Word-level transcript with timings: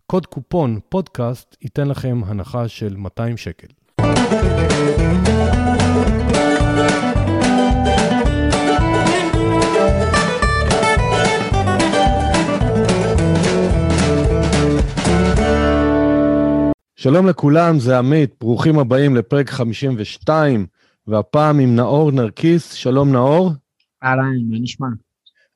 קוד 0.07 0.27
קופון 0.27 0.80
פודקאסט 0.89 1.57
ייתן 1.62 1.89
לכם 1.89 2.20
הנחה 2.27 2.69
של 2.69 2.97
200 2.97 3.37
שקל. 3.37 3.67
שלום 16.97 17.27
לכולם, 17.27 17.78
זה 17.78 17.98
עמית, 17.98 18.34
ברוכים 18.41 18.78
הבאים 18.78 19.17
לפרק 19.17 19.50
52, 19.50 20.67
והפעם 21.06 21.59
עם 21.59 21.77
נאור 21.77 22.12
נרקיס. 22.12 22.72
שלום 22.72 23.12
נאור. 23.12 23.50
אהלן, 24.03 24.36
מה 24.48 24.58
נשמע? 24.61 24.86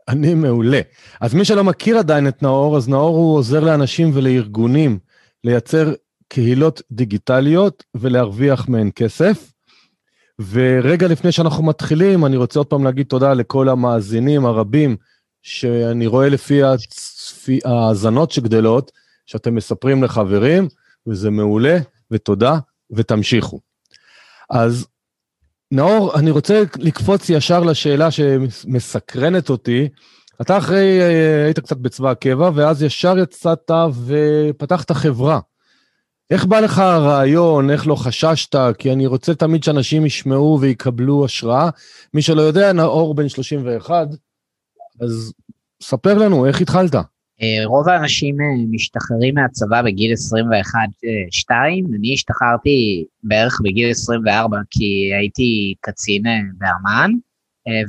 אני 0.08 0.34
מעולה. 0.34 0.80
אז 1.20 1.34
מי 1.34 1.44
שלא 1.44 1.64
מכיר 1.64 1.98
עדיין 1.98 2.28
את 2.28 2.42
נאור, 2.42 2.76
אז 2.76 2.88
נאור 2.88 3.16
הוא 3.16 3.36
עוזר 3.36 3.60
לאנשים 3.60 4.10
ולארגונים 4.14 4.98
לייצר 5.44 5.92
קהילות 6.28 6.82
דיגיטליות 6.92 7.84
ולהרוויח 7.94 8.68
מהן 8.68 8.90
כסף. 8.94 9.52
ורגע 10.50 11.08
לפני 11.08 11.32
שאנחנו 11.32 11.64
מתחילים, 11.64 12.26
אני 12.26 12.36
רוצה 12.36 12.60
עוד 12.60 12.66
פעם 12.66 12.84
להגיד 12.84 13.06
תודה 13.06 13.34
לכל 13.34 13.68
המאזינים 13.68 14.46
הרבים, 14.46 14.96
שאני 15.42 16.06
רואה 16.06 16.28
לפי 16.28 16.60
ההאזנות 17.64 18.30
שגדלות, 18.30 18.92
שאתם 19.26 19.54
מספרים 19.54 20.02
לחברים. 20.02 20.68
וזה 21.06 21.30
מעולה, 21.30 21.78
ותודה, 22.10 22.58
ותמשיכו. 22.90 23.60
אז 24.50 24.86
נאור, 25.72 26.18
אני 26.18 26.30
רוצה 26.30 26.62
לקפוץ 26.78 27.30
ישר 27.30 27.60
לשאלה 27.60 28.10
שמסקרנת 28.10 29.50
אותי. 29.50 29.88
אתה 30.40 30.58
אחרי, 30.58 31.00
אה, 31.00 31.44
היית 31.44 31.58
קצת 31.58 31.76
בצבא 31.76 32.10
הקבע, 32.10 32.50
ואז 32.54 32.82
ישר 32.82 33.18
יצאת 33.18 33.70
ופתחת 34.06 34.90
חברה. 34.90 35.40
איך 36.30 36.44
בא 36.44 36.60
לך 36.60 36.78
הרעיון, 36.78 37.70
איך 37.70 37.86
לא 37.86 37.94
חששת? 37.94 38.56
כי 38.78 38.92
אני 38.92 39.06
רוצה 39.06 39.34
תמיד 39.34 39.64
שאנשים 39.64 40.06
ישמעו 40.06 40.58
ויקבלו 40.60 41.24
השראה. 41.24 41.70
מי 42.14 42.22
שלא 42.22 42.42
יודע, 42.42 42.72
נאור 42.72 43.14
בן 43.14 43.28
31, 43.28 44.08
אז 45.00 45.32
ספר 45.82 46.18
לנו, 46.18 46.46
איך 46.46 46.60
התחלת? 46.60 46.94
אה, 47.42 47.66
רוב 47.66 47.88
האנשים 47.88 48.40
אה, 48.40 48.46
משתחררים 48.70 49.34
מהצבא 49.34 49.82
בגיל 49.82 50.12
21-2, 50.12 51.50
אני 51.98 52.14
השתחררתי 52.14 53.04
בערך 53.22 53.60
בגיל 53.64 53.90
24 53.90 54.58
כי 54.70 55.10
הייתי 55.14 55.74
קצין 55.80 56.26
אה, 56.26 56.38
באמ"ן, 56.58 57.10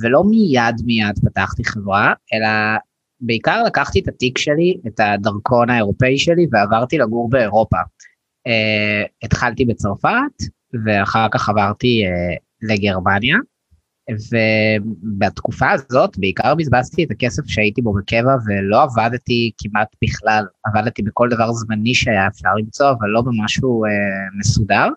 ולא 0.02 0.24
מיד 0.24 0.76
מיד 0.86 1.20
פתחתי 1.26 1.64
חברה, 1.64 2.14
אלא 2.34 2.48
בעיקר 3.22 3.64
לקחתי 3.64 4.00
את 4.00 4.08
התיק 4.08 4.38
שלי, 4.38 4.78
את 4.88 5.00
הדרכון 5.00 5.70
האירופאי 5.70 6.18
שלי, 6.18 6.48
ועברתי 6.52 6.98
לגור 6.98 7.30
באירופה. 7.30 7.78
התחלתי 9.24 9.66
בצרפת, 9.66 10.44
ואחר 10.86 11.28
כך 11.32 11.50
עברתי 11.50 12.04
לגרמניה. 12.62 13.38
ובתקופה 14.12 15.72
הזאת 15.72 16.18
בעיקר 16.18 16.56
בזבזתי 16.56 17.04
את 17.04 17.12
הכסף 17.12 17.44
שהייתי 17.46 17.82
בו 17.82 17.94
בקבע 17.94 18.36
ולא 18.46 18.84
עבדתי 18.84 19.52
כמעט 19.58 19.96
בכלל, 20.04 20.44
עבדתי 20.66 21.02
בכל 21.02 21.30
דבר 21.30 21.52
זמני 21.52 21.94
שהיה 21.94 22.28
אפשר 22.28 22.50
למצוא, 22.60 22.90
אבל 22.90 23.08
לא 23.08 23.22
במשהו 23.22 23.86
אה, 23.86 23.90
מסודר. 24.40 24.88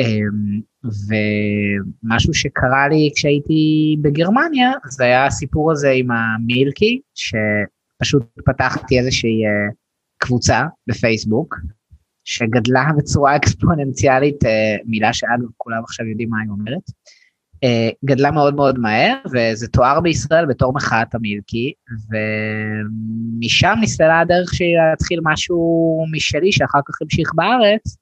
אה, 0.00 0.20
ומשהו 0.84 2.34
שקרה 2.34 2.88
לי 2.88 3.10
כשהייתי 3.14 3.96
בגרמניה, 4.02 4.70
זה 4.88 5.04
היה 5.04 5.26
הסיפור 5.26 5.72
הזה 5.72 5.90
עם 5.90 6.08
המילקי, 6.10 7.00
שפשוט 7.14 8.22
פתחתי 8.46 8.98
איזושהי 8.98 9.46
אה, 9.46 9.72
קבוצה 10.18 10.66
בפייסבוק, 10.86 11.56
שגדלה 12.24 12.90
בצורה 12.98 13.36
אקספוננציאלית, 13.36 14.44
אה, 14.44 14.76
מילה 14.86 15.12
שאגב 15.12 15.48
כולם 15.56 15.82
עכשיו 15.84 16.06
יודעים 16.06 16.30
מה 16.30 16.36
היא 16.40 16.50
אומרת. 16.50 16.90
אה, 17.64 17.88
גדלה 18.04 18.30
מאוד 18.30 18.54
מאוד 18.54 18.78
מהר, 18.78 19.16
וזה 19.32 19.68
תואר 19.68 20.00
בישראל 20.00 20.46
בתור 20.46 20.72
מחאת 20.74 21.14
המילקי, 21.14 21.72
ומשם 22.10 23.74
נסללה 23.80 24.20
הדרך 24.20 24.54
שלי 24.54 24.74
להתחיל 24.90 25.20
משהו 25.22 26.04
משלי, 26.12 26.52
שאחר 26.52 26.78
כך 26.88 27.02
המשיך 27.02 27.30
בארץ, 27.34 27.96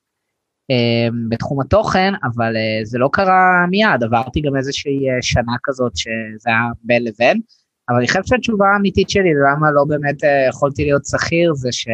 אה, 0.70 1.08
בתחום 1.28 1.60
התוכן, 1.60 2.12
אבל 2.24 2.56
אה, 2.56 2.84
זה 2.84 2.98
לא 2.98 3.08
קרה 3.12 3.66
מיד, 3.70 4.02
עברתי 4.02 4.40
גם 4.40 4.56
איזושהי 4.56 4.98
שנה 5.22 5.52
כזאת 5.62 5.96
שזה 5.96 6.48
היה 6.50 6.68
בין 6.82 7.04
לבין, 7.04 7.40
אבל 7.88 7.96
אני 7.96 8.08
חושב 8.08 8.20
שהתשובה 8.24 8.66
האמיתית 8.74 9.10
שלי 9.10 9.30
למה 9.52 9.70
לא 9.70 9.84
באמת 9.88 10.16
יכולתי 10.48 10.84
להיות 10.84 11.02
שכיר, 11.04 11.54
זה 11.54 11.68
ש... 11.72 11.88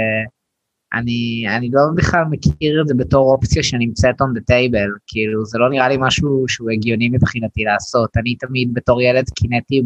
אני, 0.95 1.45
אני 1.57 1.71
לא 1.73 1.81
בכלל 1.97 2.25
מכיר 2.31 2.83
את 2.83 2.89
זה 2.89 2.95
בתור 2.95 3.33
אופציה 3.33 3.63
שנמצאת 3.63 4.15
on 4.23 4.39
the 4.39 4.41
table, 4.51 4.99
כאילו 5.07 5.45
זה 5.45 5.59
לא 5.59 5.71
נראה 5.71 5.89
לי 5.89 5.97
משהו 6.01 6.45
שהוא 6.49 6.71
הגיוני 6.71 7.09
מבחינתי 7.09 7.65
לעשות. 7.65 8.17
אני 8.17 8.35
תמיד 8.35 8.75
בתור 8.75 9.03
ילד 9.03 9.25
קינאתי 9.35 9.83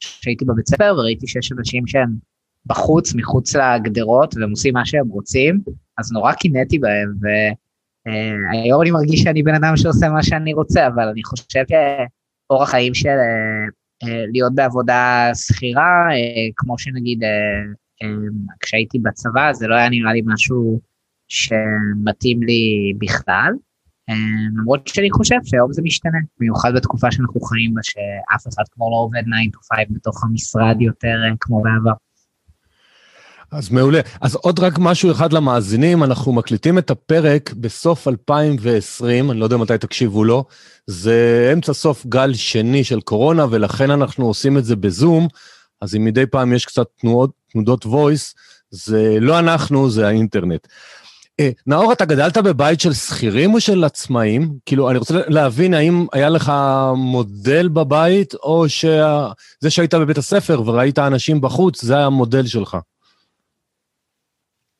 כשהייתי 0.00 0.44
בבית 0.44 0.68
ספר 0.68 0.94
וראיתי 0.98 1.26
שיש 1.26 1.52
אנשים 1.52 1.86
שהם 1.86 2.14
בחוץ, 2.66 3.14
מחוץ 3.14 3.56
לגדרות, 3.56 4.34
והם 4.36 4.50
עושים 4.50 4.74
מה 4.74 4.86
שהם 4.86 5.08
רוצים, 5.08 5.60
אז 5.98 6.12
נורא 6.12 6.32
קינאתי 6.32 6.78
בהם, 6.78 7.14
והיום 7.20 8.82
אני 8.82 8.90
מרגיש 8.90 9.20
שאני 9.22 9.42
בן 9.42 9.54
אדם 9.54 9.76
שעושה 9.76 10.08
מה 10.08 10.22
שאני 10.22 10.54
רוצה, 10.54 10.86
אבל 10.86 11.08
אני 11.08 11.24
חושב 11.24 11.62
שאורח 11.68 12.70
חיים 12.70 12.94
של 12.94 13.08
אה, 13.08 13.64
אה, 14.02 14.24
להיות 14.32 14.54
בעבודה 14.54 15.30
שכירה, 15.34 16.06
אה, 16.10 16.50
כמו 16.56 16.78
שנגיד 16.78 17.22
כשהייתי 18.60 18.98
בצבא 18.98 19.52
זה 19.52 19.66
לא 19.66 19.74
היה 19.74 19.88
נראה 19.88 20.12
לי 20.12 20.22
משהו 20.26 20.80
שמתאים 21.28 22.42
לי 22.42 22.92
בכלל. 22.98 23.52
אמ, 24.08 24.58
למרות 24.58 24.88
שאני 24.88 25.10
חושב 25.10 25.36
שהיום 25.44 25.72
זה 25.72 25.82
משתנה, 25.82 26.18
במיוחד 26.40 26.72
בתקופה 26.76 27.10
שאנחנו 27.10 27.40
חיים 27.40 27.74
בה, 27.74 27.80
שאף 27.82 28.48
אחד 28.48 28.62
כמו 28.70 28.90
לא 28.90 28.96
עובד 28.96 29.22
9 29.22 29.58
to 29.58 29.76
5 29.76 29.86
בתוך 29.90 30.24
המשרד 30.24 30.76
יותר 30.80 31.16
אה, 31.24 31.34
כמו 31.40 31.62
בעבר. 31.62 31.92
אז 33.50 33.70
מעולה. 33.70 34.00
אז 34.20 34.34
עוד 34.34 34.58
רק 34.58 34.72
משהו 34.78 35.10
אחד 35.10 35.32
למאזינים, 35.32 36.02
אנחנו 36.04 36.32
מקליטים 36.32 36.78
את 36.78 36.90
הפרק 36.90 37.52
בסוף 37.52 38.08
2020, 38.08 39.30
אני 39.30 39.40
לא 39.40 39.44
יודע 39.44 39.56
מתי 39.56 39.78
תקשיבו 39.78 40.24
לו, 40.24 40.44
זה 40.86 41.50
אמצע 41.52 41.72
סוף 41.72 42.06
גל 42.06 42.34
שני 42.34 42.84
של 42.84 43.00
קורונה, 43.00 43.46
ולכן 43.50 43.90
אנחנו 43.90 44.26
עושים 44.26 44.58
את 44.58 44.64
זה 44.64 44.76
בזום, 44.76 45.28
אז 45.84 45.94
אם 45.96 46.04
מדי 46.04 46.26
פעם 46.26 46.52
יש 46.52 46.64
קצת 46.64 46.86
תנועות, 47.00 47.30
תנודות 47.52 47.84
voice, 47.84 48.34
זה 48.70 49.16
לא 49.20 49.38
אנחנו, 49.38 49.90
זה 49.90 50.06
האינטרנט. 50.06 50.66
אה, 51.40 51.50
נאור, 51.66 51.92
אתה 51.92 52.04
גדלת 52.04 52.36
בבית 52.36 52.80
של 52.80 52.92
שכירים 52.92 53.54
או 53.54 53.60
של 53.60 53.84
עצמאים? 53.84 54.54
כאילו, 54.66 54.90
אני 54.90 54.98
רוצה 54.98 55.14
להבין 55.28 55.74
האם 55.74 56.06
היה 56.12 56.28
לך 56.28 56.52
מודל 56.96 57.68
בבית, 57.68 58.34
או 58.34 58.68
שזה 58.68 59.70
שהיית 59.70 59.94
בבית 59.94 60.18
הספר 60.18 60.62
וראית 60.66 60.98
אנשים 60.98 61.40
בחוץ, 61.40 61.84
זה 61.84 61.96
היה 61.96 62.06
המודל 62.06 62.46
שלך. 62.46 62.76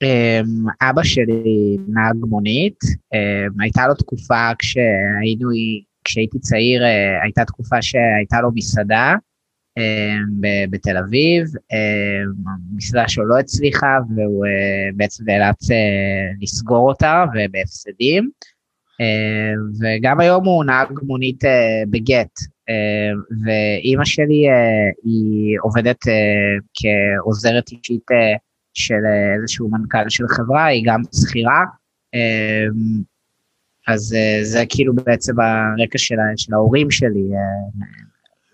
אמ, 0.03 0.67
אבא 0.83 1.03
שלי 1.03 1.77
נהג 1.89 2.17
מונית, 2.29 2.79
אמ, 3.15 3.61
הייתה 3.61 3.87
לו 3.87 3.95
תקופה 3.95 4.51
כשהיינו, 4.59 5.49
כשהייתי 6.05 6.39
צעיר, 6.39 6.83
אה, 6.83 7.23
הייתה 7.23 7.45
תקופה 7.45 7.83
שהייתה 7.83 8.41
לו 8.41 8.49
מסעדה, 8.55 9.15
בתל 10.71 10.97
אביב, 10.97 11.47
המסעדה 12.73 13.09
שלו 13.09 13.27
לא 13.27 13.39
הצליחה 13.39 13.99
והוא 14.17 14.47
בעצם 14.97 15.25
נאלץ 15.27 15.69
לסגור 16.41 16.89
אותה 16.89 17.25
ובהפסדים. 17.35 18.31
וגם 19.81 20.21
היום 20.21 20.45
הוא 20.45 20.65
נהג 20.65 20.89
מונית 21.03 21.45
בגט, 21.91 22.39
ואימא 23.45 24.05
שלי 24.05 24.47
היא 25.05 25.57
עובדת 25.63 26.01
כעוזרת 26.75 27.69
אישית 27.69 28.07
של 28.75 29.01
איזשהו 29.41 29.71
מנכ"ל 29.71 30.09
של 30.09 30.25
חברה, 30.29 30.65
היא 30.65 30.83
גם 30.87 31.01
שכירה. 31.23 31.65
אז 33.89 34.17
זה 34.43 34.65
כאילו 34.69 34.95
בעצם 34.95 35.33
הרקע 35.41 35.99
של 36.37 36.55
ההורים 36.55 36.91
שלי. 36.91 37.25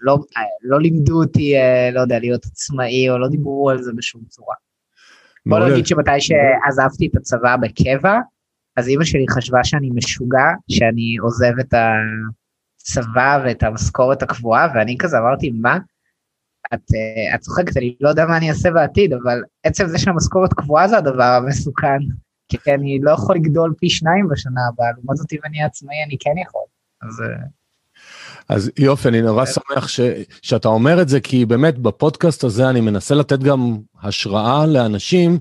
לא, 0.00 0.18
לא 0.62 0.80
לימדו 0.80 1.22
אותי, 1.22 1.54
לא 1.92 2.00
יודע, 2.00 2.18
להיות 2.18 2.44
עצמאי, 2.44 3.10
או 3.10 3.18
לא 3.18 3.28
דיברו 3.28 3.70
על 3.70 3.82
זה 3.82 3.92
בשום 3.96 4.22
צורה. 4.28 4.54
בוא 5.46 5.58
נגיד 5.58 5.86
שמתי 5.86 6.20
שעזבתי 6.20 7.06
את 7.06 7.16
הצבא 7.16 7.56
בקבע, 7.56 8.18
אז 8.76 8.88
אימא 8.88 9.04
שלי 9.04 9.24
חשבה 9.30 9.64
שאני 9.64 9.90
משוגע, 9.94 10.48
שאני 10.70 11.16
עוזב 11.16 11.52
את 11.60 11.74
הצבא 11.74 13.42
ואת 13.44 13.62
המשכורת 13.62 14.22
הקבועה, 14.22 14.68
ואני 14.74 14.96
כזה 14.98 15.18
אמרתי, 15.18 15.50
מה? 15.50 15.78
את, 16.74 16.80
את 17.34 17.40
צוחקת, 17.40 17.76
אני 17.76 17.96
לא 18.00 18.08
יודע 18.08 18.26
מה 18.26 18.36
אני 18.36 18.50
אעשה 18.50 18.70
בעתיד, 18.70 19.12
אבל 19.12 19.42
עצם 19.64 19.86
זה 19.86 19.98
שהמשכורת 19.98 20.52
קבועה 20.52 20.88
זה 20.88 20.98
הדבר 20.98 21.22
המסוכן, 21.22 21.98
כי 22.48 22.74
אני 22.74 22.98
לא 23.02 23.10
יכול 23.10 23.36
לגדול 23.36 23.74
פי 23.78 23.90
שניים 23.90 24.28
בשנה 24.28 24.60
הבאה, 24.68 24.90
לעומת 24.92 25.16
זאת 25.16 25.32
אם 25.32 25.38
אני 25.44 25.62
עצמאי 25.62 25.96
אני 26.06 26.16
כן 26.20 26.38
יכול. 26.46 26.64
אז... 27.02 27.22
אז 28.48 28.70
יופי, 28.78 29.08
אני 29.08 29.22
נורא 29.22 29.44
שמח 29.46 29.88
ש, 29.88 30.00
שאתה 30.42 30.68
אומר 30.68 31.02
את 31.02 31.08
זה, 31.08 31.20
כי 31.20 31.46
באמת 31.46 31.78
בפודקאסט 31.78 32.44
הזה 32.44 32.70
אני 32.70 32.80
מנסה 32.80 33.14
לתת 33.14 33.38
גם 33.38 33.78
השראה 34.02 34.66
לאנשים 34.66 35.38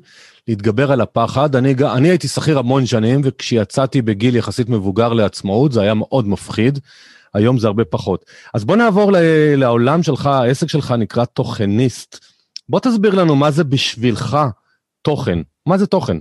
להתגבר 0.48 0.92
על 0.92 1.02
הפחד. 1.02 1.56
אני, 1.56 1.76
אני 1.96 2.10
הייתי 2.10 2.28
שכיר 2.28 2.60
המון 2.60 2.86
שנים, 2.86 3.22
וכשיצאתי 3.24 4.02
בגיל 4.02 4.36
יחסית 4.36 4.70
מבוגר 4.70 5.14
לעצמאות, 5.14 5.72
זה 5.72 5.82
היה 5.82 5.94
מאוד 5.94 6.28
מפחיד. 6.28 6.80
היום 7.34 7.58
זה 7.58 7.68
הרבה 7.68 7.86
פחות. 7.86 8.26
אז 8.54 8.66
בוא 8.66 8.76
נעבור 8.76 9.12
לעולם 9.58 10.04
שלך, 10.04 10.26
העסק 10.26 10.68
שלך 10.68 10.92
נקרא 10.92 11.26
תוכניסט. 11.26 12.26
בוא 12.70 12.80
תסביר 12.80 13.16
לנו 13.16 13.36
מה 13.36 13.52
זה 13.52 13.64
בשבילך 13.64 14.38
תוכן. 15.02 15.40
מה 15.66 15.78
זה 15.78 15.88
תוכן? 15.88 16.18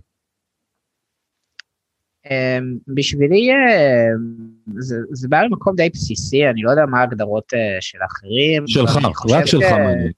אמ, 2.31 2.79
בשבילי 2.89 3.51
אמ, 3.51 4.49
זה, 4.79 4.97
זה 5.11 5.29
בא 5.29 5.43
למקום 5.43 5.77
די 5.77 5.91
בסיסי, 5.93 6.49
אני 6.49 6.63
לא 6.63 6.71
יודע 6.71 6.87
מה 6.87 7.01
ההגדרות 7.01 7.55
אה, 7.55 7.77
של 7.81 7.99
אחרים. 8.07 8.67
שלך, 8.67 8.99
רק 9.31 9.47
שלך 9.47 9.63
מעניין. 9.63 10.13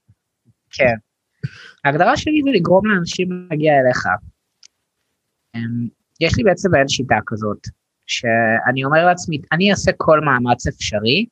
כן. 0.71 0.95
ההגדרה 1.85 2.17
שלי 2.17 2.41
זה 2.43 2.49
לגרום 2.53 2.85
לאנשים 2.85 3.47
להגיע 3.49 3.73
אליך. 3.79 4.05
אמ, 5.55 5.87
יש 6.21 6.37
לי 6.37 6.43
בעצם 6.43 6.75
אין 6.75 6.87
שיטה 6.87 7.17
כזאת, 7.25 7.67
שאני 8.07 8.83
אומר 8.83 9.05
לעצמי, 9.05 9.41
אני 9.51 9.71
אעשה 9.71 9.91
כל 9.97 10.19
מאמץ 10.19 10.67
אפשרי 10.67 11.25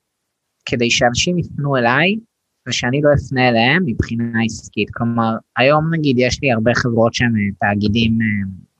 כדי 0.66 0.92
שאנשים 0.92 1.40
יפנו 1.40 1.78
אליי 1.78 2.16
ושאני 2.68 3.02
לא 3.02 3.10
אפנה 3.14 3.50
אליהם 3.50 3.84
מבחינה 3.86 4.44
עסקית. 4.46 4.90
כלומר, 4.94 5.36
היום 5.58 5.94
נגיד 5.94 6.16
יש 6.20 6.42
לי 6.42 6.52
הרבה 6.52 6.72
חברות 6.76 7.14
שהן 7.14 7.34
אה, 7.36 7.70
תאגידים 7.70 8.18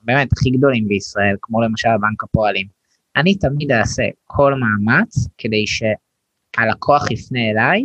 באמת 0.02 0.32
הכי 0.32 0.50
גדולים 0.50 0.88
בישראל, 0.88 1.36
כמו 1.42 1.62
למשל 1.62 1.88
בנק 2.00 2.24
הפועלים. 2.24 2.79
אני 3.20 3.34
תמיד 3.34 3.72
אעשה 3.72 4.02
כל 4.24 4.54
מאמץ 4.54 5.28
כדי 5.38 5.64
שהלקוח 5.66 7.10
יפנה 7.10 7.50
אליי, 7.50 7.84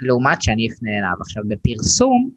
לעומת 0.00 0.42
שאני 0.42 0.68
אפנה 0.68 0.90
אליו. 0.98 1.14
עכשיו, 1.20 1.42
בפרסום, 1.48 2.30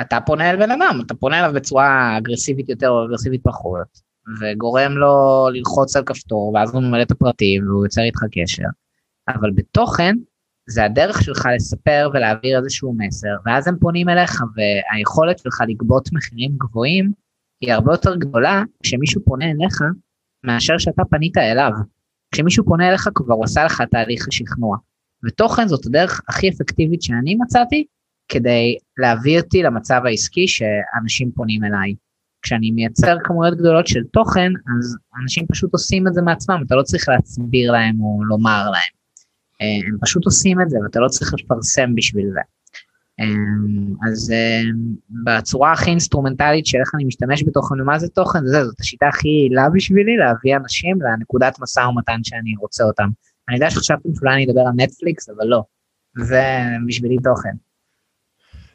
אתה 0.00 0.18
פונה 0.26 0.50
אל 0.50 0.56
בן 0.56 0.70
אדם, 0.70 1.00
אתה 1.06 1.14
פונה 1.14 1.38
אליו 1.38 1.52
בצורה 1.54 2.18
אגרסיבית 2.18 2.68
יותר 2.68 2.88
או 2.88 3.06
אגרסיבית 3.06 3.40
פחות, 3.44 3.86
וגורם 4.40 4.92
לו 4.92 5.46
ללחוץ 5.52 5.96
על 5.96 6.04
כפתור, 6.04 6.52
ואז 6.54 6.74
הוא 6.74 6.82
ממלא 6.82 7.02
את 7.02 7.10
הפרטים 7.10 7.68
והוא 7.68 7.84
יוצר 7.84 8.02
איתך 8.02 8.20
קשר. 8.32 8.68
אבל 9.28 9.50
בתוכן, 9.50 10.16
זה 10.68 10.84
הדרך 10.84 11.22
שלך 11.22 11.48
לספר 11.56 12.10
ולהעביר 12.12 12.58
איזשהו 12.58 12.94
מסר, 12.98 13.36
ואז 13.46 13.68
הם 13.68 13.76
פונים 13.80 14.08
אליך, 14.08 14.42
והיכולת 14.56 15.38
שלך 15.38 15.62
לגבות 15.68 16.12
מחירים 16.12 16.52
גבוהים, 16.56 17.12
היא 17.60 17.72
הרבה 17.72 17.92
יותר 17.92 18.16
גדולה 18.16 18.62
כשמישהו 18.82 19.24
פונה 19.24 19.44
אליך 19.50 19.82
מאשר 20.44 20.78
שאתה 20.78 21.02
פנית 21.10 21.36
אליו. 21.36 21.70
כשמישהו 22.34 22.64
פונה 22.64 22.88
אליך 22.88 23.08
כבר 23.14 23.34
הוא 23.34 23.44
עשה 23.44 23.64
לך 23.64 23.82
תהליך 23.90 24.28
השכנוע. 24.28 24.76
ותוכן 25.24 25.68
זאת 25.68 25.86
הדרך 25.86 26.20
הכי 26.28 26.48
אפקטיבית 26.48 27.02
שאני 27.02 27.34
מצאתי 27.34 27.84
כדי 28.28 28.76
להביא 28.98 29.40
אותי 29.40 29.62
למצב 29.62 30.00
העסקי 30.04 30.48
שאנשים 30.48 31.30
פונים 31.34 31.64
אליי. 31.64 31.94
כשאני 32.42 32.70
מייצר 32.70 33.16
כמויות 33.24 33.58
גדולות 33.58 33.86
של 33.86 34.00
תוכן, 34.12 34.52
אז 34.78 34.96
אנשים 35.22 35.46
פשוט 35.46 35.72
עושים 35.72 36.08
את 36.08 36.14
זה 36.14 36.22
מעצמם, 36.22 36.62
אתה 36.66 36.74
לא 36.74 36.82
צריך 36.82 37.08
להסביר 37.08 37.72
להם 37.72 38.00
או 38.00 38.24
לומר 38.24 38.70
להם. 38.70 38.92
אה, 39.60 39.88
הם 39.88 39.98
פשוט 40.00 40.24
עושים 40.24 40.60
את 40.60 40.70
זה 40.70 40.78
ואתה 40.84 41.00
לא 41.00 41.08
צריך 41.08 41.34
לפרסם 41.34 41.94
בשביל 41.94 42.26
זה. 42.32 42.40
אמ, 43.20 43.94
אז 44.08 44.32
אמ, 44.32 44.94
בצורה 45.24 45.72
הכי 45.72 45.90
אינסטרומנטלית 45.90 46.66
של 46.66 46.78
איך 46.78 46.90
אני 46.94 47.04
משתמש 47.04 47.44
בתוכן 47.46 47.80
ומה 47.80 47.98
זה 47.98 48.08
תוכן, 48.08 48.46
זה, 48.46 48.64
זאת 48.64 48.80
השיטה 48.80 49.08
הכי 49.08 49.28
יעילה 49.28 49.68
בשבילי 49.74 50.16
להביא 50.16 50.56
אנשים 50.56 51.02
לנקודת 51.02 51.58
משא 51.60 51.80
ומתן 51.80 52.20
שאני 52.22 52.54
רוצה 52.60 52.84
אותם. 52.84 53.08
אני 53.48 53.56
יודע 53.56 53.70
שחשבתם 53.70 54.14
שאולי 54.14 54.34
אני 54.34 54.44
אדבר 54.46 54.60
על 54.60 54.72
נטפליקס, 54.76 55.28
אבל 55.28 55.46
לא. 55.46 55.62
זה 56.18 56.42
בשבילי 56.86 57.16
תוכן. 57.24 57.54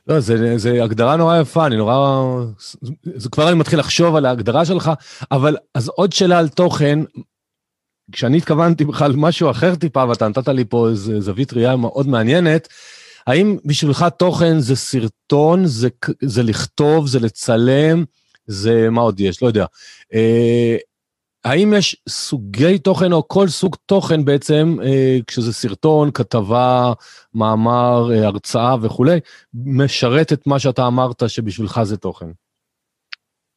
לא, 0.08 0.20
זה, 0.20 0.58
זה 0.58 0.84
הגדרה 0.84 1.16
נורא 1.16 1.38
יפה, 1.38 1.66
אני 1.66 1.78
נורא... 1.78 1.96
זה 3.16 3.30
כבר 3.30 3.50
אני 3.50 3.60
מתחיל 3.60 3.80
לחשוב 3.80 4.16
על 4.16 4.26
ההגדרה 4.26 4.66
שלך, 4.66 4.92
אבל 5.32 5.56
אז 5.76 5.88
עוד 5.88 6.14
שאלה 6.14 6.40
על 6.40 6.50
תוכן, 6.50 7.00
כשאני 8.12 8.38
התכוונתי 8.38 8.86
בכלל 8.86 9.14
משהו 9.16 9.52
אחר 9.52 9.76
טיפה, 9.76 10.06
ואתה 10.10 10.28
נתת 10.28 10.48
לי 10.48 10.66
פה 10.66 10.90
איזו 10.90 11.22
זווית 11.22 11.54
ראייה 11.54 11.76
מאוד 11.76 12.08
מעניינת, 12.08 12.68
האם 13.30 13.58
בשבילך 13.66 14.06
תוכן 14.18 14.60
זה 14.60 14.76
סרטון, 14.76 15.66
זה, 15.66 15.90
זה 16.22 16.44
לכתוב, 16.44 17.08
זה 17.08 17.20
לצלם, 17.20 18.04
זה 18.48 18.90
מה 18.90 19.02
עוד 19.02 19.20
יש? 19.20 19.42
לא 19.42 19.48
יודע. 19.48 19.66
אה, 20.14 20.78
האם 21.44 21.74
יש 21.78 21.96
סוגי 22.10 22.80
תוכן 22.80 23.12
או 23.14 23.28
כל 23.28 23.48
סוג 23.48 23.76
תוכן 23.86 24.26
בעצם, 24.26 24.78
אה, 24.84 25.18
כשזה 25.28 25.54
סרטון, 25.54 26.12
כתבה, 26.12 26.94
מאמר, 27.34 28.12
אה, 28.12 28.28
הרצאה 28.28 28.76
וכולי, 28.82 29.20
משרת 29.66 30.34
את 30.34 30.48
מה 30.48 30.60
שאתה 30.60 30.88
אמרת 30.88 31.24
שבשבילך 31.30 31.84
זה 31.84 31.98
תוכן? 31.98 32.28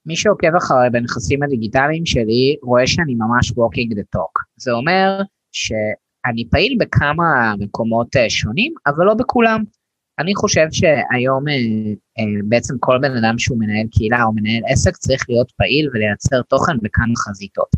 מי 0.06 0.16
שעוקב 0.16 0.56
אחריי 0.58 0.90
בנכסים 0.90 1.42
הדיגיטליים 1.42 2.06
שלי 2.06 2.56
רואה 2.62 2.86
שאני 2.86 3.14
ממש 3.14 3.50
walking 3.50 3.94
the 3.94 4.16
talk. 4.16 4.42
זה 4.56 4.72
אומר 4.72 5.20
ש... 5.52 5.72
אני 6.26 6.48
פעיל 6.50 6.76
בכמה 6.80 7.54
מקומות 7.58 8.16
אה, 8.16 8.30
שונים, 8.30 8.74
אבל 8.86 9.04
לא 9.04 9.14
בכולם. 9.14 9.64
אני 10.18 10.34
חושב 10.34 10.66
שהיום 10.70 11.48
אה, 11.48 11.54
אה, 12.18 12.24
בעצם 12.48 12.74
כל 12.80 12.98
בן 13.02 13.16
אדם 13.16 13.38
שהוא 13.38 13.58
מנהל 13.58 13.86
קהילה 13.90 14.22
או 14.24 14.32
מנהל 14.32 14.62
עסק 14.66 14.96
צריך 14.96 15.24
להיות 15.28 15.52
פעיל 15.56 15.90
ולייצר 15.94 16.42
תוכן 16.42 16.76
בכמה 16.82 17.16
חזיתות. 17.16 17.68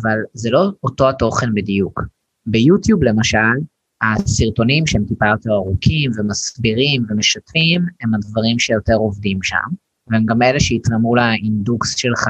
אבל 0.00 0.18
זה 0.34 0.50
לא 0.50 0.70
אותו 0.82 1.08
התוכן 1.08 1.54
בדיוק. 1.54 2.00
ביוטיוב 2.46 3.02
למשל, 3.02 3.58
הסרטונים 4.02 4.86
שהם 4.86 5.04
טיפה 5.08 5.26
יותר 5.26 5.50
ארוכים 5.52 6.10
ומסבירים 6.16 7.04
ומשתפים, 7.08 7.80
הם 8.00 8.14
הדברים 8.14 8.58
שיותר 8.58 8.94
עובדים 8.94 9.42
שם, 9.42 9.68
והם 10.10 10.24
גם 10.24 10.42
אלה 10.42 10.60
שיתרמו 10.60 11.16
לאינדוקס 11.16 11.96
שלך 11.96 12.26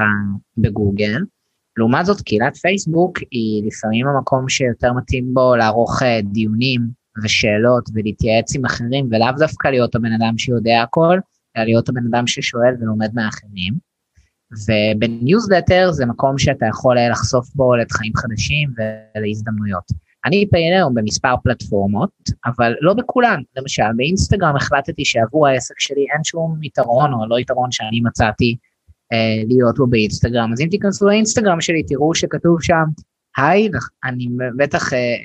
בגוגל. 0.57 1.21
לעומת 1.79 2.05
זאת, 2.05 2.21
קהילת 2.21 2.57
פייסבוק 2.57 3.17
היא 3.31 3.67
לפעמים 3.67 4.07
המקום 4.07 4.49
שיותר 4.49 4.93
מתאים 4.93 5.33
בו 5.33 5.55
לערוך 5.55 6.03
אה, 6.03 6.19
דיונים 6.23 6.81
ושאלות 7.23 7.89
ולהתייעץ 7.93 8.55
עם 8.55 8.65
אחרים, 8.65 9.07
ולאו 9.11 9.27
דווקא 9.37 9.67
להיות 9.67 9.95
הבן 9.95 10.11
אדם 10.11 10.37
שיודע 10.37 10.81
הכל, 10.81 11.19
אלא 11.57 11.65
להיות 11.65 11.89
הבן 11.89 12.05
אדם 12.11 12.27
ששואל 12.27 12.75
ולומד 12.79 13.09
מאחרים. 13.13 13.73
ובניוזלטר 14.67 15.91
זה 15.91 16.05
מקום 16.05 16.37
שאתה 16.37 16.65
יכול 16.65 16.97
אה, 16.97 17.09
לחשוף 17.09 17.49
בו 17.55 17.75
לתכנים 17.75 18.11
חדשים 18.15 18.69
ולהזדמנויות. 18.77 19.83
אני 20.25 20.47
פעיל 20.51 20.73
היום 20.73 20.93
במספר 20.93 21.33
פלטפורמות, 21.43 22.11
אבל 22.45 22.73
לא 22.81 22.93
בכולן. 22.93 23.41
למשל, 23.57 23.83
באינסטגרם 23.95 24.55
החלטתי 24.55 25.05
שעבור 25.05 25.47
העסק 25.47 25.79
שלי 25.79 26.05
אין 26.13 26.23
שום 26.23 26.63
יתרון 26.63 27.13
או 27.13 27.27
לא 27.27 27.39
יתרון 27.39 27.71
שאני 27.71 28.01
מצאתי 28.01 28.55
להיות 29.47 29.77
בו 29.77 29.87
באינסטגרם. 29.87 30.53
אז 30.53 30.61
אם 30.61 30.67
תיכנסו 30.71 31.07
לאינסטגרם 31.07 31.61
שלי, 31.61 31.83
תראו 31.83 32.15
שכתוב 32.15 32.61
שם, 32.61 32.83
היי, 33.37 33.69
אני 34.03 34.27
בטח, 34.57 34.93
אה, 34.93 35.15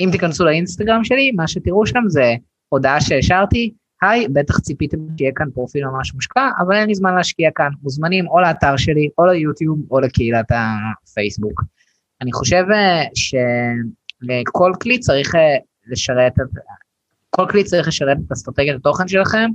אם 0.00 0.08
תיכנסו 0.12 0.44
לאינסטגרם 0.44 1.04
שלי, 1.04 1.32
מה 1.32 1.48
שתראו 1.48 1.86
שם 1.86 2.02
זה 2.08 2.34
הודעה 2.68 3.00
שהשארתי, 3.00 3.72
היי, 4.02 4.28
בטח 4.28 4.60
ציפיתם 4.60 4.98
שיהיה 5.18 5.32
כאן 5.34 5.50
פרופיל 5.54 5.86
ממש 5.86 6.14
מושקע, 6.14 6.48
אבל 6.58 6.76
אין 6.76 6.88
לי 6.88 6.94
זמן 6.94 7.14
להשקיע 7.14 7.50
כאן. 7.54 7.68
מוזמנים 7.82 8.28
או 8.28 8.40
לאתר 8.40 8.76
שלי, 8.76 9.08
או 9.18 9.26
ליוטיוב, 9.26 9.78
או 9.90 10.00
לקהילת 10.00 10.46
הפייסבוק. 10.50 11.62
אני 12.20 12.32
חושב 12.32 12.64
אה, 12.72 13.02
שלכל 13.14 14.72
כלי 14.80 14.98
צריך 14.98 15.34
לשרת 15.86 16.32
את... 16.32 16.60
כל 17.30 17.46
כלי 17.50 17.64
צריך 17.64 17.88
לשרת 17.88 18.16
את 18.26 18.32
אסטרטגיית 18.32 18.76
התוכן 18.76 19.08
שלכם. 19.08 19.50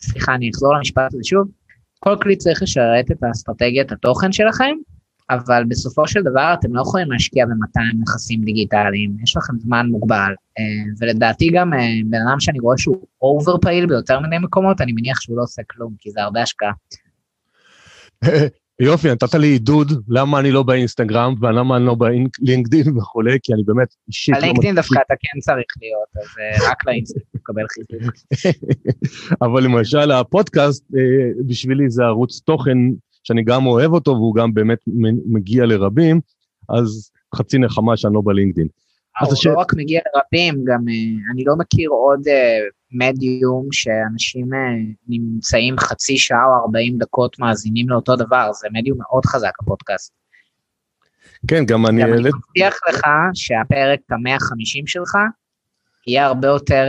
סליחה, 0.00 0.34
אני 0.34 0.50
אחזור 0.54 0.74
למשפט 0.76 1.14
הזה 1.14 1.24
שוב. 1.24 1.48
כל 2.00 2.16
כלי 2.22 2.36
צריך 2.36 2.62
לשרת 2.62 3.10
את 3.10 3.24
אסטרטגיית 3.32 3.92
התוכן 3.92 4.32
שלכם, 4.32 4.74
אבל 5.30 5.64
בסופו 5.68 6.08
של 6.08 6.22
דבר 6.22 6.54
אתם 6.60 6.74
לא 6.74 6.80
יכולים 6.80 7.12
להשקיע 7.12 7.46
ב-200 7.46 8.02
נכסים 8.02 8.44
דיגיטליים, 8.44 9.16
יש 9.22 9.36
לכם 9.36 9.52
זמן 9.58 9.86
מוגבל, 9.86 10.34
אה, 10.58 10.64
ולדעתי 11.00 11.50
גם 11.54 11.74
אה, 11.74 11.78
בן 12.06 12.18
אדם 12.28 12.40
שאני 12.40 12.58
רואה 12.58 12.78
שהוא 12.78 13.06
over 13.22 13.58
פעיל 13.58 13.86
ביותר 13.86 14.20
מיני 14.20 14.38
מקומות, 14.38 14.80
אני 14.80 14.92
מניח 14.92 15.20
שהוא 15.20 15.36
לא 15.36 15.42
עושה 15.42 15.62
כלום, 15.70 15.94
כי 15.98 16.10
זה 16.10 16.22
הרבה 16.22 16.42
השקעה. 16.42 16.72
יופי, 18.80 19.10
נתת 19.10 19.34
לי 19.34 19.46
עידוד 19.46 19.92
למה 20.08 20.40
אני 20.40 20.50
לא 20.50 20.62
באינסטגרם 20.62 21.34
ולמה 21.40 21.76
אני 21.76 21.84
לא 21.86 21.96
בלינקדאין 21.98 22.98
וכולי, 22.98 23.38
כי 23.42 23.52
אני 23.52 23.62
באמת 23.66 23.88
אישית 24.08 24.34
לא... 24.34 24.40
בלינקדאין 24.40 24.74
דווקא 24.74 24.98
אתה 25.06 25.14
כן 25.20 25.40
צריך 25.40 25.66
להיות, 25.82 26.08
אז 26.16 26.28
אה, 26.40 26.70
רק 26.70 26.86
לאינסטגרם 26.86 27.35
תקבל 27.46 27.62
חיזוק. 27.68 28.14
אבל 29.46 29.64
למשל 29.64 30.10
הפודקאסט, 30.10 30.84
בשבילי 31.46 31.90
זה 31.90 32.04
ערוץ 32.04 32.40
תוכן 32.40 32.78
שאני 33.22 33.44
גם 33.44 33.66
אוהב 33.66 33.92
אותו 33.92 34.10
והוא 34.10 34.34
גם 34.34 34.54
באמת 34.54 34.78
מגיע 35.26 35.66
לרבים, 35.66 36.20
אז 36.68 37.10
חצי 37.34 37.58
נחמה 37.58 37.96
שאני 37.96 38.14
לא 38.14 38.22
בלינקדאין. 38.24 38.68
הוא 39.20 39.34
לא 39.46 39.60
רק 39.60 39.74
מגיע 39.74 40.00
לרבים, 40.14 40.64
גם 40.64 40.88
אה, 40.88 41.32
אני 41.32 41.44
לא 41.44 41.56
מכיר 41.56 41.90
עוד 41.90 42.28
אה, 42.28 42.58
מדיום 42.92 43.68
שאנשים 43.72 44.54
אה, 44.54 44.58
נמצאים 45.08 45.78
חצי 45.78 46.18
שעה 46.18 46.44
או 46.46 46.66
40 46.66 46.98
דקות 46.98 47.38
מאזינים 47.38 47.88
לאותו 47.88 48.16
דבר, 48.16 48.52
זה 48.52 48.68
מדיום 48.72 48.98
מאוד 48.98 49.26
חזק 49.26 49.52
הפודקאסט. 49.60 50.12
כן, 51.48 51.64
גם 51.64 51.86
אני... 51.86 52.02
גם 52.02 52.12
אני 52.12 52.28
מבטיח 52.28 52.78
לך 52.88 53.02
שהפרק 53.34 54.00
ה-150 54.10 54.82
שלך 54.86 55.16
יהיה 56.06 56.26
הרבה 56.26 56.48
יותר 56.48 56.84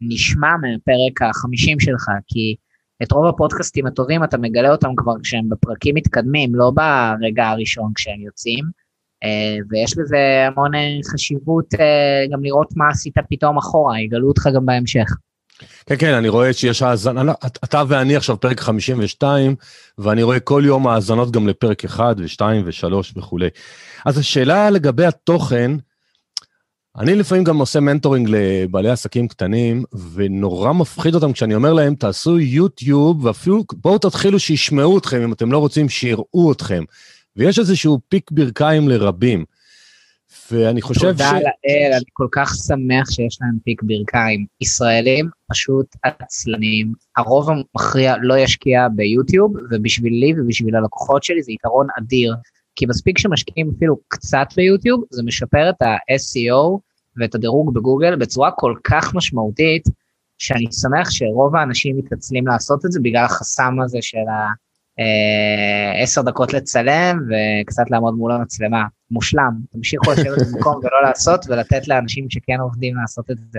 נשמע 0.00 0.48
מהפרק 0.56 1.22
ה-50 1.22 1.84
שלך, 1.84 2.08
כי 2.26 2.56
את 3.02 3.12
רוב 3.12 3.26
הפודקאסטים 3.26 3.86
הטובים 3.86 4.24
אתה 4.24 4.38
מגלה 4.38 4.72
אותם 4.72 4.90
כבר 4.96 5.12
כשהם 5.22 5.48
בפרקים 5.48 5.94
מתקדמים, 5.94 6.54
לא 6.54 6.70
ברגע 6.70 7.48
הראשון 7.48 7.92
כשהם 7.94 8.20
יוצאים, 8.20 8.64
אה, 9.24 9.56
ויש 9.70 9.98
לזה 9.98 10.18
המון 10.46 10.74
אה, 10.74 10.98
חשיבות 11.12 11.74
אה, 11.80 12.24
גם 12.32 12.44
לראות 12.44 12.68
מה 12.76 12.88
עשית 12.88 13.14
פתאום 13.30 13.58
אחורה, 13.58 14.00
יגלו 14.00 14.28
אותך 14.28 14.48
גם 14.54 14.66
בהמשך. 14.66 15.08
כן, 15.86 15.94
כן, 15.98 16.14
אני 16.14 16.28
רואה 16.28 16.52
שיש 16.52 16.82
האזנה, 16.82 17.32
אתה 17.64 17.82
ואני 17.88 18.16
עכשיו 18.16 18.40
פרק 18.40 18.60
52, 18.60 19.54
ואני 19.98 20.22
רואה 20.22 20.40
כל 20.40 20.62
יום 20.66 20.86
האזנות 20.86 21.30
גם 21.30 21.48
לפרק 21.48 21.84
1 21.84 22.16
ו-2 22.18 22.42
ו-3 22.64 22.94
וכולי. 23.16 23.48
אז 24.06 24.18
השאלה 24.18 24.70
לגבי 24.70 25.04
התוכן, 25.04 25.70
אני 26.98 27.14
לפעמים 27.14 27.44
גם 27.44 27.58
עושה 27.58 27.80
mentoring 27.80 28.28
לבעלי 28.30 28.90
עסקים 28.90 29.28
קטנים, 29.28 29.84
ונורא 30.12 30.72
מפחיד 30.72 31.14
אותם 31.14 31.32
כשאני 31.32 31.54
אומר 31.54 31.72
להם, 31.72 31.94
תעשו 31.94 32.38
יוטיוב, 32.38 33.24
ואפילו 33.24 33.64
בואו 33.72 33.98
תתחילו 33.98 34.38
שישמעו 34.38 34.98
אתכם, 34.98 35.22
אם 35.22 35.32
אתם 35.32 35.52
לא 35.52 35.58
רוצים 35.58 35.88
שיראו 35.88 36.52
אתכם. 36.52 36.84
ויש 37.36 37.58
איזשהו 37.58 37.98
פיק 38.08 38.30
ברכיים 38.30 38.88
לרבים. 38.88 39.44
ואני 40.50 40.82
חושב 40.82 41.00
תודה 41.00 41.24
ש... 41.24 41.28
תודה 41.28 41.38
לאל, 41.38 41.92
אני 41.92 42.04
כל 42.12 42.26
כך 42.32 42.54
שמח 42.54 43.10
שיש 43.10 43.38
להם 43.40 43.58
פיק 43.64 43.82
ברכיים. 43.82 44.46
ישראלים 44.60 45.28
פשוט 45.50 45.86
עצלנים, 46.02 46.92
הרוב 47.16 47.50
המכריע 47.50 48.14
לא 48.22 48.38
ישקיע 48.38 48.88
ביוטיוב, 48.94 49.52
ובשבילי 49.70 50.32
ובשביל 50.40 50.76
הלקוחות 50.76 51.22
שלי 51.22 51.42
זה 51.42 51.52
יתרון 51.52 51.86
אדיר. 51.98 52.34
כי 52.76 52.86
מספיק 52.86 53.18
שמשקיעים 53.18 53.72
אפילו 53.76 53.96
קצת 54.08 54.46
ביוטיוב, 54.56 55.04
זה 55.10 55.22
משפר 55.22 55.70
את 55.70 55.82
ה-SEO 55.82 56.78
ואת 57.16 57.34
הדירוג 57.34 57.74
בגוגל 57.74 58.16
בצורה 58.16 58.50
כל 58.50 58.74
כך 58.84 59.14
משמעותית, 59.14 59.82
שאני 60.38 60.66
שמח 60.72 61.10
שרוב 61.10 61.56
האנשים 61.56 61.96
מתעצלים 61.98 62.46
לעשות 62.46 62.86
את 62.86 62.92
זה 62.92 63.00
בגלל 63.02 63.24
החסם 63.24 63.76
הזה 63.84 63.98
של 64.00 64.28
ה-10 64.28 66.18
אה, 66.18 66.22
דקות 66.24 66.52
לצלם 66.52 67.18
וקצת 67.28 67.90
לעמוד 67.90 68.14
מול 68.14 68.32
המצלמה. 68.32 68.84
מושלם, 69.10 69.52
תמשיכו 69.72 70.12
לשבת 70.12 70.46
במקום 70.52 70.76
ולא 70.76 71.02
לעשות 71.08 71.40
ולתת 71.48 71.88
לאנשים 71.88 72.30
שכן 72.30 72.60
עובדים 72.60 72.96
לעשות 72.96 73.30
את 73.30 73.36
זה. 73.52 73.58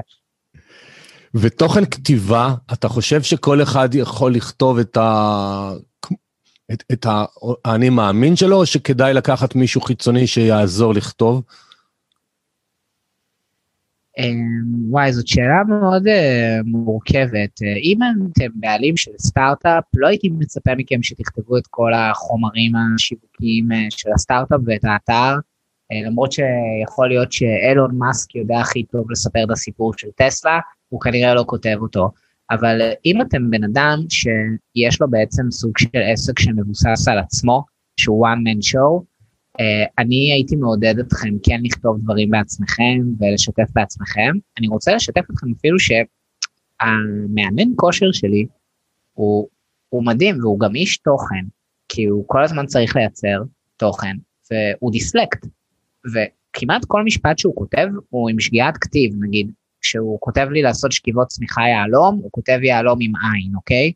ותוכן 1.33 1.85
כתיבה, 1.85 2.53
אתה 2.73 2.87
חושב 2.87 3.21
שכל 3.21 3.61
אחד 3.61 3.95
יכול 3.95 4.33
לכתוב 4.33 4.79
את 4.79 4.97
ה... 4.97 5.71
את, 6.73 6.83
את 6.93 7.05
האני 7.65 7.89
מאמין 7.89 8.35
שלו, 8.35 8.55
או 8.55 8.65
שכדאי 8.65 9.13
לקחת 9.13 9.55
מישהו 9.55 9.81
חיצוני 9.81 10.27
שיעזור 10.27 10.93
לכתוב? 10.93 11.43
אמ, 14.17 14.89
וואי, 14.89 15.13
זאת 15.13 15.27
שאלה 15.27 15.63
מאוד 15.67 16.07
uh, 16.07 16.11
מורכבת. 16.65 17.61
Uh, 17.61 17.79
אם 17.83 17.99
אתם 18.31 18.45
בעלים 18.55 18.97
של 18.97 19.11
סטארט-אפ, 19.19 19.83
לא 19.95 20.07
הייתי 20.07 20.29
מצפה 20.29 20.71
מכם 20.77 21.03
שתכתבו 21.03 21.57
את 21.57 21.67
כל 21.69 21.93
החומרים 21.93 22.71
השיווקיים 22.75 23.71
uh, 23.71 23.75
של 23.89 24.09
הסטארט-אפ 24.15 24.59
ואת 24.65 24.85
האתר, 24.85 25.35
למרות 26.05 26.31
שיכול 26.31 27.07
להיות 27.07 27.31
שאלון 27.31 27.97
מאסק 27.97 28.35
יודע 28.35 28.59
הכי 28.59 28.83
טוב 28.83 29.11
לספר 29.11 29.43
את 29.43 29.51
הסיפור 29.51 29.93
של 29.97 30.07
טסלה, 30.15 30.59
הוא 30.89 31.01
כנראה 31.01 31.33
לא 31.33 31.43
כותב 31.47 31.77
אותו. 31.81 32.11
אבל 32.51 32.81
אם 33.05 33.21
אתם 33.21 33.49
בן 33.49 33.63
אדם 33.63 33.99
שיש 34.09 35.01
לו 35.01 35.09
בעצם 35.09 35.43
סוג 35.51 35.77
של 35.77 35.87
עסק 36.11 36.39
שמבוסס 36.39 37.07
על 37.07 37.17
עצמו, 37.17 37.65
שהוא 37.99 38.27
one 38.27 38.39
man 38.39 38.73
show, 38.73 39.03
אה, 39.59 39.85
אני 39.99 40.31
הייתי 40.33 40.55
מעודד 40.55 40.99
אתכם 40.99 41.29
כן 41.43 41.59
לכתוב 41.63 41.99
דברים 42.01 42.29
בעצמכם 42.29 42.99
ולשתף 43.19 43.67
בעצמכם. 43.75 44.31
אני 44.59 44.67
רוצה 44.67 44.95
לשתף 44.95 45.21
אתכם 45.31 45.47
אפילו 45.57 45.77
שהמאמן 45.79 47.73
כושר 47.75 48.11
שלי 48.11 48.45
הוא, 49.13 49.47
הוא 49.89 50.05
מדהים 50.05 50.39
והוא 50.39 50.59
גם 50.59 50.75
איש 50.75 50.97
תוכן, 50.97 51.45
כי 51.89 52.05
הוא 52.05 52.23
כל 52.27 52.43
הזמן 52.43 52.65
צריך 52.65 52.95
לייצר 52.95 53.43
תוכן, 53.77 54.15
והוא 54.51 54.91
דיסלקט. 54.91 55.45
וכמעט 56.13 56.85
כל 56.85 57.03
משפט 57.03 57.37
שהוא 57.37 57.55
כותב 57.55 57.87
הוא 58.09 58.29
עם 58.29 58.39
שגיאת 58.39 58.77
כתיב, 58.77 59.13
נגיד, 59.19 59.51
כשהוא 59.81 60.17
כותב 60.21 60.47
לי 60.51 60.61
לעשות 60.61 60.91
שכיבות 60.91 61.27
צמיחה 61.27 61.61
יהלום, 61.61 62.19
הוא 62.23 62.29
כותב 62.31 62.59
יהלום 62.63 62.97
עם 63.01 63.11
עין, 63.15 63.55
אוקיי? 63.55 63.91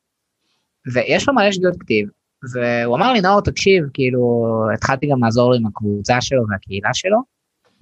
ויש 0.93 1.27
לו 1.27 1.35
מלא 1.35 1.51
שגיאות 1.51 1.75
כתיב, 1.79 2.09
והוא 2.53 2.95
אמר 2.95 3.13
לי, 3.13 3.21
נאור, 3.21 3.41
תקשיב, 3.41 3.83
כאילו, 3.93 4.51
התחלתי 4.73 5.07
גם 5.07 5.23
לעזור 5.23 5.50
לו 5.50 5.55
עם 5.55 5.65
הקבוצה 5.65 6.21
שלו 6.21 6.43
והקהילה 6.50 6.93
שלו. 6.93 7.17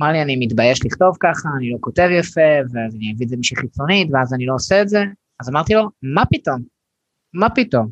אמר 0.02 0.12
לי, 0.12 0.22
אני 0.22 0.36
מתבייש 0.36 0.86
לכתוב 0.86 1.18
ככה, 1.20 1.50
אני 1.58 1.72
לא 1.72 1.78
כותב 1.80 2.08
יפה, 2.12 2.42
ואז 2.74 2.96
אני 2.96 3.14
אביא 3.16 3.26
את 3.26 3.30
זה 3.30 3.38
מישהי 3.38 3.58
חיצונית, 3.58 4.08
ואז 4.14 4.34
אני 4.34 4.46
לא 4.46 4.54
עושה 4.54 4.82
את 4.82 4.90
זה. 4.90 5.04
אז 5.40 5.50
אמרתי 5.50 5.74
לו, 5.74 5.90
מה 6.04 6.24
פתאום? 6.32 6.62
מה 7.34 7.50
פתאום? 7.50 7.90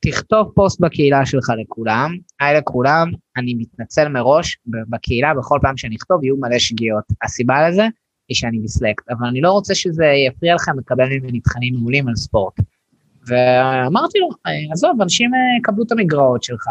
תכתוב 0.00 0.52
פוסט 0.54 0.80
בקהילה 0.80 1.26
שלך 1.26 1.52
לכולם, 1.62 2.16
היי 2.40 2.56
לכולם, 2.56 3.12
אני 3.36 3.54
מתנצל 3.54 4.08
מראש, 4.08 4.58
בקהילה 4.66 5.34
בכל 5.34 5.58
פעם 5.62 5.76
שאני 5.76 5.96
אכתוב 5.96 6.24
יהיו 6.24 6.36
מלא 6.36 6.58
שגיאות. 6.58 7.04
הסיבה 7.22 7.68
לזה 7.68 7.86
שאני 8.34 8.58
דיסלקט, 8.58 9.10
אבל 9.10 9.26
אני 9.26 9.40
לא 9.40 9.52
רוצה 9.52 9.74
שזה 9.74 10.04
יפריע 10.04 10.54
לכם 10.54 10.78
לקבל 10.78 11.08
ממני 11.08 11.40
תכנים 11.40 11.74
מעולים 11.74 12.08
על 12.08 12.16
ספורט. 12.16 12.54
ואמרתי 13.26 14.18
לו, 14.18 14.28
עזוב, 14.72 15.02
אנשים 15.02 15.34
אה, 15.34 15.58
יקבלו 15.58 15.84
את 15.84 15.92
המגרעות 15.92 16.42
שלך. 16.42 16.66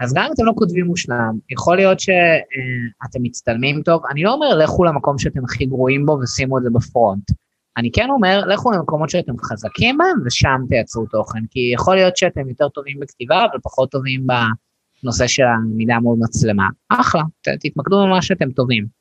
אז 0.00 0.14
גם 0.14 0.24
אם 0.24 0.32
אתם 0.32 0.44
לא 0.44 0.52
כותבים 0.56 0.86
מושלם, 0.86 1.38
יכול 1.50 1.76
להיות 1.76 2.00
שאתם 2.00 3.22
מצטלמים 3.22 3.82
טוב, 3.82 4.02
אני 4.10 4.22
לא 4.22 4.32
אומר 4.32 4.58
לכו 4.58 4.84
למקום 4.84 5.18
שאתם 5.18 5.44
הכי 5.44 5.66
גרועים 5.66 6.06
בו 6.06 6.18
ושימו 6.22 6.58
את 6.58 6.62
זה 6.62 6.70
בפרונט. 6.70 7.30
אני 7.76 7.90
כן 7.92 8.10
אומר, 8.10 8.46
לכו 8.46 8.70
למקומות 8.72 9.10
שאתם 9.10 9.32
חזקים 9.38 9.98
בהם 9.98 10.26
ושם 10.26 10.60
תייצרו 10.68 11.06
תוכן, 11.06 11.38
כי 11.50 11.70
יכול 11.74 11.96
להיות 11.96 12.16
שאתם 12.16 12.48
יותר 12.48 12.68
טובים 12.68 13.00
בכתיבה 13.00 13.44
אבל 13.44 13.58
פחות 13.62 13.90
טובים 13.90 14.26
בנושא 14.26 15.26
של 15.26 15.42
המידה 15.42 15.98
מול 15.98 16.18
מצלמה. 16.20 16.68
אחלה, 16.88 17.22
תתמקדו 17.60 18.02
במה 18.06 18.22
שאתם 18.22 18.50
טובים. 18.50 18.99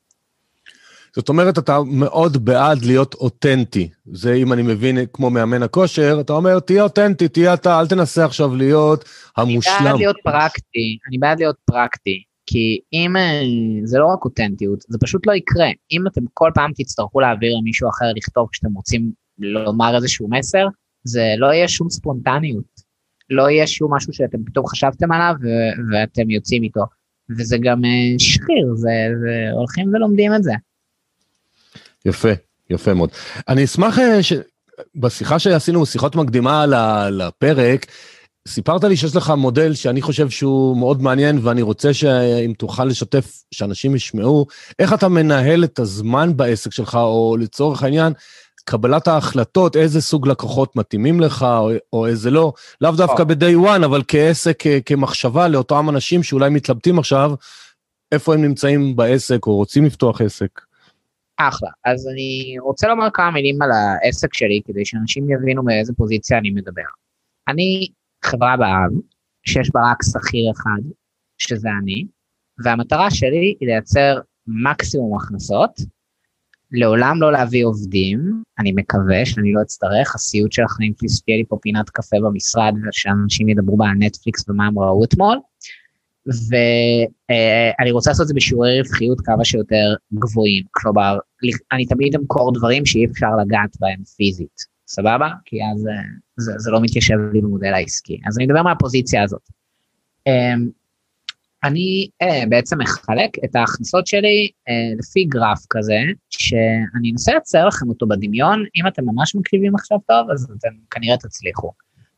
זאת 1.15 1.29
אומרת, 1.29 1.57
אתה 1.57 1.79
מאוד 1.87 2.45
בעד 2.45 2.85
להיות 2.85 3.13
אותנטי. 3.13 3.89
זה, 4.11 4.33
אם 4.33 4.53
אני 4.53 4.61
מבין, 4.61 4.97
כמו 5.13 5.29
מאמן 5.29 5.63
הכושר, 5.63 6.17
אתה 6.21 6.33
אומר, 6.33 6.59
תהיה 6.59 6.83
אותנטי, 6.83 7.27
תהיה 7.27 7.53
אתה, 7.53 7.79
אל 7.79 7.87
תנסה 7.87 8.25
עכשיו 8.25 8.55
להיות 8.55 9.05
המושלם. 9.37 9.73
אני 9.79 9.85
בעד 9.85 9.97
להיות 9.97 10.17
פרקטי, 10.23 10.97
אני 11.07 11.17
בעד 11.17 11.39
להיות 11.39 11.55
פרקטי. 11.65 12.23
כי 12.45 12.79
אם 12.93 13.17
אה, 13.17 13.41
זה 13.83 13.99
לא 13.99 14.05
רק 14.05 14.25
אותנטיות, 14.25 14.79
זה 14.87 14.97
פשוט 15.01 15.27
לא 15.27 15.33
יקרה. 15.33 15.67
אם 15.91 16.07
אתם 16.07 16.21
כל 16.33 16.51
פעם 16.55 16.71
תצטרכו 16.75 17.19
להעביר 17.19 17.55
למישהו 17.57 17.89
אחר 17.89 18.05
לכתוב 18.15 18.47
כשאתם 18.51 18.73
רוצים 18.73 19.11
לומר 19.39 19.95
איזשהו 19.95 20.27
מסר, 20.29 20.67
זה 21.03 21.33
לא 21.37 21.47
יהיה 21.53 21.67
שום 21.67 21.89
ספונטניות. 21.89 22.89
לא 23.29 23.49
יהיה 23.49 23.67
שום 23.67 23.93
משהו 23.93 24.13
שאתם 24.13 24.37
פתאום 24.45 24.67
חשבתם 24.67 25.11
עליו 25.11 25.33
ואתם 25.91 26.29
יוצאים 26.29 26.63
איתו. 26.63 26.81
וזה 27.37 27.57
גם 27.61 27.85
אה, 27.85 28.19
שחיר, 28.19 28.75
זה, 28.75 28.89
זה 29.21 29.49
הולכים 29.53 29.93
ולומדים 29.93 30.33
את 30.35 30.43
זה. 30.43 30.53
יפה, 32.05 32.29
יפה 32.69 32.93
מאוד. 32.93 33.09
אני 33.47 33.63
אשמח 33.63 33.99
אה, 33.99 34.23
ש... 34.23 34.33
בשיחה 34.95 35.39
שעשינו, 35.39 35.85
שיחות 35.85 36.15
מקדימה 36.15 36.65
לפרק, 37.11 37.85
סיפרת 38.47 38.83
לי 38.83 38.97
שיש 38.97 39.15
לך 39.15 39.33
מודל 39.37 39.73
שאני 39.73 40.01
חושב 40.01 40.29
שהוא 40.29 40.77
מאוד 40.77 41.01
מעניין, 41.01 41.39
ואני 41.43 41.61
רוצה 41.61 41.93
שאם 41.93 42.53
תוכל 42.57 42.85
לשתף, 42.85 43.43
שאנשים 43.51 43.95
ישמעו, 43.95 44.45
איך 44.79 44.93
אתה 44.93 45.07
מנהל 45.07 45.63
את 45.63 45.79
הזמן 45.79 46.37
בעסק 46.37 46.73
שלך, 46.73 46.95
או 46.95 47.37
לצורך 47.39 47.83
העניין, 47.83 48.13
קבלת 48.65 49.07
ההחלטות, 49.07 49.75
איזה 49.75 50.01
סוג 50.01 50.27
לקוחות 50.27 50.75
מתאימים 50.75 51.19
לך, 51.19 51.43
או, 51.43 51.71
או 51.93 52.07
איזה 52.07 52.31
לא, 52.31 52.53
לאו 52.81 52.91
דווקא 52.91 53.23
ב-day 53.23 53.67
one, 53.67 53.85
אבל 53.85 54.01
כעסק, 54.07 54.63
כמחשבה 54.85 55.47
לאותם 55.47 55.89
אנשים 55.89 56.23
שאולי 56.23 56.49
מתלבטים 56.49 56.99
עכשיו, 56.99 57.31
איפה 58.11 58.33
הם 58.33 58.41
נמצאים 58.41 58.95
בעסק, 58.95 59.45
או 59.47 59.55
רוצים 59.55 59.85
לפתוח 59.85 60.21
עסק. 60.21 60.68
אחלה. 61.39 61.69
אז 61.85 62.07
אני 62.07 62.55
רוצה 62.59 62.87
לומר 62.87 63.07
כמה 63.13 63.31
מילים 63.31 63.61
על 63.61 63.69
העסק 63.71 64.33
שלי, 64.33 64.61
כדי 64.65 64.85
שאנשים 64.85 65.29
יבינו 65.29 65.63
מאיזה 65.63 65.93
פוזיציה 65.93 66.37
אני 66.37 66.49
מדבר. 66.49 66.89
אני 67.47 67.87
חברה 68.25 68.57
בעם, 68.57 68.99
שיש 69.45 69.69
בה 69.73 69.91
רק 69.91 69.97
שכיר 70.03 70.51
אחד, 70.51 70.81
שזה 71.37 71.69
אני, 71.81 72.05
והמטרה 72.63 73.11
שלי 73.11 73.55
היא 73.59 73.67
לייצר 73.67 74.19
מקסימום 74.47 75.17
הכנסות, 75.17 75.71
לעולם 76.71 77.21
לא 77.21 77.31
להביא 77.31 77.65
עובדים, 77.65 78.43
אני 78.59 78.71
מקווה 78.71 79.25
שאני 79.25 79.53
לא 79.53 79.61
אצטרך, 79.61 80.15
הסיוט 80.15 80.51
של 80.51 80.63
החיים 80.63 80.93
שלי 80.99 81.09
שתהיה 81.09 81.37
לי 81.37 81.43
פה 81.47 81.57
פינת 81.61 81.89
קפה 81.89 82.17
במשרד 82.23 82.73
ושאנשים 82.89 83.49
ידברו 83.49 83.77
בה 83.77 83.85
על 83.85 83.95
נטפליקס 83.99 84.49
ומה 84.49 84.67
הם 84.67 84.79
ראו 84.79 85.03
אתמול, 85.03 85.39
ואני 86.25 87.91
רוצה 87.91 88.09
לעשות 88.09 88.23
את 88.23 88.27
זה 88.27 88.33
בשיעורי 88.33 88.81
רווחיות 88.81 89.21
כמה 89.21 89.45
שיותר 89.45 89.93
גבוהים, 90.13 90.63
כלומר, 90.71 91.17
אני 91.71 91.85
תמיד 91.85 92.15
אמכור 92.15 92.53
דברים 92.53 92.85
שאי 92.85 93.05
אפשר 93.05 93.29
לגעת 93.41 93.69
בהם 93.79 94.03
פיזית, 94.03 94.65
סבבה? 94.87 95.29
כי 95.45 95.57
אז 95.73 95.85
זה, 96.37 96.51
זה 96.57 96.71
לא 96.71 96.81
מתיישב 96.81 97.17
לי 97.33 97.41
במודל 97.41 97.73
העסקי. 97.73 98.19
אז 98.27 98.37
אני 98.37 98.45
מדבר 98.45 98.63
מהפוזיציה 98.63 99.23
הזאת. 99.23 99.41
אמ, 100.27 100.69
אני 101.63 102.07
uh, 102.23 102.49
בעצם 102.49 102.77
מחלק 102.81 103.29
את 103.45 103.55
ההכנסות 103.55 104.07
שלי 104.07 104.49
uh, 104.69 104.99
לפי 104.99 105.23
גרף 105.23 105.65
כזה, 105.69 105.99
שאני 106.29 107.11
אנסה 107.11 107.35
לצייר 107.35 107.67
לכם 107.67 107.89
אותו 107.89 108.07
בדמיון, 108.07 108.65
אם 108.75 108.87
אתם 108.87 109.03
ממש 109.05 109.35
מקשיבים 109.35 109.75
עכשיו 109.75 109.97
טוב, 110.07 110.31
אז 110.31 110.43
אתם 110.43 110.69
כנראה 110.91 111.17
תצליחו. 111.17 111.71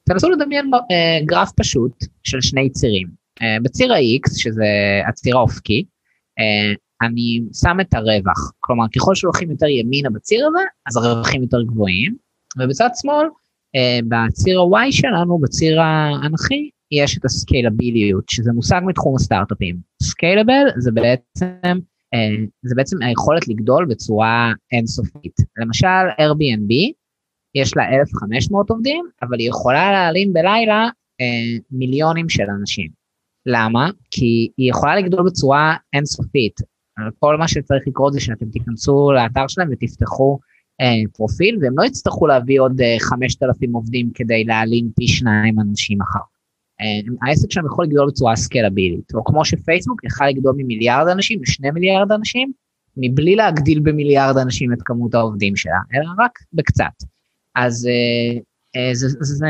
תנסו 0.04 0.30
לדמיין 0.30 0.72
גרף 1.26 1.52
פשוט 1.52 2.04
של 2.24 2.42
שני 2.42 2.70
צירים. 2.70 3.21
Uh, 3.42 3.64
בציר 3.64 3.94
ה-X, 3.94 4.40
שזה 4.40 4.66
הציר 5.08 5.38
האופקי, 5.38 5.86
uh, 6.40 6.78
אני 7.08 7.42
שם 7.54 7.78
את 7.82 7.94
הרווח, 7.94 8.52
כלומר 8.60 8.86
ככל 8.96 9.16
שהולכים 9.16 9.52
יותר 9.52 9.68
ימינה 9.68 10.10
בציר 10.10 10.48
הזה, 10.48 10.64
אז 10.88 10.98
הרווחים 10.98 11.42
יותר 11.42 11.62
גבוהים, 11.62 12.16
ובצד 12.60 12.90
שמאל, 13.02 13.26
uh, 13.28 14.06
בציר 14.08 14.62
ה-Y 14.62 14.92
שלנו, 14.92 15.40
בציר 15.40 15.82
האנכי, 15.82 16.70
יש 16.92 17.18
את 17.18 17.26
הסקיילביליות, 17.26 18.30
שזה 18.30 18.52
מושג 18.52 18.82
מתחום 18.86 19.16
הסטארט-אפים. 19.16 19.76
סקיילבל 20.04 20.64
זה 20.78 20.92
בעצם, 20.92 21.80
זה 22.64 22.76
בעצם 22.76 22.98
היכולת 23.02 23.48
לגדול 23.48 23.86
בצורה 23.86 24.54
אינסופית. 24.72 25.36
למשל, 25.58 25.88
Airbnb, 26.20 26.74
יש 27.56 27.78
לה 27.78 27.84
1,500 27.84 28.70
עובדים, 28.70 29.06
אבל 29.22 29.40
היא 29.40 29.50
יכולה 29.50 29.92
להעלים 29.92 30.34
בלילה 30.34 30.90
מיליונים 31.72 32.30
של 32.30 32.44
אנשים. 32.60 33.01
למה? 33.46 33.90
כי 34.12 34.52
היא 34.58 34.70
יכולה 34.70 34.96
לגדול 34.96 35.26
בצורה 35.26 35.76
אינסופית. 35.94 36.60
כל 37.20 37.38
מה 37.38 37.48
שצריך 37.48 37.84
לקרות 37.88 38.14
זה 38.14 38.20
שאתם 38.20 38.50
תיכנסו 38.50 39.12
לאתר 39.12 39.48
שלהם 39.48 39.70
ותפתחו 39.72 40.40
אה, 40.82 41.12
פרופיל, 41.14 41.58
והם 41.62 41.74
לא 41.78 41.84
יצטרכו 41.84 42.28
להביא 42.28 42.62
עוד 42.62 42.82
אה, 42.82 42.96
5,000 43.00 43.74
עובדים 43.74 44.12
כדי 44.14 44.44
להעלים 44.44 44.90
פי 44.96 45.08
שניים 45.08 45.60
אנשים 45.60 46.02
אחר. 46.02 46.20
אה, 46.82 47.28
העסק 47.28 47.52
שלהם 47.52 47.66
יכול 47.66 47.86
לגדול 47.86 48.08
בצורה 48.08 48.36
סקלבילית, 48.36 49.14
או 49.14 49.24
כמו 49.24 49.46
שפייסבוק 49.46 50.04
יכל 50.04 50.28
לגדול 50.28 50.54
ממיליארד 50.58 51.08
אנשים 51.08 51.42
לשני 51.42 51.72
מיליארד 51.72 52.12
אנשים, 52.12 52.52
מבלי 52.98 53.36
להגדיל 53.36 53.80
במיליארד 53.80 54.38
אנשים 54.38 54.74
את 54.74 54.82
כמות 54.86 55.14
העובדים 55.14 55.56
שלה, 55.56 55.80
אלא 55.94 56.10
רק 56.18 56.32
בקצת. 56.54 56.94
אז 57.56 57.88
אה, 57.88 58.40
אה, 58.76 58.96
זה, 58.96 59.08
זה, 59.10 59.36
זה, 59.36 59.48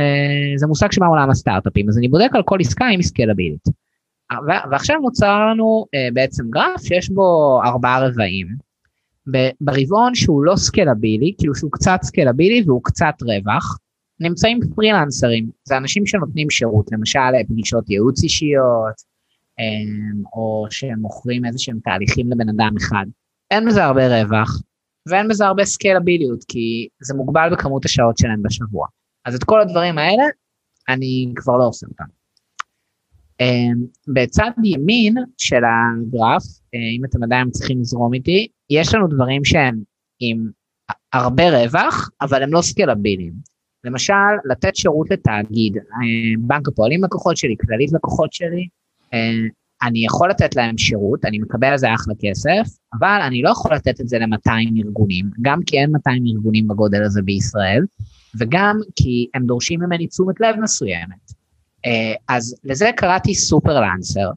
זה 0.55 0.67
מושג 0.67 0.91
שבא 0.91 1.05
מעולם 1.05 1.29
הסטארט-אפים, 1.29 1.89
אז 1.89 1.97
אני 1.97 2.07
בודק 2.07 2.29
על 2.33 2.43
כל 2.43 2.57
עסקה 2.61 2.85
עם 2.85 3.01
סקלבילית. 3.01 3.80
ועכשיו 4.71 4.99
נוצר 4.99 5.47
לנו 5.51 5.85
uh, 5.85 6.13
בעצם 6.13 6.49
גרף 6.49 6.81
שיש 6.83 7.09
בו 7.09 7.59
ארבעה 7.63 8.07
רבעים. 8.07 8.47
ברבעון 9.61 10.15
שהוא 10.15 10.43
לא 10.43 10.55
סקלבילי, 10.55 11.33
כאילו 11.37 11.55
שהוא 11.55 11.71
קצת 11.71 11.99
סקלבילי 12.01 12.63
והוא 12.65 12.81
קצת 12.83 13.13
רווח, 13.21 13.77
נמצאים 14.19 14.59
פרילנסרים, 14.75 15.49
זה 15.63 15.77
אנשים 15.77 16.05
שנותנים 16.05 16.49
שירות, 16.49 16.91
למשל 16.91 17.19
פגישות 17.47 17.89
ייעוץ 17.89 18.23
אישיות, 18.23 18.95
um, 19.59 20.27
או 20.33 20.65
שהם 20.69 20.99
מוכרים 20.99 21.45
איזה 21.45 21.59
שהם 21.59 21.79
תהליכים 21.83 22.31
לבן 22.31 22.49
אדם 22.49 22.73
אחד. 22.77 23.05
אין 23.51 23.67
בזה 23.67 23.83
הרבה 23.83 24.21
רווח, 24.21 24.61
ואין 25.09 25.27
בזה 25.27 25.45
הרבה 25.45 25.65
סקלביליות, 25.65 26.43
כי 26.47 26.87
זה 27.01 27.13
מוגבל 27.13 27.49
בכמות 27.51 27.85
השעות 27.85 28.17
שלהם 28.17 28.43
בשבוע. 28.43 28.87
אז 29.25 29.35
את 29.35 29.43
כל 29.43 29.61
הדברים 29.61 29.97
האלה, 29.97 30.23
אני 30.89 31.33
כבר 31.35 31.57
לא 31.57 31.67
עושה 31.67 31.87
אותם. 31.87 32.20
אמ, 33.41 33.85
בצד 34.07 34.51
ימין 34.63 35.15
של 35.37 35.61
הגרף, 35.63 36.43
אה, 36.73 36.79
אם 36.97 37.05
אתם 37.05 37.23
עדיין 37.23 37.49
צריכים 37.49 37.81
לזרום 37.81 38.13
איתי, 38.13 38.47
יש 38.69 38.93
לנו 38.93 39.07
דברים 39.07 39.45
שהם 39.45 39.81
עם 40.19 40.49
הרבה 41.13 41.63
רווח, 41.63 42.09
אבל 42.21 42.43
הם 42.43 42.53
לא 42.53 42.61
סקלביליים. 42.61 43.33
למשל, 43.83 44.13
לתת 44.45 44.75
שירות 44.75 45.11
לתאגיד, 45.11 45.77
אה, 45.77 45.81
בנק 46.39 46.67
הפועלים 46.67 47.03
לקוחות 47.03 47.37
שלי, 47.37 47.55
כללית 47.61 47.91
לקוחות 47.93 48.33
שלי, 48.33 48.67
אה, 49.13 49.47
אני 49.83 50.05
יכול 50.05 50.29
לתת 50.29 50.55
להם 50.55 50.77
שירות, 50.77 51.25
אני 51.25 51.39
מקבל 51.39 51.67
על 51.67 51.77
זה 51.77 51.93
אחלה 51.93 52.13
כסף, 52.19 52.77
אבל 52.99 53.19
אני 53.27 53.41
לא 53.41 53.49
יכול 53.49 53.75
לתת 53.75 54.01
את 54.01 54.07
זה 54.07 54.19
ל-200 54.19 54.85
ארגונים, 54.85 55.25
גם 55.41 55.59
כי 55.65 55.79
אין 55.79 55.91
200 55.91 56.23
ארגונים 56.25 56.67
בגודל 56.67 57.03
הזה 57.03 57.21
בישראל, 57.21 57.85
וגם 58.39 58.77
כי 58.95 59.27
הם 59.33 59.45
דורשים 59.45 59.79
ממני 59.79 60.07
תשומת 60.07 60.41
לב 60.41 60.55
מסוימת. 60.61 61.40
אה, 61.85 62.35
אז 62.35 62.55
לזה 62.63 62.89
קראתי 62.95 63.35
סופרלנסר, 63.35 64.29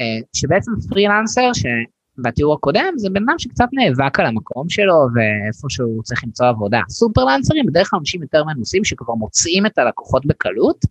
אה, 0.00 0.04
שבעצם 0.32 0.72
פרילנסר 0.88 1.50
שבתיאור 1.52 2.54
הקודם 2.54 2.94
זה 2.96 3.10
בן 3.10 3.22
אדם 3.22 3.38
שקצת 3.38 3.68
נאבק 3.72 4.20
על 4.20 4.26
המקום 4.26 4.68
שלו 4.68 4.94
ואיפה 5.14 5.66
שהוא 5.68 6.02
צריך 6.02 6.24
למצוא 6.24 6.46
עבודה. 6.46 6.80
סופרלנסרים 6.88 7.66
בדרך 7.66 7.90
כלל 7.90 7.98
אנשים 7.98 8.22
יותר 8.22 8.44
מנוסים 8.44 8.84
שכבר 8.84 9.14
מוצאים 9.14 9.66
את 9.66 9.78
הלקוחות 9.78 10.26
בקלות, 10.26 10.84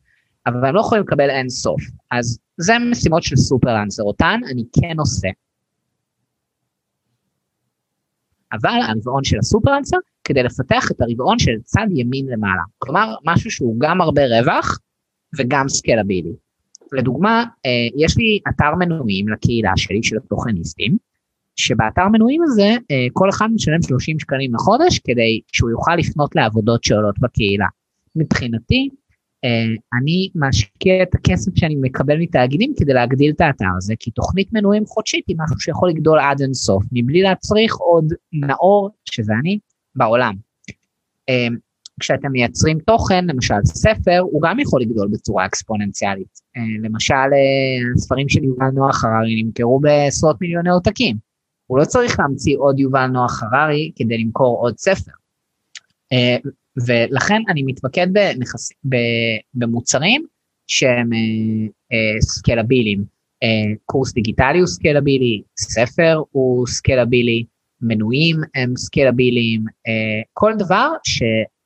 אבל 0.47 0.65
הם 0.65 0.75
לא 0.75 0.79
יכולים 0.79 1.03
לקבל 1.03 1.29
אין 1.29 1.49
סוף. 1.49 1.81
אז 2.11 2.39
זה 2.57 2.73
משימות 2.91 3.23
של 3.23 3.35
סופרלנסר, 3.35 4.03
אותן 4.03 4.41
אני 4.51 4.63
כן 4.81 4.99
עושה. 4.99 5.27
אבל 8.53 8.79
הרבעון 8.87 9.23
של 9.23 9.39
הסופרלנסר 9.39 9.97
כדי 10.23 10.43
לפתח 10.43 10.91
את 10.91 11.01
הרבעון 11.01 11.39
של 11.39 11.51
צד 11.63 11.87
ימין 11.95 12.25
למעלה. 12.27 12.61
כלומר, 12.77 13.15
משהו 13.25 13.51
שהוא 13.51 13.75
גם 13.79 14.01
הרבה 14.01 14.21
רווח, 14.25 14.79
וגם 15.37 15.69
סקלבילי. 15.69 16.33
לדוגמה, 16.91 17.45
אה, 17.65 17.87
יש 17.97 18.17
לי 18.17 18.39
אתר 18.49 18.75
מנויים 18.79 19.29
לקהילה 19.29 19.71
שלי, 19.75 20.03
של 20.03 20.17
התוכניסטים, 20.17 20.97
שבאתר 21.55 22.07
מנויים 22.07 22.41
הזה 22.43 22.75
אה, 22.91 23.07
כל 23.13 23.29
אחד 23.29 23.47
משלם 23.55 23.81
30 23.81 24.19
שקלים 24.19 24.55
לחודש 24.55 24.99
כדי 24.99 25.41
שהוא 25.53 25.69
יוכל 25.69 25.95
לפנות 25.95 26.35
לעבודות 26.35 26.83
שעולות 26.83 27.19
בקהילה. 27.19 27.67
מבחינתי, 28.15 28.89
אה, 29.45 29.75
אני 29.99 30.29
משקיע 30.35 31.03
את 31.03 31.15
הכסף 31.15 31.51
שאני 31.55 31.75
מקבל 31.75 32.17
מתאגידים 32.17 32.73
כדי 32.79 32.93
להגדיל 32.93 33.31
את 33.31 33.41
האתר 33.41 33.65
הזה, 33.77 33.93
כי 33.99 34.11
תוכנית 34.11 34.53
מנויים 34.53 34.85
חודשית 34.85 35.23
היא 35.27 35.35
משהו 35.39 35.59
שיכול 35.59 35.89
לגדול 35.89 36.19
עד 36.19 36.41
אינסוף, 36.41 36.83
מבלי 36.91 37.21
להצריך 37.21 37.75
עוד 37.75 38.13
נאור, 38.33 38.89
שזה 39.05 39.33
אני, 39.41 39.59
בעולם. 39.95 40.35
כשאתם 41.99 42.31
מייצרים 42.31 42.79
תוכן, 42.79 43.25
למשל 43.25 43.65
ספר, 43.65 44.19
הוא 44.19 44.41
גם 44.41 44.59
יכול 44.59 44.81
לגדול 44.81 45.07
בצורה 45.11 45.45
אקספוננציאלית. 45.45 46.39
אה, 46.57 46.61
למשל, 46.83 47.13
אה, 47.13 47.93
הספרים 47.95 48.29
של 48.29 48.43
יובל 48.43 48.69
נוח 48.73 49.03
הררי 49.03 49.43
נמכרו 49.43 49.79
בעשרות 49.79 50.41
מיליוני 50.41 50.69
עותקים. 50.69 51.17
הוא 51.67 51.79
לא 51.79 51.85
צריך 51.85 52.19
להמציא 52.19 52.57
עוד 52.57 52.79
יובל 52.79 53.07
נוח 53.07 53.43
הררי 53.43 53.91
כדי 53.95 54.17
למכור 54.17 54.61
עוד 54.61 54.77
ספר. 54.77 55.11
אה, 56.11 56.37
ולכן 56.87 57.41
אני 57.49 57.63
מתמקד 57.63 58.07
בנכס, 58.13 58.69
במוצרים 59.53 60.25
שהם 60.67 61.09
סקלביליים. 62.21 63.03
קורס 63.85 64.13
דיגיטלי 64.13 64.59
הוא 64.59 64.67
סקלבילי, 64.67 65.41
ספר 65.57 66.21
הוא 66.31 66.67
סקלבילי, 66.67 67.43
מנויים 67.81 68.35
הם 68.55 68.73
סקלביליים, 68.77 69.63
כל 70.33 70.53
דבר 70.57 70.91
ש... 71.03 71.21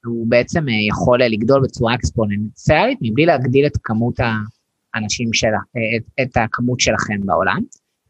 הוא 0.05 0.27
בעצם 0.27 0.69
אה, 0.69 0.73
יכול 0.89 1.21
אה, 1.21 1.27
לגדול 1.27 1.61
בצורה 1.61 1.95
אקספוננציאלית 1.95 2.97
מבלי 3.01 3.25
להגדיל 3.25 3.65
את 3.65 3.77
כמות 3.83 4.19
האנשים 4.93 5.33
שלה, 5.33 5.49
אה, 5.51 5.97
את, 5.97 6.03
את 6.21 6.37
הכמות 6.37 6.79
שלכם 6.79 7.19
בעולם. 7.25 7.59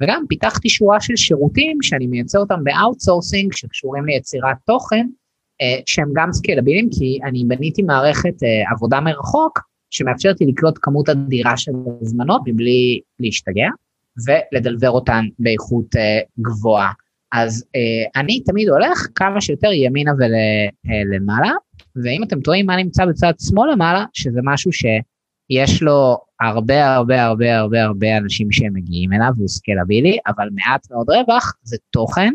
וגם 0.01 0.23
פיתחתי 0.29 0.69
שורה 0.69 1.01
של 1.01 1.15
שירותים 1.15 1.77
שאני 1.81 2.07
מייצר 2.07 2.39
אותם 2.39 2.63
ב 2.63 2.71
outsourcing 2.71 3.53
שקשורים 3.53 4.05
ליצירת 4.05 4.57
תוכן, 4.65 5.07
שהם 5.85 6.09
גם 6.13 6.33
סקלביליים, 6.33 6.89
כי 6.91 7.19
אני 7.23 7.43
בניתי 7.47 7.81
מערכת 7.81 8.33
עבודה 8.71 8.99
מרחוק 8.99 9.59
שמאפשרת 9.89 10.41
לי 10.41 10.47
לקלוט 10.47 10.79
כמות 10.81 11.09
אדירה 11.09 11.57
של 11.57 11.71
הזמנות 12.01 12.41
מבלי 12.45 12.99
להשתגע, 13.19 13.67
ולדלבר 14.25 14.89
אותן 14.89 15.25
באיכות 15.39 15.95
גבוהה. 16.39 16.91
אז 17.31 17.65
אני 18.15 18.39
תמיד 18.39 18.69
הולך 18.69 19.07
כמה 19.15 19.41
שיותר 19.41 19.71
ימינה 19.71 20.11
ולמעלה, 20.11 21.51
ואם 21.95 22.23
אתם 22.23 22.41
טועים 22.41 22.65
מה 22.65 22.75
נמצא 22.75 23.05
בצד 23.05 23.33
שמאל 23.41 23.71
למעלה, 23.71 24.05
שזה 24.13 24.39
משהו 24.43 24.71
שיש 24.73 25.81
לו 25.81 26.17
הרבה 26.41 26.93
הרבה 26.93 27.25
הרבה 27.25 27.55
הרבה 27.55 27.83
הרבה 27.83 28.17
אנשים 28.17 28.51
שהם 28.51 28.73
מגיעים 28.73 29.13
אליו, 29.13 29.31
הוא 29.37 29.47
סקלבילי, 29.47 30.17
אבל 30.27 30.49
מעט 30.51 30.91
מאוד 30.91 31.09
רווח 31.09 31.53
זה 31.63 31.77
תוכן, 31.89 32.33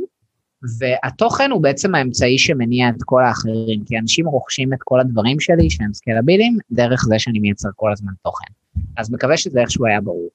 והתוכן 0.78 1.50
הוא 1.50 1.62
בעצם 1.62 1.94
האמצעי 1.94 2.38
שמניע 2.38 2.88
את 2.88 3.02
כל 3.04 3.24
האחרים, 3.24 3.84
כי 3.86 3.98
אנשים 3.98 4.26
רוכשים 4.26 4.72
את 4.72 4.78
כל 4.84 5.00
הדברים 5.00 5.40
שלי 5.40 5.70
שהם 5.70 5.94
סקלבילים, 5.94 6.58
דרך 6.70 7.04
זה 7.04 7.18
שאני 7.18 7.38
מייצר 7.38 7.68
כל 7.76 7.92
הזמן 7.92 8.12
תוכן. 8.24 8.52
אז 8.96 9.10
מקווה 9.10 9.36
שזה 9.36 9.60
איכשהו 9.60 9.86
היה 9.86 10.00
ברור. 10.00 10.28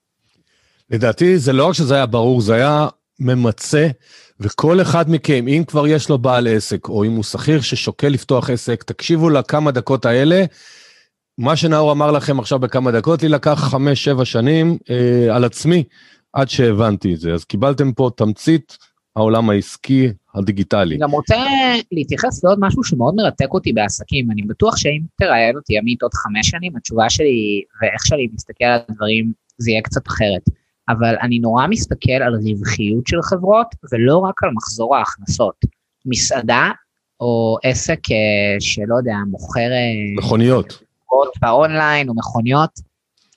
לדעתי 0.90 1.38
זה 1.38 1.54
לא 1.54 1.68
רק 1.68 1.74
שזה 1.74 1.96
היה 1.96 2.06
ברור, 2.06 2.42
זה 2.42 2.56
היה 2.56 2.88
ממצה, 3.20 3.88
וכל 4.40 4.82
אחד 4.82 5.10
מכם, 5.10 5.48
אם 5.48 5.64
כבר 5.68 5.88
יש 5.88 6.10
לו 6.10 6.18
בעל 6.18 6.48
עסק, 6.48 6.90
או 6.90 7.04
אם 7.04 7.12
הוא 7.12 7.24
שכיר 7.24 7.62
ששוקל 7.62 8.08
לפתוח 8.08 8.50
עסק, 8.50 8.84
תקשיבו 8.84 9.30
לכמה 9.30 9.72
דקות 9.72 10.06
האלה. 10.06 10.46
מה 11.38 11.56
שנאור 11.56 11.92
אמר 11.92 12.12
לכם 12.12 12.40
עכשיו 12.40 12.60
בכמה 12.60 12.92
דקות, 12.92 13.24
לי 13.24 13.30
לקח 13.30 13.60
חמש-שבע 13.72 14.26
שנים 14.26 14.78
אה, 14.90 15.36
על 15.36 15.44
עצמי 15.44 15.84
עד 16.34 16.50
שהבנתי 16.50 17.14
את 17.14 17.20
זה. 17.20 17.34
אז 17.34 17.46
קיבלתם 17.46 17.92
פה 17.92 18.10
תמצית 18.16 18.78
העולם 19.16 19.50
העסקי 19.50 20.10
הדיגיטלי. 20.36 20.96
אני 20.96 21.04
גם 21.04 21.12
רוצה 21.12 21.36
להתייחס 21.92 22.44
לעוד 22.44 22.60
משהו 22.62 22.84
שמאוד 22.84 23.16
מרתק 23.16 23.48
אותי 23.50 23.74
בעסקים. 23.74 24.32
אני 24.32 24.42
בטוח 24.42 24.78
שאם 24.78 25.02
תראיין 25.18 25.56
אותי 25.56 25.78
עמית 25.78 26.02
עוד 26.02 26.14
חמש 26.14 26.50
שנים, 26.50 26.76
התשובה 26.76 27.10
שלי 27.10 27.62
ואיך 27.82 28.06
שאני 28.06 28.28
מסתכל 28.34 28.66
על 28.66 28.80
הדברים 28.90 29.32
זה 29.58 29.72
יהיה 29.72 29.82
קצת 29.82 30.08
אחרת. 30.08 30.63
אבל 30.90 31.16
אני 31.22 31.40
נורא 31.40 31.68
מסתכל 31.68 32.12
על 32.12 32.34
רווחיות 32.34 33.08
של 33.08 33.22
חברות 33.22 33.68
ולא 33.92 34.18
רק 34.18 34.44
על 34.44 34.50
מחזור 34.54 34.96
ההכנסות. 34.96 35.56
מסעדה 36.06 36.70
או 37.20 37.58
עסק 37.64 38.12
אה, 38.12 38.56
שלא 38.60 38.96
יודע, 38.96 39.16
מוכר... 39.28 39.60
אה, 39.60 40.16
מכוניות. 40.18 40.84
באונליין 41.42 42.10
או 42.10 42.14
מכוניות, 42.16 42.70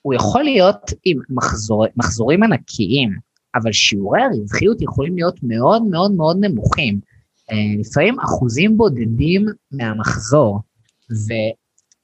הוא 0.01 0.13
יכול 0.13 0.43
להיות 0.43 0.91
עם 1.05 1.19
מחזור, 1.29 1.85
מחזורים 1.97 2.43
ענקיים, 2.43 3.09
אבל 3.55 3.71
שיעורי 3.71 4.21
הרווחיות 4.21 4.81
יכולים 4.81 5.15
להיות 5.15 5.39
מאוד 5.43 5.83
מאוד 5.83 6.11
מאוד 6.11 6.37
נמוכים. 6.39 6.99
אה, 7.51 7.55
לפעמים 7.79 8.19
אחוזים 8.19 8.77
בודדים 8.77 9.45
מהמחזור. 9.71 10.59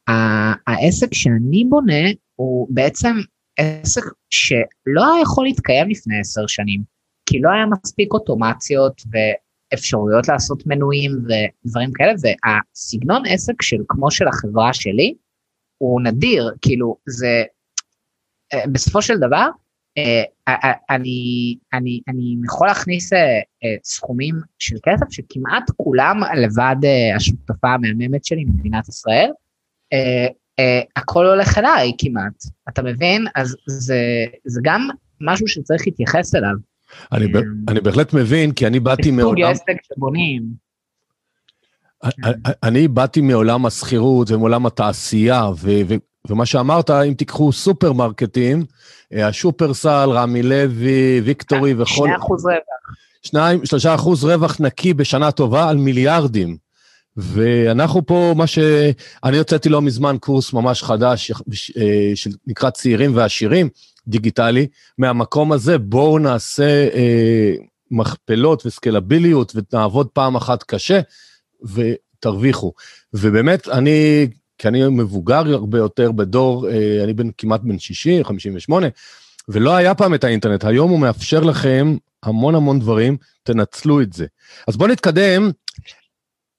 והעסק 0.07 1.13
שאני 1.13 1.65
בונה 1.69 2.03
הוא 2.35 2.67
בעצם 2.69 3.15
עסק 3.57 4.01
שלא 4.29 5.13
היה 5.13 5.21
יכול 5.21 5.45
להתקיים 5.45 5.89
לפני 5.89 6.19
עשר 6.19 6.47
שנים, 6.47 6.81
כי 7.25 7.39
לא 7.41 7.49
היה 7.49 7.65
מספיק 7.65 8.13
אוטומציות 8.13 9.01
ואפשרויות 9.11 10.27
לעשות 10.27 10.63
מנויים 10.65 11.11
ודברים 11.11 11.91
כאלה, 11.93 12.13
והסגנון 12.21 13.23
עסק 13.27 13.61
של 13.61 13.77
כמו 13.87 14.11
של 14.11 14.27
החברה 14.27 14.73
שלי, 14.73 15.15
הוא 15.77 16.01
נדיר, 16.01 16.51
כאילו 16.61 16.97
זה, 17.05 17.43
אה, 18.53 18.67
בסופו 18.71 19.01
של 19.01 19.17
דבר, 19.17 19.47
אה, 19.97 20.23
אה, 20.47 20.73
אני, 20.89 21.55
אני, 21.73 22.01
אני 22.07 22.35
יכול 22.45 22.67
להכניס 22.67 23.09
סכומים 23.83 24.35
של 24.59 24.75
כסף 24.83 25.05
שכמעט 25.09 25.63
כולם 25.77 26.19
לבד 26.37 26.75
השותפה 27.15 27.67
המהממת 27.67 28.25
שלי 28.25 28.45
במדינת 28.45 28.89
ישראל, 28.89 29.31
הכל 30.95 31.25
הולך 31.25 31.57
אליי 31.57 31.91
כמעט, 31.97 32.43
אתה 32.69 32.81
מבין? 32.81 33.25
אז 33.35 33.55
זה, 33.65 33.99
זה 34.45 34.61
גם 34.63 34.87
משהו 35.21 35.47
שצריך 35.47 35.81
להתייחס 35.85 36.35
אליו. 36.35 36.55
אני, 37.11 37.27
ב, 37.27 37.37
אני 37.67 37.81
בהחלט 37.81 38.13
מבין, 38.13 38.51
כי 38.51 38.67
אני 38.67 38.79
באתי 38.79 39.11
מעולם... 39.11 39.51
בסוג 39.51 39.63
עסק 39.69 39.77
שבונים. 39.93 40.43
אני 42.63 42.87
באתי 42.87 43.21
מעולם 43.21 43.65
השכירות 43.65 44.31
ומעולם 44.31 44.65
התעשייה, 44.65 45.49
ו, 45.57 45.69
ו, 45.87 45.93
ומה 46.29 46.45
שאמרת, 46.45 46.89
אם 46.89 47.13
תיקחו 47.13 47.51
סופרמרקטים, 47.51 48.65
אה, 49.13 49.27
השופרסל, 49.27 50.09
רמי 50.09 50.43
לוי, 50.43 51.21
ויקטורי 51.23 51.73
וכל... 51.73 51.85
שני 51.85 52.15
אחוז 52.15 52.45
רווח. 52.45 52.57
שניים, 53.23 53.65
שלושה 53.65 53.95
אחוז 53.95 54.23
רווח 54.23 54.61
נקי 54.61 54.93
בשנה 54.93 55.31
טובה 55.31 55.69
על 55.69 55.77
מיליארדים. 55.77 56.57
ואנחנו 57.17 58.05
פה, 58.05 58.33
מה 58.37 58.47
ש... 58.47 58.59
אני 59.23 59.37
הוצאתי 59.37 59.69
לא 59.69 59.81
מזמן 59.81 60.15
קורס 60.19 60.53
ממש 60.53 60.83
חדש, 60.83 61.31
אה, 61.77 62.11
שנקרא 62.15 62.69
צעירים 62.69 63.15
ועשירים, 63.15 63.69
דיגיטלי. 64.07 64.67
מהמקום 64.97 65.51
הזה 65.51 65.77
בואו 65.77 66.19
נעשה 66.19 66.89
אה, 66.93 67.53
מכפלות 67.91 68.65
וסקלביליות 68.65 69.53
ונעבוד 69.55 70.07
פעם 70.07 70.35
אחת 70.35 70.63
קשה 70.63 70.99
ותרוויחו. 71.63 72.71
ובאמת, 73.13 73.67
אני, 73.67 74.27
כי 74.57 74.67
אני 74.67 74.87
מבוגר 74.87 75.53
הרבה 75.53 75.77
יותר 75.77 76.11
בדור, 76.11 76.69
אה, 76.69 77.03
אני 77.03 77.13
בן, 77.13 77.29
כמעט 77.37 77.61
בן 77.63 77.79
60, 77.79 78.23
58, 78.23 78.87
ולא 79.49 79.75
היה 79.75 79.95
פעם 79.95 80.13
את 80.13 80.23
האינטרנט. 80.23 80.65
היום 80.65 80.91
הוא 80.91 80.99
מאפשר 80.99 81.39
לכם 81.39 81.95
המון 82.23 82.55
המון 82.55 82.79
דברים, 82.79 83.17
תנצלו 83.43 84.01
את 84.01 84.13
זה. 84.13 84.25
אז 84.67 84.77
בואו 84.77 84.89
נתקדם. 84.89 85.51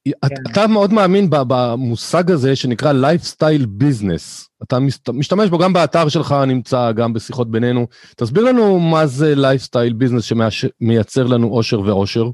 כן. 0.08 0.34
אתה 0.52 0.66
מאוד 0.66 0.92
מאמין 0.92 1.30
במושג 1.30 2.30
הזה 2.30 2.56
שנקרא 2.56 2.92
lifestyle 2.92 3.66
business. 3.66 4.48
אתה 4.62 4.78
משתמש 5.12 5.50
בו 5.50 5.58
גם 5.58 5.72
באתר 5.72 6.08
שלך, 6.08 6.34
נמצא 6.46 6.92
גם 6.92 7.12
בשיחות 7.12 7.50
בינינו. 7.50 7.86
תסביר 8.16 8.44
לנו 8.44 8.80
מה 8.80 9.06
זה 9.06 9.34
lifestyle 9.34 9.92
business 9.92 10.24
שמייצר 10.24 11.26
לנו 11.26 11.48
עושר 11.48 11.80
ואושר. 11.80 12.24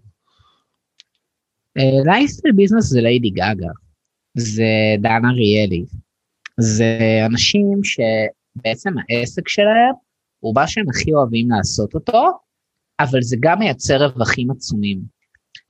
lifestyle 2.05 2.55
business 2.55 2.85
זה 2.85 3.01
ליידי 3.01 3.31
גאגה, 3.31 3.69
זה 4.35 4.65
דן 5.01 5.23
אריאלי, 5.25 5.85
זה 6.61 6.99
אנשים 7.27 7.81
שבעצם 7.85 8.91
העסק 8.99 9.49
שלהם 9.49 9.95
הוא 10.41 10.55
מה 10.55 10.67
שהם 10.67 10.85
הכי 10.89 11.13
אוהבים 11.13 11.51
לעשות 11.51 11.95
אותו, 11.95 12.31
אבל 13.01 13.23
זה 13.23 13.37
גם 13.41 13.59
מייצר 13.59 14.07
רווחים 14.07 14.51
עצומים. 14.51 15.20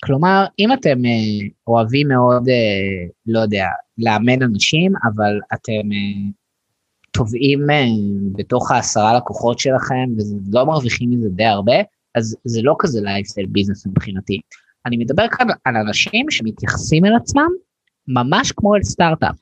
כלומר, 0.05 0.45
אם 0.59 0.73
אתם 0.73 1.05
אה, 1.05 1.49
אוהבים 1.67 2.09
מאוד, 2.09 2.49
אה, 2.49 3.09
לא 3.27 3.41
יודע, 3.41 3.67
לאמן 3.99 4.43
אנשים, 4.43 4.93
אבל 5.05 5.39
אתם 5.55 5.93
אה, 5.93 6.31
טובעים 7.11 7.67
בתוך 8.33 8.71
העשרה 8.71 9.17
לקוחות 9.17 9.59
שלכם 9.59 10.09
ולא 10.17 10.67
מרוויחים 10.67 11.11
מזה 11.11 11.29
די 11.29 11.45
הרבה, 11.45 11.77
אז 12.15 12.37
זה 12.45 12.63
לא 12.63 12.77
כזה 12.79 13.01
lifestyle 13.01 13.47
business 13.47 13.87
מבחינתי. 13.87 14.41
אני 14.87 14.97
מדבר 14.97 15.29
כאן 15.31 15.47
על 15.65 15.77
אנשים 15.77 16.31
שמתייחסים 16.31 17.05
אל 17.05 17.17
עצמם 17.17 17.49
ממש 18.09 18.53
כמו 18.53 18.75
אל 18.77 18.83
סטארט-אפ. 18.83 19.37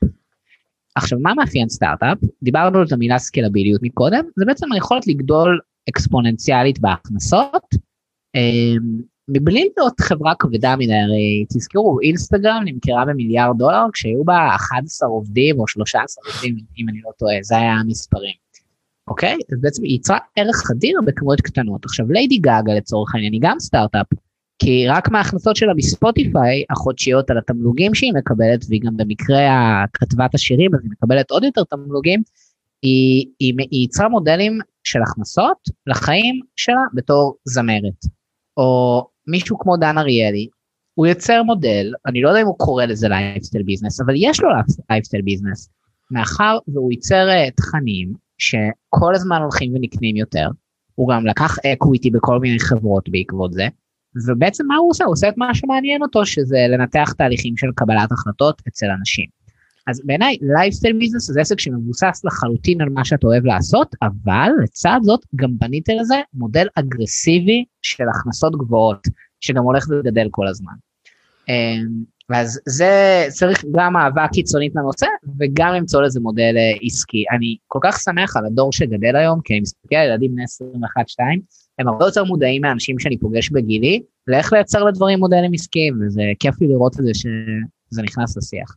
עכשיו, 0.95 1.19
מה 1.21 1.33
מאפיין 1.33 1.69
סטארט-אפ? 1.69 2.17
דיברנו 2.43 2.79
על 2.79 2.85
המילה 2.91 3.19
סקלביליות 3.19 3.81
מקודם, 3.83 4.23
זה 4.35 4.45
בעצם 4.45 4.71
היכולת 4.71 5.07
לגדול 5.07 5.59
אקספוננציאלית 5.89 6.79
בהכנסות, 6.79 7.63
מבלי 9.29 9.69
להיות 9.77 9.99
חברה 9.99 10.33
כבדה 10.39 10.75
מדי, 10.75 10.93
הרי 10.93 11.45
תזכרו, 11.49 11.99
אינסטגרם 12.03 12.61
נמכרה 12.65 13.05
במיליארד 13.05 13.57
דולר 13.57 13.85
כשהיו 13.93 14.23
בה 14.23 14.55
11 14.55 15.09
עובדים 15.09 15.59
או 15.59 15.67
13 15.67 16.23
עובדים, 16.27 16.55
אם 16.77 16.89
אני 16.89 17.01
לא 17.05 17.11
טועה, 17.17 17.35
זה 17.41 17.57
היה 17.57 17.73
המספרים. 17.73 18.33
אוקיי? 19.07 19.37
אז 19.53 19.61
בעצם 19.61 19.83
היא 19.83 19.95
יצרה 19.95 20.17
ערך 20.35 20.71
אדיר 20.71 20.99
בכמויות 21.05 21.41
קטנות. 21.41 21.85
עכשיו, 21.85 22.11
ליידי 22.11 22.37
גאגה 22.37 22.73
לצורך 22.73 23.15
העניין 23.15 23.33
היא 23.33 23.41
גם 23.43 23.59
סטארט-אפ, 23.59 24.07
כי 24.59 24.87
רק 24.87 25.09
מההכנסות 25.09 25.55
שלה 25.55 25.73
מספוטיפיי, 25.73 26.63
החודשיות 26.69 27.29
על 27.29 27.37
התמלוגים 27.37 27.95
שהיא 27.95 28.13
מקבלת, 28.13 28.65
והיא 28.69 28.81
גם 28.85 28.97
במקרה 28.97 29.39
כותבת 29.93 30.35
השירים, 30.35 30.75
אז 30.75 30.79
היא 30.83 30.91
מקבלת 30.91 31.31
עוד 31.31 31.43
יותר 31.43 31.63
תמלוגים, 31.63 32.21
היא, 32.81 33.25
היא, 33.39 33.53
היא 33.71 33.85
יצרה 33.85 34.09
מודלים 34.09 34.59
של 34.83 34.99
הכנסות 35.01 35.57
לחיים 35.87 36.39
שלה 36.55 36.83
בתור 36.93 37.35
זמרת. 37.45 38.05
או 38.57 39.07
מישהו 39.31 39.59
כמו 39.59 39.77
דן 39.77 39.97
אריאלי, 39.97 40.47
הוא 40.93 41.07
יוצר 41.07 41.43
מודל, 41.43 41.93
אני 42.05 42.21
לא 42.21 42.29
יודע 42.29 42.41
אם 42.41 42.45
הוא 42.45 42.57
קורא 42.57 42.85
לזה 42.85 43.07
lifestyle 43.07 43.63
business, 43.63 44.01
אבל 44.01 44.13
יש 44.17 44.39
לו 44.39 44.49
lifestyle 44.89 45.21
business, 45.21 45.69
מאחר 46.11 46.57
והוא 46.67 46.91
ייצר 46.91 47.29
אה, 47.29 47.51
תכנים 47.55 48.13
שכל 48.37 49.15
הזמן 49.15 49.41
הולכים 49.41 49.75
ונקנים 49.75 50.15
יותר, 50.15 50.47
הוא 50.95 51.09
גם 51.13 51.25
לקח 51.25 51.57
equity 51.59 52.11
בכל 52.11 52.39
מיני 52.39 52.59
חברות 52.59 53.09
בעקבות 53.09 53.53
זה, 53.53 53.67
ובעצם 54.27 54.67
מה 54.67 54.75
הוא 54.75 54.89
עושה? 54.89 55.05
הוא 55.05 55.13
עושה 55.13 55.29
את 55.29 55.37
מה 55.37 55.55
שמעניין 55.55 56.01
אותו, 56.01 56.25
שזה 56.25 56.57
לנתח 56.69 57.13
תהליכים 57.17 57.57
של 57.57 57.67
קבלת 57.75 58.11
החלטות 58.11 58.61
אצל 58.67 58.85
אנשים. 58.99 59.38
אז 59.89 60.01
בעיניי 60.05 60.37
lifestyle 60.41 60.97
business 60.97 61.31
זה 61.31 61.41
עסק 61.41 61.59
שמבוסס 61.59 62.21
לחלוטין 62.25 62.81
על 62.81 62.89
מה 62.89 63.05
שאתה 63.05 63.27
אוהב 63.27 63.45
לעשות, 63.45 63.95
אבל 64.01 64.49
לצד 64.63 64.99
זאת 65.03 65.25
גם 65.35 65.49
בנית 65.59 65.89
לזה 66.01 66.15
מודל 66.33 66.67
אגרסיבי 66.75 67.65
של 67.81 68.03
הכנסות 68.09 68.55
גבוהות, 68.55 69.07
שגם 69.39 69.63
הולך 69.63 69.87
וגדל 69.89 70.27
כל 70.31 70.47
הזמן. 70.47 70.73
אמ, 71.49 71.87
ואז 72.29 72.59
זה 72.65 73.25
צריך 73.29 73.65
גם 73.71 73.97
אהבה 73.97 74.27
קיצונית 74.33 74.75
לנושא 74.75 75.05
וגם 75.39 75.73
למצוא 75.73 76.01
לזה 76.01 76.19
מודל 76.19 76.53
אה, 76.57 76.77
עסקי. 76.81 77.23
אני 77.31 77.57
כל 77.67 77.79
כך 77.83 77.99
שמח 77.99 78.37
על 78.37 78.45
הדור 78.45 78.71
שגדל 78.73 79.15
היום, 79.15 79.41
כי 79.43 79.53
אני 79.53 79.61
מסתכל 79.61 79.95
על 79.95 80.07
ילדים 80.07 80.31
בני 80.31 80.43
21-2, 80.43 80.45
הם 81.79 81.87
הרבה 81.87 82.05
יותר 82.05 82.23
מודעים 82.23 82.61
מהאנשים 82.61 82.99
שאני 82.99 83.17
פוגש 83.17 83.49
בגילי, 83.49 84.01
לאיך 84.27 84.53
לייצר 84.53 84.83
לדברים 84.83 85.19
מודלים 85.19 85.51
עסקיים, 85.53 85.99
וזה 86.01 86.21
כיף 86.39 86.61
לי 86.61 86.67
לראות 86.67 86.99
את 86.99 87.05
זה 87.05 87.11
שזה 87.13 88.01
נכנס 88.01 88.37
לשיח. 88.37 88.75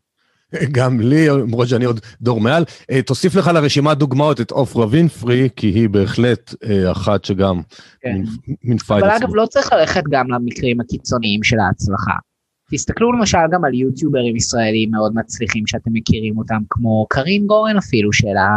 גם 0.77 1.01
לי, 1.01 1.29
למרות 1.29 1.69
שאני 1.69 1.85
עוד 1.85 2.01
דור 2.21 2.41
מעל. 2.41 2.65
אה, 2.91 3.03
תוסיף 3.03 3.35
לך 3.35 3.51
לרשימת 3.55 3.99
דוגמאות 3.99 4.41
את 4.41 4.51
עופרה 4.51 4.87
וינפרי, 4.91 5.49
כי 5.57 5.67
היא 5.67 5.89
בהחלט 5.89 6.55
אה, 6.65 6.93
אחת 6.93 7.25
שגם 7.25 7.61
כן. 8.01 8.23
את 8.75 8.81
עצמה. 8.83 8.99
אבל 8.99 9.11
אגב, 9.11 9.35
לא 9.35 9.47
צריך 9.47 9.73
ללכת 9.73 10.03
גם 10.11 10.31
למקרים 10.31 10.81
הקיצוניים 10.81 11.43
של 11.43 11.59
ההצלחה. 11.59 12.13
תסתכלו 12.73 13.13
למשל 13.13 13.39
גם 13.53 13.65
על 13.65 13.75
יוטיוברים 13.75 14.37
ישראלים 14.37 14.91
מאוד 14.91 15.15
מצליחים 15.15 15.67
שאתם 15.67 15.91
מכירים 15.93 16.39
אותם, 16.39 16.63
כמו 16.71 17.07
קרין 17.11 17.47
גורן 17.47 17.77
אפילו, 17.77 18.13
של, 18.13 18.37
ה, 18.37 18.49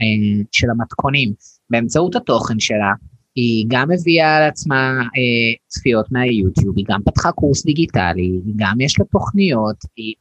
אה, 0.00 0.44
של 0.52 0.70
המתכונים. 0.70 1.32
באמצעות 1.70 2.16
התוכן 2.16 2.60
שלה, 2.60 2.92
היא 3.34 3.66
גם 3.68 3.90
מביאה 3.90 4.36
על 4.36 4.42
עצמה 4.42 4.92
אה, 5.00 5.54
צפיות 5.66 6.12
מהיוטיוב, 6.12 6.76
היא 6.76 6.84
גם 6.88 7.00
פתחה 7.04 7.32
קורס 7.32 7.64
דיגיטלי, 7.64 8.40
היא 8.46 8.54
גם 8.56 8.80
יש 8.80 8.98
לה 8.98 9.04
תוכניות, 9.04 9.76
היא 9.96 10.14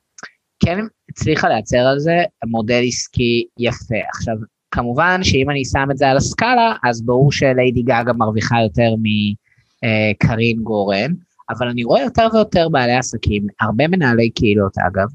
כן 0.65 0.79
הצליחה 1.09 1.49
לייצר 1.49 1.77
על 1.77 1.99
זה 1.99 2.17
מודל 2.45 2.81
עסקי 2.87 3.45
יפה. 3.59 3.95
עכשיו, 4.15 4.35
כמובן 4.71 5.23
שאם 5.23 5.49
אני 5.49 5.65
שם 5.65 5.87
את 5.91 5.97
זה 5.97 6.09
על 6.09 6.17
הסקאלה, 6.17 6.75
אז 6.83 7.05
ברור 7.05 7.31
שליידי 7.31 7.81
גאגה 7.81 8.13
מרוויחה 8.13 8.55
יותר 8.63 8.95
מקרין 8.97 10.57
אה, 10.57 10.63
גורן, 10.63 11.13
אבל 11.49 11.67
אני 11.67 11.83
רואה 11.83 12.01
יותר 12.01 12.27
ויותר 12.33 12.69
בעלי 12.69 12.95
עסקים, 12.95 13.47
הרבה 13.61 13.87
מנהלי 13.87 14.29
קהילות 14.29 14.73
אגב, 14.87 15.07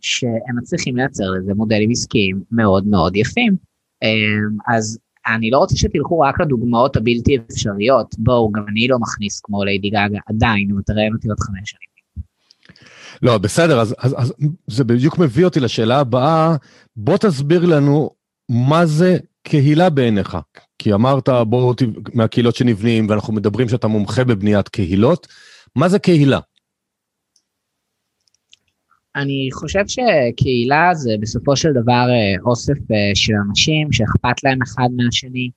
שהם 0.00 0.58
מצליחים 0.58 0.96
לייצר 0.96 1.30
לזה 1.30 1.54
מודלים 1.54 1.90
עסקיים 1.90 2.42
מאוד 2.50 2.86
מאוד 2.86 3.16
יפים. 3.16 3.56
אה, 4.02 4.76
אז 4.76 4.98
אני 5.34 5.50
לא 5.50 5.58
רוצה 5.58 5.76
שתלכו 5.76 6.18
רק 6.18 6.40
לדוגמאות 6.40 6.96
הבלתי 6.96 7.36
אפשריות, 7.36 8.14
בואו, 8.18 8.52
גם 8.52 8.64
אני 8.68 8.88
לא 8.88 8.98
מכניס 8.98 9.40
כמו 9.40 9.64
ליידי 9.64 9.90
גאגה, 9.90 10.18
עדיין, 10.26 10.68
אם 10.70 10.78
אתה 10.78 10.92
ראיין 10.92 11.14
אותי 11.14 11.28
עוד 11.28 11.40
חמש 11.40 11.70
שנים. 11.70 11.95
לא, 13.22 13.38
בסדר, 13.38 13.80
אז, 13.80 13.94
אז, 13.98 14.14
אז 14.18 14.32
זה 14.66 14.84
בדיוק 14.84 15.18
מביא 15.18 15.44
אותי 15.44 15.60
לשאלה 15.60 16.00
הבאה. 16.00 16.56
בוא 16.96 17.16
תסביר 17.16 17.66
לנו 17.66 18.10
מה 18.48 18.86
זה 18.86 19.16
קהילה 19.42 19.90
בעיניך. 19.90 20.36
כי 20.78 20.92
אמרת, 20.92 21.28
בוא, 21.46 21.74
מהקהילות 22.14 22.56
שנבנים, 22.56 23.08
ואנחנו 23.08 23.32
מדברים 23.32 23.68
שאתה 23.68 23.86
מומחה 23.86 24.24
בבניית 24.24 24.68
קהילות. 24.68 25.26
מה 25.76 25.88
זה 25.88 25.98
קהילה? 25.98 26.40
אני 29.16 29.48
חושב 29.52 29.84
שקהילה 29.86 30.94
זה 30.94 31.10
בסופו 31.20 31.56
של 31.56 31.68
דבר 31.72 32.06
אה, 32.10 32.50
אוסף 32.50 32.90
אה, 32.92 33.10
של 33.14 33.32
אנשים 33.48 33.92
שאכפת 33.92 34.44
להם 34.44 34.58
אחד 34.62 34.88
מהשני, 34.96 35.50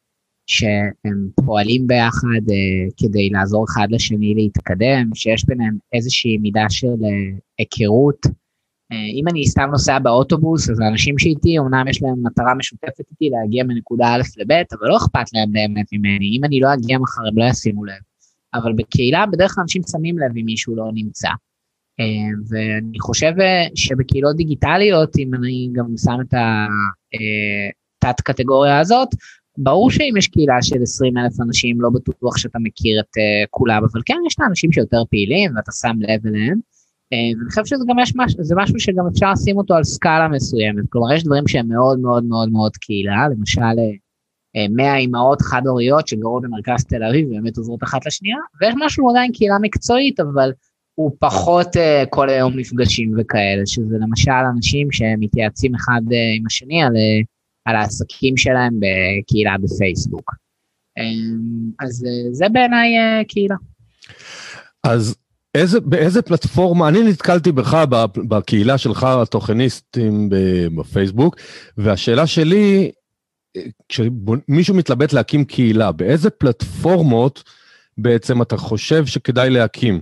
שהם 0.49 1.29
פועלים 1.45 1.87
ביחד 1.87 2.43
uh, 2.47 2.93
כדי 2.97 3.29
לעזור 3.29 3.65
אחד 3.69 3.87
לשני 3.91 4.33
להתקדם, 4.35 5.09
שיש 5.15 5.45
ביניהם 5.45 5.77
איזושהי 5.93 6.37
מידה 6.37 6.65
של 6.69 6.87
uh, 6.87 7.39
היכרות. 7.57 8.25
Uh, 8.25 8.95
אם 9.15 9.27
אני 9.31 9.47
סתם 9.47 9.69
נוסע 9.71 9.99
באוטובוס, 9.99 10.69
אז 10.69 10.79
האנשים 10.79 11.19
שאיתי, 11.19 11.59
אמנם 11.59 11.87
יש 11.87 12.01
להם 12.01 12.23
מטרה 12.23 12.53
משותפת 12.53 13.03
איתי 13.11 13.29
להגיע 13.29 13.63
מנקודה 13.63 14.07
א' 14.07 14.21
לב', 14.37 14.51
אבל 14.51 14.87
לא 14.87 14.97
אכפת 14.97 15.33
להם 15.33 15.51
באמת 15.51 15.85
ממני. 15.91 16.37
אם 16.37 16.43
אני 16.43 16.59
לא 16.59 16.73
אגיע 16.73 16.97
מחר, 16.97 17.27
הם 17.27 17.37
לא 17.37 17.43
ישימו 17.43 17.85
לב. 17.85 18.01
אבל 18.53 18.73
בקהילה, 18.73 19.25
בדרך 19.25 19.51
כלל 19.51 19.61
אנשים 19.61 19.81
שמים 19.91 20.19
לב 20.19 20.37
אם 20.37 20.45
מישהו 20.45 20.75
לא 20.75 20.91
נמצא. 20.93 21.29
Uh, 21.29 22.03
ואני 22.49 22.99
חושב 22.99 23.33
שבקהילות 23.75 24.35
דיגיטליות, 24.35 25.17
אם 25.17 25.33
אני 25.35 25.69
גם 25.73 25.85
שם 25.97 26.17
את 26.21 26.33
התת 28.03 28.21
קטגוריה 28.21 28.79
הזאת, 28.79 29.09
ברור 29.61 29.91
שאם 29.91 30.13
יש 30.17 30.27
קהילה 30.27 30.61
של 30.61 30.83
20 30.83 31.17
אלף 31.17 31.41
אנשים, 31.41 31.81
לא 31.81 31.89
בטוח 31.89 32.37
שאתה 32.37 32.59
מכיר 32.61 32.99
את 32.99 33.17
uh, 33.17 33.47
כולם, 33.49 33.83
אבל 33.91 34.01
כן 34.05 34.17
יש 34.27 34.35
את 34.35 34.39
האנשים 34.39 34.71
שיותר 34.71 35.03
פעילים 35.09 35.55
ואתה 35.55 35.71
שם 35.71 35.95
לב 35.99 36.27
אליהם. 36.27 36.59
Uh, 37.13 37.37
ואני 37.37 37.49
חושב 37.49 37.65
שזה 37.65 37.83
גם 37.89 37.99
יש 37.99 38.13
משהו, 38.15 38.43
זה 38.43 38.55
משהו 38.57 38.79
שגם 38.79 39.07
אפשר 39.13 39.31
לשים 39.31 39.57
אותו 39.57 39.73
על 39.73 39.83
סקאלה 39.83 40.27
מסוימת. 40.27 40.83
כלומר, 40.89 41.13
יש 41.13 41.23
דברים 41.23 41.47
שהם 41.47 41.67
מאוד 41.67 41.99
מאוד 41.99 42.23
מאוד 42.23 42.51
מאוד 42.51 42.77
קהילה, 42.77 43.27
למשל 43.27 43.61
uh, 43.61 44.69
100 44.69 44.95
אימהות 44.97 45.41
חד-הוריות 45.41 46.07
שגרות 46.07 46.43
במרכז 46.43 46.83
תל 46.83 47.03
אביב 47.03 47.27
ובאמת 47.27 47.57
עוזרות 47.57 47.83
אחת 47.83 48.05
לשנייה, 48.05 48.37
ויש 48.61 48.73
משהו 48.77 49.09
עדיין 49.09 49.31
קהילה 49.31 49.55
מקצועית, 49.61 50.19
אבל 50.19 50.51
הוא 50.95 51.11
פחות 51.19 51.75
uh, 51.75 52.09
כל 52.09 52.29
היום 52.29 52.59
נפגשים 52.59 53.13
וכאלה, 53.17 53.61
שזה 53.65 53.97
למשל 53.99 54.31
אנשים 54.55 54.91
שמתייעצים 54.91 55.75
אחד 55.75 56.01
uh, 56.07 56.37
עם 56.37 56.45
השני 56.45 56.83
על... 56.83 56.93
Uh, 56.93 57.38
על 57.69 57.75
העסקים 57.75 58.37
שלהם 58.37 58.73
בקהילה 58.79 59.55
בפייסבוק. 59.61 60.31
אמ, 60.97 61.71
אז 61.79 62.05
אה, 62.05 62.33
זה 62.33 62.45
בעיניי 62.49 62.97
אה, 62.97 63.23
קהילה. 63.27 63.55
אז 64.83 65.15
איזה, 65.55 65.79
באיזה 65.79 66.21
פלטפורמה, 66.21 66.87
אני 66.87 67.03
נתקלתי 67.03 67.51
בך 67.51 67.85
בקהילה 68.27 68.77
שלך, 68.77 69.03
התוכניסטים 69.03 70.29
בפייסבוק, 70.75 71.35
והשאלה 71.77 72.27
שלי, 72.27 72.91
אה, 73.57 73.61
כשמישהו 73.89 74.75
מתלבט 74.75 75.13
להקים 75.13 75.45
קהילה, 75.45 75.91
באיזה 75.91 76.29
פלטפורמות 76.29 77.43
בעצם 77.97 78.41
אתה 78.41 78.57
חושב 78.57 79.05
שכדאי 79.05 79.49
להקים? 79.49 80.01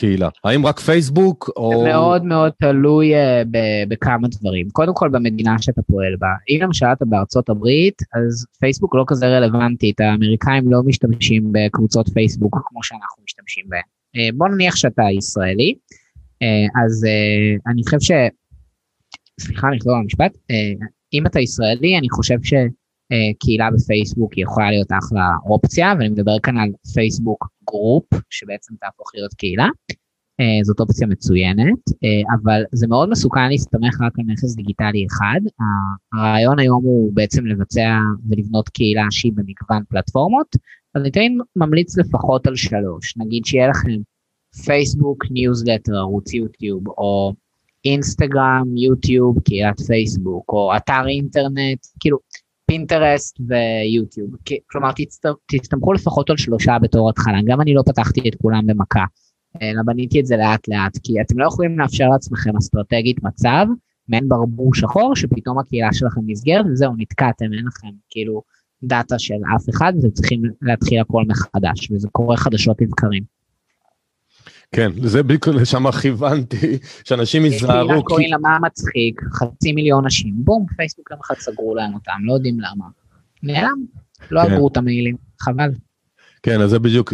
קהילה? 0.00 0.28
האם 0.44 0.66
רק 0.66 0.80
פייסבוק 0.80 1.50
או... 1.56 1.70
זה 1.78 1.84
מאוד 1.84 2.24
מאוד 2.24 2.52
תלוי 2.58 3.14
uh, 3.14 3.46
בכמה 3.88 4.28
דברים. 4.28 4.70
קודם 4.70 4.94
כל 4.94 5.08
במדינה 5.08 5.56
שאתה 5.60 5.82
פועל 5.82 6.16
בה. 6.18 6.28
אם 6.48 6.58
למשל 6.62 6.86
אתה 6.86 7.04
בארצות 7.04 7.48
הברית, 7.48 8.02
אז 8.14 8.46
פייסבוק 8.60 8.94
לא 8.94 9.04
כזה 9.06 9.26
רלוונטית, 9.26 10.00
האמריקאים 10.00 10.70
לא 10.72 10.82
משתמשים 10.82 11.52
בקבוצות 11.52 12.08
פייסבוק 12.08 12.58
כמו 12.64 12.82
שאנחנו 12.82 13.22
משתמשים 13.24 13.64
בהן. 13.68 13.80
Uh, 13.80 14.36
בוא 14.36 14.48
נניח 14.48 14.76
שאתה 14.76 15.02
ישראלי, 15.18 15.74
uh, 16.44 16.84
אז 16.84 17.06
אני 17.66 17.82
חושב 17.84 18.00
ש... 18.00 18.10
סליחה, 19.40 19.68
אני 19.68 19.76
אחזור 19.76 19.98
למשפט. 19.98 20.32
אם 21.12 21.26
אתה 21.26 21.40
ישראלי, 21.40 21.98
אני 21.98 22.10
חושב 22.10 22.36
ש... 22.42 22.54
קהילה 23.38 23.68
בפייסבוק 23.74 24.38
יכולה 24.38 24.70
להיות 24.70 24.88
אחלה 24.92 25.28
אופציה, 25.46 25.92
ואני 25.98 26.08
מדבר 26.08 26.38
כאן 26.42 26.58
על 26.58 26.68
Facebook 26.94 27.48
group, 27.66 28.04
שבעצם 28.30 28.74
תהפוך 28.80 29.10
להיות 29.14 29.34
קהילה. 29.34 29.68
אה, 30.40 30.64
זאת 30.64 30.80
אופציה 30.80 31.06
מצוינת, 31.06 31.78
אה, 32.04 32.34
אבל 32.42 32.62
זה 32.72 32.86
מאוד 32.86 33.10
מסוכן 33.10 33.48
להסתמך 33.48 34.00
רק 34.00 34.12
על 34.18 34.24
נכס 34.26 34.54
דיגיטלי 34.54 35.06
אחד. 35.06 35.40
הרעיון 36.12 36.58
היום 36.58 36.84
הוא 36.84 37.12
בעצם 37.14 37.46
לבצע 37.46 37.98
ולבנות 38.28 38.68
קהילה 38.68 39.06
שהיא 39.10 39.32
במגוון 39.32 39.82
פלטפורמות, 39.88 40.56
אז 40.94 41.02
אני 41.02 41.10
תמיד 41.10 41.32
ממליץ 41.56 41.98
לפחות 41.98 42.46
על 42.46 42.56
שלוש. 42.56 43.16
נגיד 43.16 43.44
שיהיה 43.44 43.68
לכם 43.68 43.96
פייסבוק, 44.64 45.24
ניוזלטר, 45.30 45.96
ערוץ 45.96 46.34
יוטיוב, 46.34 46.88
או 46.88 47.34
אינסטגרם, 47.84 48.76
יוטיוב, 48.76 49.40
קהילת 49.40 49.80
פייסבוק, 49.80 50.52
או 50.52 50.76
אתר 50.76 51.08
אינטרנט, 51.08 51.86
כאילו, 52.00 52.18
פינטרסט 52.70 53.36
ויוטיוב. 53.40 54.30
כלומר, 54.70 54.90
תסתמכו 55.46 55.92
לפחות 55.92 56.30
על 56.30 56.36
שלושה 56.36 56.78
בתור 56.82 57.10
התחלה. 57.10 57.38
גם 57.44 57.60
אני 57.60 57.74
לא 57.74 57.82
פתחתי 57.86 58.28
את 58.28 58.34
כולם 58.42 58.66
במכה, 58.66 59.04
אלא 59.62 59.82
בניתי 59.84 60.20
את 60.20 60.26
זה 60.26 60.36
לאט 60.36 60.68
לאט, 60.68 60.98
כי 61.02 61.20
אתם 61.20 61.38
לא 61.38 61.46
יכולים 61.46 61.78
לאפשר 61.78 62.08
לעצמכם 62.08 62.56
אסטרטגית 62.56 63.22
מצב, 63.22 63.66
מעין 64.08 64.28
ברבור 64.28 64.74
שחור, 64.74 65.16
שפתאום 65.16 65.58
הקהילה 65.58 65.92
שלכם 65.92 66.20
נסגרת, 66.26 66.66
וזהו, 66.72 66.92
נתקעתם, 66.98 67.44
אין 67.44 67.66
לכם 67.66 67.88
כאילו 68.10 68.42
דאטה 68.82 69.18
של 69.18 69.34
אף 69.56 69.68
אחד, 69.70 69.92
ואתם 69.96 70.10
צריכים 70.10 70.42
להתחיל 70.62 71.00
הכל 71.00 71.24
מחדש, 71.26 71.90
וזה 71.90 72.08
קורה 72.12 72.36
חדשות 72.36 72.82
לבקרים. 72.82 73.39
כן, 74.74 74.90
זה 75.02 75.22
בדיוק 75.22 75.48
לשם 75.48 75.90
כיוונתי, 75.90 76.78
שאנשים 77.04 77.44
ייזהרו. 77.44 77.88
כי... 77.88 78.02
קוראים 78.02 78.30
לה 78.30 78.38
מה 78.38 78.58
מצחיק, 78.62 79.20
חצי 79.32 79.72
מיליון 79.72 80.04
אנשים, 80.04 80.34
בום, 80.36 80.66
פייסבוק 80.76 81.10
יום 81.10 81.20
אחד 81.26 81.34
סגרו 81.38 81.74
להם 81.74 81.94
אותם, 81.94 82.12
לא 82.24 82.32
יודעים 82.32 82.60
למה. 82.60 82.84
נעלם, 83.42 83.84
לא 84.30 84.42
כן. 84.42 84.52
עברו 84.52 84.68
את 84.68 84.76
המיילים, 84.76 85.16
חבל. 85.40 85.70
כן, 86.42 86.60
אז 86.60 86.70
זה 86.70 86.78
בדיוק, 86.78 87.12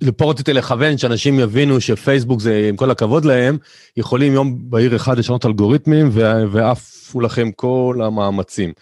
לפה 0.00 0.30
רציתי 0.30 0.52
לכוון, 0.52 0.98
שאנשים 0.98 1.40
יבינו 1.40 1.80
שפייסבוק 1.80 2.40
זה, 2.40 2.66
עם 2.68 2.76
כל 2.76 2.90
הכבוד 2.90 3.24
להם, 3.24 3.58
יכולים 3.96 4.32
יום 4.32 4.70
בהיר 4.70 4.96
אחד 4.96 5.18
לשנות 5.18 5.46
אלגוריתמים, 5.46 6.08
ועפו 6.52 7.20
לכם 7.20 7.52
כל 7.52 8.00
המאמצים. 8.04 8.72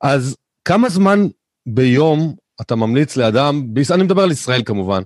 אז 0.00 0.36
כמה 0.64 0.88
זמן 0.88 1.26
ביום 1.66 2.34
אתה 2.60 2.76
ממליץ 2.76 3.16
לאדם, 3.16 3.66
אני 3.90 4.02
מדבר 4.02 4.22
על 4.22 4.30
ישראל 4.30 4.62
כמובן, 4.64 5.02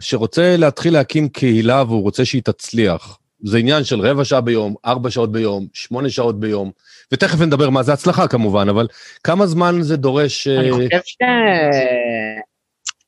שרוצה 0.00 0.56
להתחיל 0.56 0.92
להקים 0.92 1.28
קהילה 1.28 1.82
והוא 1.82 2.02
רוצה 2.02 2.24
שהיא 2.24 2.42
תצליח. 2.42 3.18
זה 3.44 3.58
עניין 3.58 3.84
של 3.84 4.00
רבע 4.00 4.24
שעה 4.24 4.40
ביום, 4.40 4.74
ארבע 4.84 5.10
שעות 5.10 5.32
ביום, 5.32 5.66
שמונה 5.72 6.10
שעות 6.10 6.40
ביום, 6.40 6.70
ותכף 7.12 7.40
נדבר 7.40 7.70
מה 7.70 7.82
זה 7.82 7.92
הצלחה 7.92 8.28
כמובן, 8.28 8.68
אבל 8.68 8.86
כמה 9.24 9.46
זמן 9.46 9.82
זה 9.82 9.96
דורש... 9.96 10.48
אני 10.48 10.70
אה, 10.70 10.72
חושב 10.72 10.98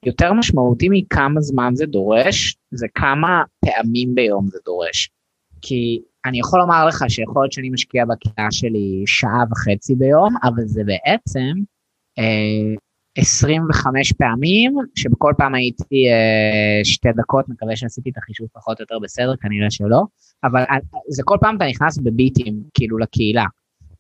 שיותר 0.05 0.33
משמעותי 0.33 0.89
מכמה 0.91 1.41
זמן 1.41 1.73
זה 1.75 1.87
דורש, 1.87 2.57
זה 2.71 2.87
כמה 2.95 3.43
פעמים 3.65 4.15
ביום 4.15 4.47
זה 4.51 4.59
דורש. 4.65 5.11
כי 5.63 6.01
אני 6.25 6.39
יכול 6.39 6.61
לומר 6.61 6.87
לך 6.87 7.05
שיכול 7.09 7.43
להיות 7.43 7.53
שאני 7.53 7.71
משקיע 7.71 8.05
בקהילה 8.05 8.51
שלי 8.51 9.03
שעה 9.07 9.45
וחצי 9.51 9.95
ביום, 9.95 10.35
אבל 10.43 10.63
זה 10.67 10.83
בעצם 10.85 11.53
אה, 12.19 12.75
25 13.17 14.13
פעמים, 14.13 14.75
שבכל 14.95 15.33
פעם 15.39 15.55
הייתי 15.55 16.09
אה, 16.09 16.85
שתי 16.85 17.09
דקות, 17.17 17.49
מקווה 17.49 17.77
שעשיתי 17.77 18.11
את 18.11 18.19
החישוב 18.19 18.49
פחות 18.53 18.79
או 18.79 18.83
יותר 18.83 18.99
בסדר, 18.99 19.37
כנראה 19.41 19.71
שלא, 19.71 20.03
אבל 20.45 20.61
אה, 20.61 20.77
זה 21.09 21.23
כל 21.25 21.37
פעם 21.41 21.57
אתה 21.57 21.65
נכנס 21.65 21.99
בביטים, 21.99 22.63
כאילו, 22.75 22.99
לקהילה. 22.99 23.45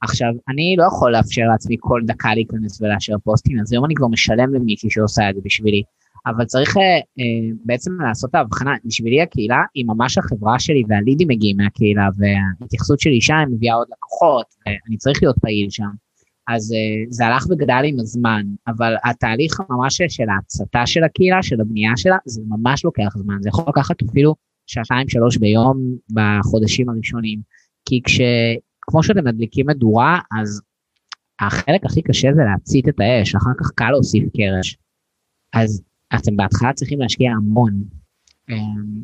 עכשיו, 0.00 0.28
אני 0.48 0.74
לא 0.78 0.84
יכול 0.84 1.12
לאפשר 1.12 1.42
לעצמי 1.42 1.76
כל 1.80 2.00
דקה 2.04 2.34
להיכנס 2.34 2.80
ולאשר 2.80 3.14
פוסטים, 3.24 3.60
אז 3.60 3.72
היום 3.72 3.84
אני 3.84 3.94
כבר 3.94 4.08
משלם 4.08 4.54
למישהי 4.54 4.90
שעושה 4.90 5.30
את 5.30 5.34
זה 5.34 5.40
בשבילי. 5.44 5.82
אבל 6.26 6.44
צריך 6.44 6.76
אה, 6.76 6.82
אה, 6.82 7.50
בעצם 7.64 7.90
לעשות 8.00 8.30
את 8.30 8.34
ההבחנה, 8.34 8.74
בשבילי 8.84 9.22
הקהילה 9.22 9.62
היא 9.74 9.84
ממש 9.86 10.18
החברה 10.18 10.58
שלי 10.58 10.82
והלידים 10.88 11.28
מגיעים 11.28 11.56
מהקהילה 11.56 12.08
וההתייחסות 12.16 13.00
שלי 13.00 13.20
שם 13.20 13.44
מביאה 13.50 13.74
עוד 13.74 13.86
לקוחות 13.92 14.46
ואני 14.66 14.96
צריך 14.96 15.22
להיות 15.22 15.36
פעיל 15.40 15.70
שם. 15.70 16.05
אז 16.48 16.72
אה, 16.72 17.04
זה 17.08 17.26
הלך 17.26 17.46
וגדל 17.50 17.82
עם 17.84 18.00
הזמן, 18.00 18.42
אבל 18.66 18.94
התהליך 19.04 19.60
ממש 19.70 20.02
של 20.08 20.28
ההצתה 20.28 20.86
של 20.86 21.04
הקהילה, 21.04 21.42
של 21.42 21.60
הבנייה 21.60 21.92
שלה, 21.96 22.16
זה 22.24 22.40
ממש 22.48 22.84
לוקח 22.84 23.16
זמן, 23.16 23.36
זה 23.40 23.48
יכול 23.48 23.64
לקחת 23.68 23.96
אפילו 24.10 24.34
שעתיים 24.66 25.08
שלוש 25.08 25.36
ביום 25.36 25.76
בחודשים 26.10 26.88
הראשונים, 26.88 27.40
כי 27.88 28.00
כש... 28.04 28.20
כמו 28.80 29.02
שאתם 29.02 29.24
מדליקים 29.24 29.66
מדורה, 29.66 30.18
אז 30.40 30.60
החלק 31.40 31.84
הכי 31.84 32.02
קשה 32.02 32.28
זה 32.34 32.42
להצית 32.44 32.88
את 32.88 33.00
האש, 33.00 33.34
אחר 33.34 33.50
כך 33.60 33.70
קל 33.74 33.90
להוסיף 33.90 34.24
קרש. 34.36 34.78
אז 35.52 35.82
אתם 36.14 36.36
בהתחלה 36.36 36.72
צריכים 36.72 37.00
להשקיע 37.00 37.32
המון. 37.32 37.72
אמ, 38.50 39.02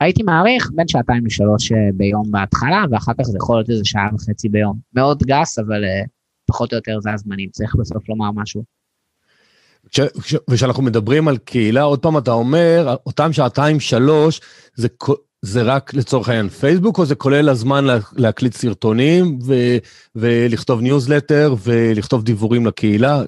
הייתי 0.00 0.22
מעריך 0.22 0.70
בין 0.74 0.88
שעתיים 0.88 1.26
לשלוש 1.26 1.72
אה, 1.72 1.78
ביום 1.94 2.30
בהתחלה, 2.30 2.84
ואחר 2.90 3.12
כך 3.18 3.22
זה 3.22 3.38
יכול 3.38 3.56
להיות 3.56 3.70
איזה 3.70 3.84
שעה 3.84 4.08
וחצי 4.14 4.48
ביום. 4.48 4.78
מאוד 4.94 5.22
גס, 5.22 5.58
אבל 5.58 5.84
uh, 5.84 6.08
פחות 6.52 6.72
או 6.72 6.76
יותר 6.76 7.00
זה 7.00 7.12
הזמנים, 7.12 7.48
צריך 7.50 7.74
בסוף 7.74 8.08
לומר 8.08 8.30
משהו. 8.34 8.62
וכשאנחנו 10.50 10.82
מדברים 10.82 11.28
על 11.28 11.38
קהילה, 11.38 11.82
עוד 11.82 11.98
פעם 11.98 12.18
אתה 12.18 12.32
אומר, 12.32 12.94
אותם 13.06 13.32
שעתיים 13.32 13.80
שלוש, 13.80 14.40
זה, 14.74 14.88
זה 15.42 15.62
רק 15.62 15.94
לצורך 15.94 16.28
העניין 16.28 16.48
פייסבוק, 16.48 16.98
או 16.98 17.06
זה 17.06 17.14
כולל 17.14 17.48
הזמן 17.48 17.84
לה, 17.84 17.98
להקליט 18.12 18.54
סרטונים 18.54 19.38
ו, 19.46 19.54
ולכתוב 20.14 20.80
ניוזלטר 20.80 21.54
ולכתוב 21.62 22.24
דיבורים 22.24 22.66
לקהילה? 22.66 23.22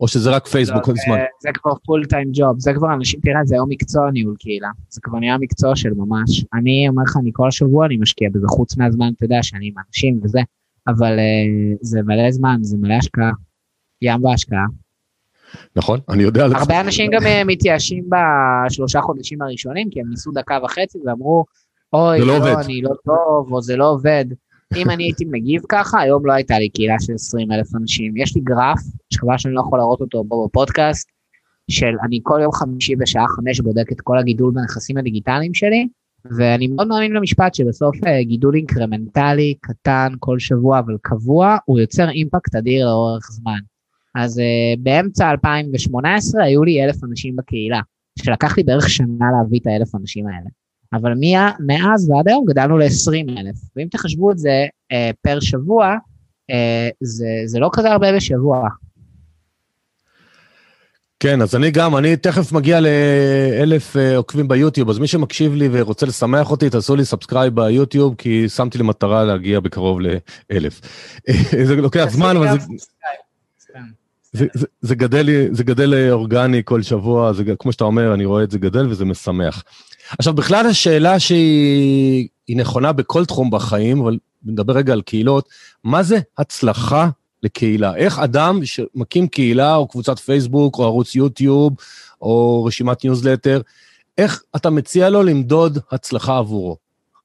או 0.00 0.08
שזה 0.08 0.30
רק 0.30 0.46
פייסבוק 0.46 0.84
כל 0.84 0.94
זמן? 1.06 1.18
זה 1.42 1.48
כבר 1.54 1.72
full 1.84 2.04
time 2.04 2.30
job, 2.32 2.54
זה 2.58 2.72
כבר 2.74 2.94
אנשים, 2.94 3.20
תראה, 3.20 3.44
זה 3.44 3.54
היום 3.54 3.68
מקצוע 3.70 4.10
ניהול 4.10 4.36
קהילה, 4.38 4.68
זה 4.88 5.00
כבר 5.02 5.18
נהיה 5.18 5.38
מקצוע 5.38 5.76
של 5.76 5.90
ממש. 5.96 6.44
אני 6.54 6.88
אומר 6.88 7.02
לך, 7.02 7.16
אני 7.20 7.30
כל 7.32 7.48
השבוע 7.48 7.86
אני 7.86 7.96
משקיע 7.96 8.28
בזה, 8.32 8.46
חוץ 8.48 8.76
מהזמן, 8.76 9.12
אתה 9.16 9.24
יודע, 9.24 9.42
שאני 9.42 9.66
עם 9.66 9.74
אנשים 9.88 10.20
וזה, 10.22 10.40
אבל 10.88 11.18
uh, 11.18 11.78
זה 11.80 12.02
מלא 12.02 12.30
זמן, 12.30 12.56
זה 12.60 12.76
מלא 12.76 12.94
השקעה, 12.94 13.30
ים 14.02 14.22
בהשקעה. 14.22 14.66
נכון, 15.76 16.00
אני 16.08 16.22
יודע 16.22 16.44
הרבה 16.44 16.80
אנשים 16.80 17.10
גם 17.10 17.26
אה, 17.26 17.44
מתייאשים 17.44 18.04
בשלושה 18.10 19.00
חודשים 19.00 19.42
הראשונים, 19.42 19.90
כי 19.90 20.00
הם 20.00 20.08
ניסו 20.10 20.30
דקה 20.32 20.58
וחצי 20.64 20.98
ואמרו, 21.06 21.44
אוי, 21.92 22.20
לא, 22.20 22.38
לא 22.38 22.60
אני 22.60 22.82
לא 22.82 22.90
טוב, 23.04 23.52
או 23.52 23.62
זה 23.62 23.76
לא 23.76 23.90
עובד. 23.90 24.24
אם 24.76 24.90
אני 24.90 25.04
הייתי 25.04 25.24
מגיב 25.24 25.62
ככה, 25.68 26.00
היום 26.00 26.26
לא 26.26 26.32
הייתה 26.32 26.58
לי 26.58 26.68
קהילה 26.68 26.94
של 27.00 27.14
20 27.14 27.52
אלף 27.52 27.74
אנשים. 27.74 28.16
יש 28.16 28.36
לי 28.36 28.40
גרף, 28.40 28.78
שחבל 29.10 29.38
שאני 29.38 29.54
לא 29.54 29.60
יכול 29.60 29.78
להראות 29.78 30.00
אותו 30.00 30.24
פה 30.28 30.46
בפודקאסט, 30.48 31.08
של 31.70 31.94
אני 32.06 32.20
כל 32.22 32.38
יום 32.42 32.52
חמישי 32.52 32.96
בשעה 32.96 33.28
חמש 33.28 33.60
בודק 33.60 33.92
את 33.92 34.00
כל 34.00 34.18
הגידול 34.18 34.52
בנכסים 34.54 34.96
הדיגיטליים 34.96 35.54
שלי, 35.54 35.88
ואני 36.24 36.66
מאוד 36.66 36.88
מאמין 36.88 37.12
למשפט 37.12 37.54
שבסוף 37.54 37.96
אה, 38.06 38.22
גידול 38.22 38.54
אינקרמנטלי, 38.54 39.54
קטן, 39.60 40.12
כל 40.18 40.38
שבוע, 40.38 40.78
אבל 40.78 40.96
קבוע, 41.02 41.56
הוא 41.64 41.80
יוצר 41.80 42.10
אימפקט 42.10 42.54
אדיר 42.54 42.86
לאורך 42.86 43.28
זמן. 43.30 43.58
אז 44.14 44.38
uh, 44.38 44.80
באמצע 44.82 45.30
2018 45.30 46.44
היו 46.44 46.64
לי 46.64 46.84
אלף 46.84 47.04
אנשים 47.04 47.36
בקהילה, 47.36 47.80
שלקח 48.18 48.56
לי 48.56 48.62
בערך 48.62 48.88
שנה 48.88 49.26
להביא 49.38 49.60
את 49.60 49.66
האלף 49.66 49.94
אנשים 49.94 50.26
האלה. 50.26 50.48
אבל 50.92 51.14
מיה, 51.14 51.50
מאז 51.66 52.10
ועד 52.10 52.28
היום 52.28 52.44
גדלנו 52.44 52.78
ל-20 52.78 53.38
אלף, 53.38 53.56
ואם 53.76 53.86
תחשבו 53.90 54.30
את 54.30 54.38
זה 54.38 54.66
אה, 54.92 55.10
per 55.22 55.40
שבוע, 55.40 55.96
אה, 56.50 56.88
זה, 57.00 57.26
זה 57.46 57.58
לא 57.58 57.70
כזה 57.72 57.90
הרבה 57.90 58.16
בשבוע. 58.16 58.68
כן, 61.22 61.42
אז 61.42 61.54
אני 61.54 61.70
גם, 61.70 61.96
אני 61.96 62.16
תכף 62.16 62.52
מגיע 62.52 62.80
לאלף 62.80 63.96
אה, 63.96 64.16
עוקבים 64.16 64.48
ביוטיוב, 64.48 64.90
אז 64.90 64.98
מי 64.98 65.06
שמקשיב 65.06 65.54
לי 65.54 65.68
ורוצה 65.72 66.06
לשמח 66.06 66.50
אותי, 66.50 66.70
תעשו 66.70 66.96
לי 66.96 67.04
subscribe 67.04 67.54
ביוטיוב, 67.54 68.14
כי 68.18 68.48
שמתי 68.48 68.78
לי 68.78 68.84
מטרה 68.84 69.24
להגיע 69.24 69.60
בקרוב 69.60 69.98
לאלף. 70.00 70.80
זה 71.66 71.76
לוקח 71.76 72.06
זמן, 72.10 72.36
אבל 72.36 72.58
זה... 72.58 72.66
זה, 74.32 74.46
זה, 74.54 74.66
זה, 74.80 74.94
גדל, 74.94 75.28
זה 75.52 75.64
גדל 75.64 76.10
אורגני 76.10 76.62
כל 76.64 76.82
שבוע, 76.82 77.32
זה, 77.32 77.44
כמו 77.58 77.72
שאתה 77.72 77.84
אומר, 77.84 78.14
אני 78.14 78.24
רואה 78.24 78.42
את 78.42 78.50
זה 78.50 78.58
גדל 78.58 78.86
וזה 78.90 79.04
משמח. 79.04 79.62
עכשיו, 80.18 80.32
בכלל 80.34 80.66
השאלה 80.66 81.18
שהיא 81.18 82.28
נכונה 82.56 82.92
בכל 82.92 83.24
תחום 83.24 83.50
בחיים, 83.50 84.00
אבל 84.00 84.18
נדבר 84.44 84.72
רגע 84.72 84.92
על 84.92 85.02
קהילות, 85.02 85.48
מה 85.84 86.02
זה 86.02 86.18
הצלחה 86.38 87.08
לקהילה? 87.42 87.96
איך 87.96 88.18
אדם 88.18 88.60
שמקים 88.64 89.28
קהילה 89.28 89.74
או 89.74 89.88
קבוצת 89.88 90.18
פייסבוק 90.18 90.78
או 90.78 90.84
ערוץ 90.84 91.14
יוטיוב 91.14 91.72
או 92.22 92.64
רשימת 92.64 93.04
ניוזלטר, 93.04 93.60
איך 94.18 94.42
אתה 94.56 94.70
מציע 94.70 95.10
לו 95.10 95.22
למדוד 95.22 95.78
הצלחה 95.90 96.38
עבורו? 96.38 96.76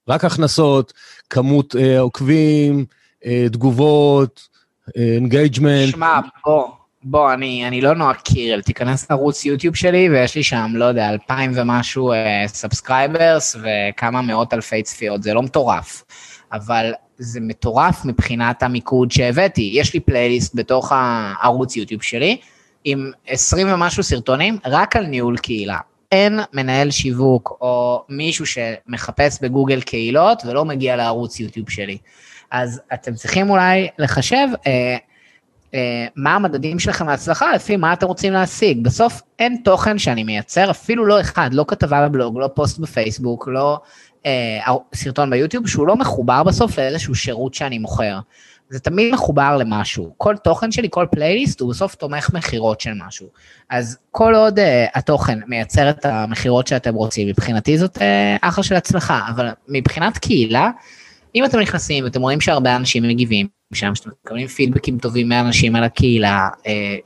רק 0.08 0.24
הכנסות, 0.24 0.92
כמות 1.30 1.76
אה, 1.76 2.00
עוקבים, 2.00 2.84
אה, 3.24 3.46
תגובות, 3.52 4.48
engagement. 4.96 5.86
אה, 5.86 5.90
שמע, 5.90 6.20
בוא, 6.46 6.68
בוא, 7.02 7.32
אני, 7.32 7.68
אני 7.68 7.80
לא 7.80 7.94
נועה 7.94 8.14
קירל, 8.14 8.62
תיכנס 8.62 9.10
לערוץ 9.10 9.44
יוטיוב 9.44 9.76
שלי 9.76 10.08
ויש 10.10 10.34
לי 10.34 10.42
שם, 10.42 10.72
לא 10.74 10.84
יודע, 10.84 11.10
אלפיים 11.10 11.52
ומשהו 11.54 12.12
subscribers 12.46 13.56
uh, 13.56 13.58
וכמה 13.62 14.22
מאות 14.22 14.54
אלפי 14.54 14.82
צפיות, 14.82 15.22
זה 15.22 15.34
לא 15.34 15.42
מטורף, 15.42 16.04
אבל 16.52 16.92
זה 17.18 17.40
מטורף 17.40 18.04
מבחינת 18.04 18.62
המיקוד 18.62 19.10
שהבאתי. 19.10 19.70
יש 19.74 19.94
לי 19.94 20.00
פלייליסט 20.00 20.54
בתוך 20.54 20.92
הערוץ 20.94 21.76
יוטיוב 21.76 22.02
שלי 22.02 22.36
עם 22.84 23.10
עשרים 23.26 23.72
ומשהו 23.72 24.02
סרטונים 24.02 24.58
רק 24.66 24.96
על 24.96 25.06
ניהול 25.06 25.36
קהילה. 25.38 25.78
אין 26.12 26.40
מנהל 26.52 26.90
שיווק 26.90 27.58
או 27.60 28.04
מישהו 28.08 28.44
שמחפש 28.46 29.38
בגוגל 29.42 29.80
קהילות 29.80 30.42
ולא 30.46 30.64
מגיע 30.64 30.96
לערוץ 30.96 31.40
יוטיוב 31.40 31.70
שלי. 31.70 31.98
אז 32.50 32.80
אתם 32.94 33.14
צריכים 33.14 33.50
אולי 33.50 33.88
לחשב, 33.98 34.48
אה, 34.66 34.96
אה, 35.74 36.06
מה 36.16 36.34
המדדים 36.34 36.78
שלכם 36.78 37.08
להצלחה, 37.08 37.52
לפי 37.52 37.76
מה 37.76 37.92
אתם 37.92 38.06
רוצים 38.06 38.32
להשיג. 38.32 38.84
בסוף 38.84 39.22
אין 39.38 39.56
תוכן 39.64 39.98
שאני 39.98 40.24
מייצר, 40.24 40.70
אפילו 40.70 41.06
לא 41.06 41.20
אחד, 41.20 41.50
לא 41.52 41.64
כתבה 41.68 42.08
בבלוג, 42.08 42.38
לא 42.38 42.50
פוסט 42.54 42.78
בפייסבוק, 42.78 43.48
לא 43.48 43.80
אה, 44.26 44.74
סרטון 44.94 45.30
ביוטיוב, 45.30 45.66
שהוא 45.66 45.86
לא 45.86 45.96
מחובר 45.96 46.42
בסוף 46.42 46.78
לאיזשהו 46.78 47.14
שירות 47.14 47.54
שאני 47.54 47.78
מוכר. 47.78 48.18
זה 48.70 48.80
תמיד 48.80 49.14
מחובר 49.14 49.56
למשהו. 49.56 50.14
כל 50.16 50.36
תוכן 50.36 50.72
שלי, 50.72 50.88
כל 50.90 51.06
פלייליסט, 51.10 51.60
הוא 51.60 51.70
בסוף 51.70 51.94
תומך 51.94 52.30
מכירות 52.34 52.80
של 52.80 52.92
משהו. 53.06 53.26
אז 53.70 53.98
כל 54.10 54.34
עוד 54.34 54.58
אה, 54.58 54.86
התוכן 54.94 55.38
מייצר 55.46 55.90
את 55.90 56.06
המכירות 56.06 56.66
שאתם 56.66 56.94
רוצים, 56.94 57.28
מבחינתי 57.28 57.78
זאת 57.78 57.98
אה, 58.02 58.36
אחלה 58.40 58.64
של 58.64 58.74
הצלחה, 58.74 59.20
אבל 59.34 59.48
מבחינת 59.68 60.18
קהילה, 60.18 60.70
אם 61.34 61.44
אתם 61.44 61.58
נכנסים 61.58 62.04
ואתם 62.04 62.20
רואים 62.20 62.40
שהרבה 62.40 62.76
אנשים 62.76 63.02
מגיבים 63.02 63.46
שם, 63.74 63.94
שאתם 63.94 64.10
מקבלים 64.24 64.46
פידבקים 64.46 64.98
טובים 64.98 65.28
מאנשים 65.28 65.76
על 65.76 65.84
הקהילה, 65.84 66.48
אה, 66.66 66.96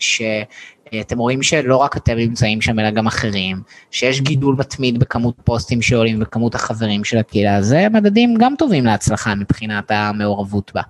שאתם 0.95 1.19
רואים 1.19 1.43
שלא 1.43 1.77
רק 1.77 1.97
אתם 1.97 2.17
נמצאים 2.17 2.61
שם 2.61 2.79
אלא 2.79 2.91
גם 2.91 3.07
אחרים, 3.07 3.63
שיש 3.91 4.21
גידול 4.21 4.57
מתמיד 4.59 4.99
בכמות 4.99 5.35
פוסטים 5.45 5.83
שעולים 5.83 6.19
וכמות 6.23 6.55
החברים 6.55 7.05
של 7.05 7.19
הקהילה, 7.19 7.63
זה 7.63 7.87
מדדים 7.93 8.35
גם 8.39 8.55
טובים 8.59 8.85
להצלחה 8.85 9.35
מבחינת 9.35 9.91
המעורבות 9.91 10.73
בה. 10.75 10.83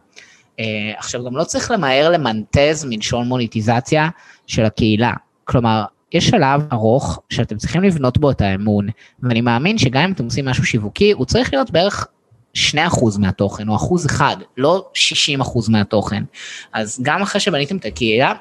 אה, 0.61 0.65
עכשיו 0.97 1.25
גם 1.25 1.37
לא 1.37 1.45
צריך 1.45 1.71
למהר 1.71 2.11
למנטז 2.11 2.85
מלשון 2.85 3.29
מוניטיזציה 3.29 4.09
של 4.47 4.65
הקהילה, 4.65 5.13
כלומר 5.45 5.85
יש 6.13 6.27
שלב 6.29 6.63
ארוך 6.73 7.21
שאתם 7.31 7.57
צריכים 7.57 7.83
לבנות 7.83 8.19
בו 8.19 8.31
את 8.31 8.41
האמון, 8.41 8.87
ואני 9.23 9.41
מאמין 9.41 9.79
שגם 9.79 10.03
אם 10.03 10.13
אתם 10.13 10.25
עושים 10.25 10.45
משהו 10.45 10.65
שיווקי, 10.65 11.13
הוא 11.13 11.27
צריך 11.27 11.53
להיות 11.53 11.71
בערך 11.71 12.07
2% 12.57 12.59
מהתוכן, 13.19 13.69
או 13.69 13.77
אחוז 13.77 14.07
אחד, 14.07 14.37
לא 14.57 14.91
60% 14.95 15.71
מהתוכן. 15.71 16.23
אז 16.73 17.01
גם 17.03 17.23
אחרי 17.23 17.41
שבניתם 17.41 17.77
את 17.77 17.85
הקהילה, 17.85 18.35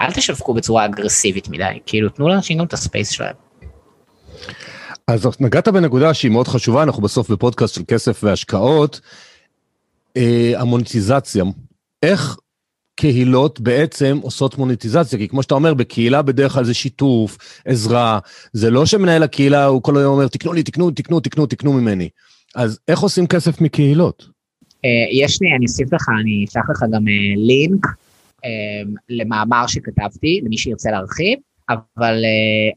אל 0.00 0.12
תשווקו 0.12 0.54
בצורה 0.54 0.84
אגרסיבית 0.84 1.48
מדי, 1.48 1.78
כאילו 1.86 2.08
תנו 2.08 2.28
לאנשים 2.28 2.58
גם 2.58 2.64
את 2.64 2.72
הספייס 2.72 3.10
שלהם. 3.10 3.34
אז 5.08 5.28
נגעת 5.40 5.68
בנקודה 5.68 6.14
שהיא 6.14 6.30
מאוד 6.30 6.48
חשובה, 6.48 6.82
אנחנו 6.82 7.02
בסוף 7.02 7.30
בפודקאסט 7.30 7.74
של 7.74 7.82
כסף 7.88 8.20
והשקעות. 8.24 9.00
אה, 10.16 10.52
המוניטיזציה, 10.56 11.44
איך 12.02 12.36
קהילות 12.96 13.60
בעצם 13.60 14.18
עושות 14.22 14.58
מוניטיזציה, 14.58 15.18
כי 15.18 15.28
כמו 15.28 15.42
שאתה 15.42 15.54
אומר, 15.54 15.74
בקהילה 15.74 16.22
בדרך 16.22 16.52
כלל 16.52 16.64
זה 16.64 16.74
שיתוף, 16.74 17.38
עזרה, 17.64 18.18
זה 18.52 18.70
לא 18.70 18.86
שמנהל 18.86 19.22
הקהילה 19.22 19.64
הוא 19.64 19.82
כל 19.82 19.96
היום 19.96 20.14
אומר, 20.14 20.28
תקנו 20.28 20.52
לי, 20.52 20.62
תקנו, 20.62 20.90
תקנו, 20.90 21.20
תקנו, 21.20 21.46
תקנו 21.46 21.72
ממני. 21.72 22.08
אז 22.54 22.78
איך 22.88 23.00
עושים 23.00 23.26
כסף 23.26 23.60
מקהילות? 23.60 24.24
יש 25.12 25.42
לי, 25.42 25.48
אני 25.56 25.64
אוסיף 25.64 25.92
לך, 25.92 26.08
אני 26.20 26.44
אשלח 26.48 26.70
לך 26.70 26.84
גם 26.92 27.04
לינק 27.36 27.86
למאמר 29.08 29.66
שכתבתי, 29.66 30.40
למי 30.44 30.58
שירצה 30.58 30.90
להרחיב, 30.90 31.38
אבל 31.68 32.24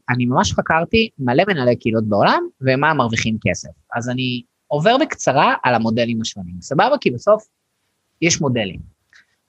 אני 0.08 0.26
ממש 0.26 0.52
חקרתי 0.52 1.08
מלא 1.18 1.44
מנהלי 1.48 1.76
קהילות 1.76 2.08
בעולם, 2.08 2.42
ומה 2.60 2.94
מרוויחים 2.94 3.36
כסף. 3.40 3.68
אז 3.96 4.08
אני 4.10 4.42
עובר 4.66 4.96
בקצרה 5.00 5.54
על 5.62 5.74
המודלים 5.74 6.20
השונים, 6.20 6.54
סבבה? 6.60 6.98
כי 7.00 7.10
בסוף 7.10 7.44
יש 8.22 8.40
מודלים. 8.40 8.80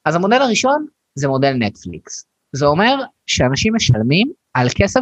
אז 0.06 0.16
המודל 0.16 0.42
הראשון 0.42 0.86
זה 1.16 1.28
מודל 1.28 1.54
נטפליקס. 1.54 2.26
זה 2.54 2.66
אומר 2.66 2.96
שאנשים 3.28 3.76
משלמים 3.76 4.32
על 4.54 4.68
כסף, 4.76 5.02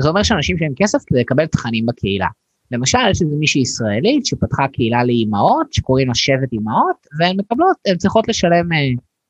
זה 0.00 0.08
אומר 0.08 0.22
שאנשים 0.22 0.56
משלמים 0.56 0.74
כסף 0.76 0.98
כדי 1.06 1.20
לקבל 1.20 1.46
תכנים 1.46 1.86
בקהילה. 1.86 2.26
למשל, 2.70 2.98
יש 3.10 3.22
איזה 3.22 3.36
מישהי 3.36 3.62
ישראלית 3.62 4.26
שפתחה 4.26 4.68
קהילה 4.72 5.04
לאימהות, 5.04 5.72
שקוראים 5.72 6.08
לה 6.08 6.14
שבט 6.14 6.52
אימהות, 6.52 6.96
והן 7.18 7.36
מקבלות, 7.36 7.76
הן 7.86 7.96
צריכות 7.96 8.28
לשלם 8.28 8.72
אה, 8.72 8.78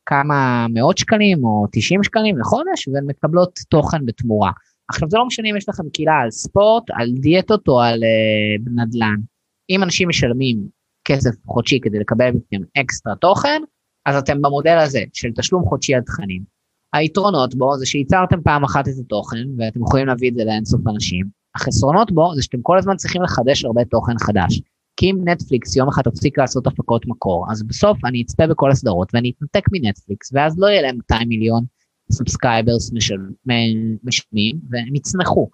כמה 0.06 0.66
מאות 0.70 0.98
שקלים 0.98 1.44
או 1.44 1.66
90 1.72 2.02
שקלים 2.02 2.38
לחודש, 2.38 2.88
והן 2.88 3.04
מקבלות 3.06 3.58
תוכן 3.68 4.06
בתמורה. 4.06 4.50
עכשיו 4.88 5.10
זה 5.10 5.18
לא 5.18 5.26
משנה 5.26 5.50
אם 5.50 5.56
יש 5.56 5.68
לכם 5.68 5.90
קהילה 5.92 6.14
על 6.22 6.30
ספורט, 6.30 6.84
על 6.90 7.12
דיאטות 7.12 7.68
או 7.68 7.80
על 7.80 8.04
אה, 8.04 8.84
נדל"ן. 8.84 9.16
אם 9.70 9.82
אנשים 9.82 10.08
משלמים 10.08 10.58
כסף 11.04 11.30
חודשי 11.46 11.80
כדי 11.82 11.98
לקבל 11.98 12.30
מכם 12.30 12.62
אקסטרה 12.80 13.16
תוכן, 13.16 13.62
אז 14.06 14.16
אתם 14.16 14.42
במודל 14.42 14.78
הזה 14.78 15.00
של 15.12 15.28
תשלום 15.36 15.64
חודשי 15.64 15.94
על 15.94 16.02
תכנים. 16.02 16.42
היתרונות 16.92 17.54
בו 17.54 17.78
זה 17.78 17.86
שייצרתם 17.86 18.42
פעם 18.42 18.64
אחת 18.64 18.88
את 18.88 18.94
התוכן 19.04 19.46
ואתם 19.58 19.80
יכולים 19.82 20.06
להביא 20.06 20.30
את 20.30 20.34
זה 20.34 20.44
לאינסוף 20.44 20.80
אנשים. 20.88 21.26
החסרונות 21.54 22.12
בו 22.12 22.34
זה 22.34 22.42
שאתם 22.42 22.62
כל 22.62 22.78
הזמן 22.78 22.96
צריכים 22.96 23.22
לחדש 23.22 23.64
הרבה 23.64 23.84
תוכן 23.84 24.18
חדש. 24.18 24.60
כי 24.96 25.10
אם 25.10 25.28
נטפליקס 25.28 25.76
יום 25.76 25.88
אחד 25.88 26.02
תפסיק 26.02 26.38
לעשות 26.38 26.66
הפקות 26.66 27.06
מקור, 27.06 27.46
אז 27.50 27.62
בסוף 27.62 28.04
אני 28.04 28.22
אצפה 28.22 28.46
בכל 28.46 28.70
הסדרות 28.70 29.14
ואני 29.14 29.32
אתנתק 29.36 29.64
מנטפליקס, 29.72 30.30
ואז 30.32 30.58
לא 30.58 30.66
יהיה 30.66 30.82
להם 30.82 30.96
200 30.96 31.28
מיליון 31.28 31.64
subscribers 32.12 32.92
משלמים, 32.92 34.60
והם 34.70 34.94
יצנחו. 34.94 35.48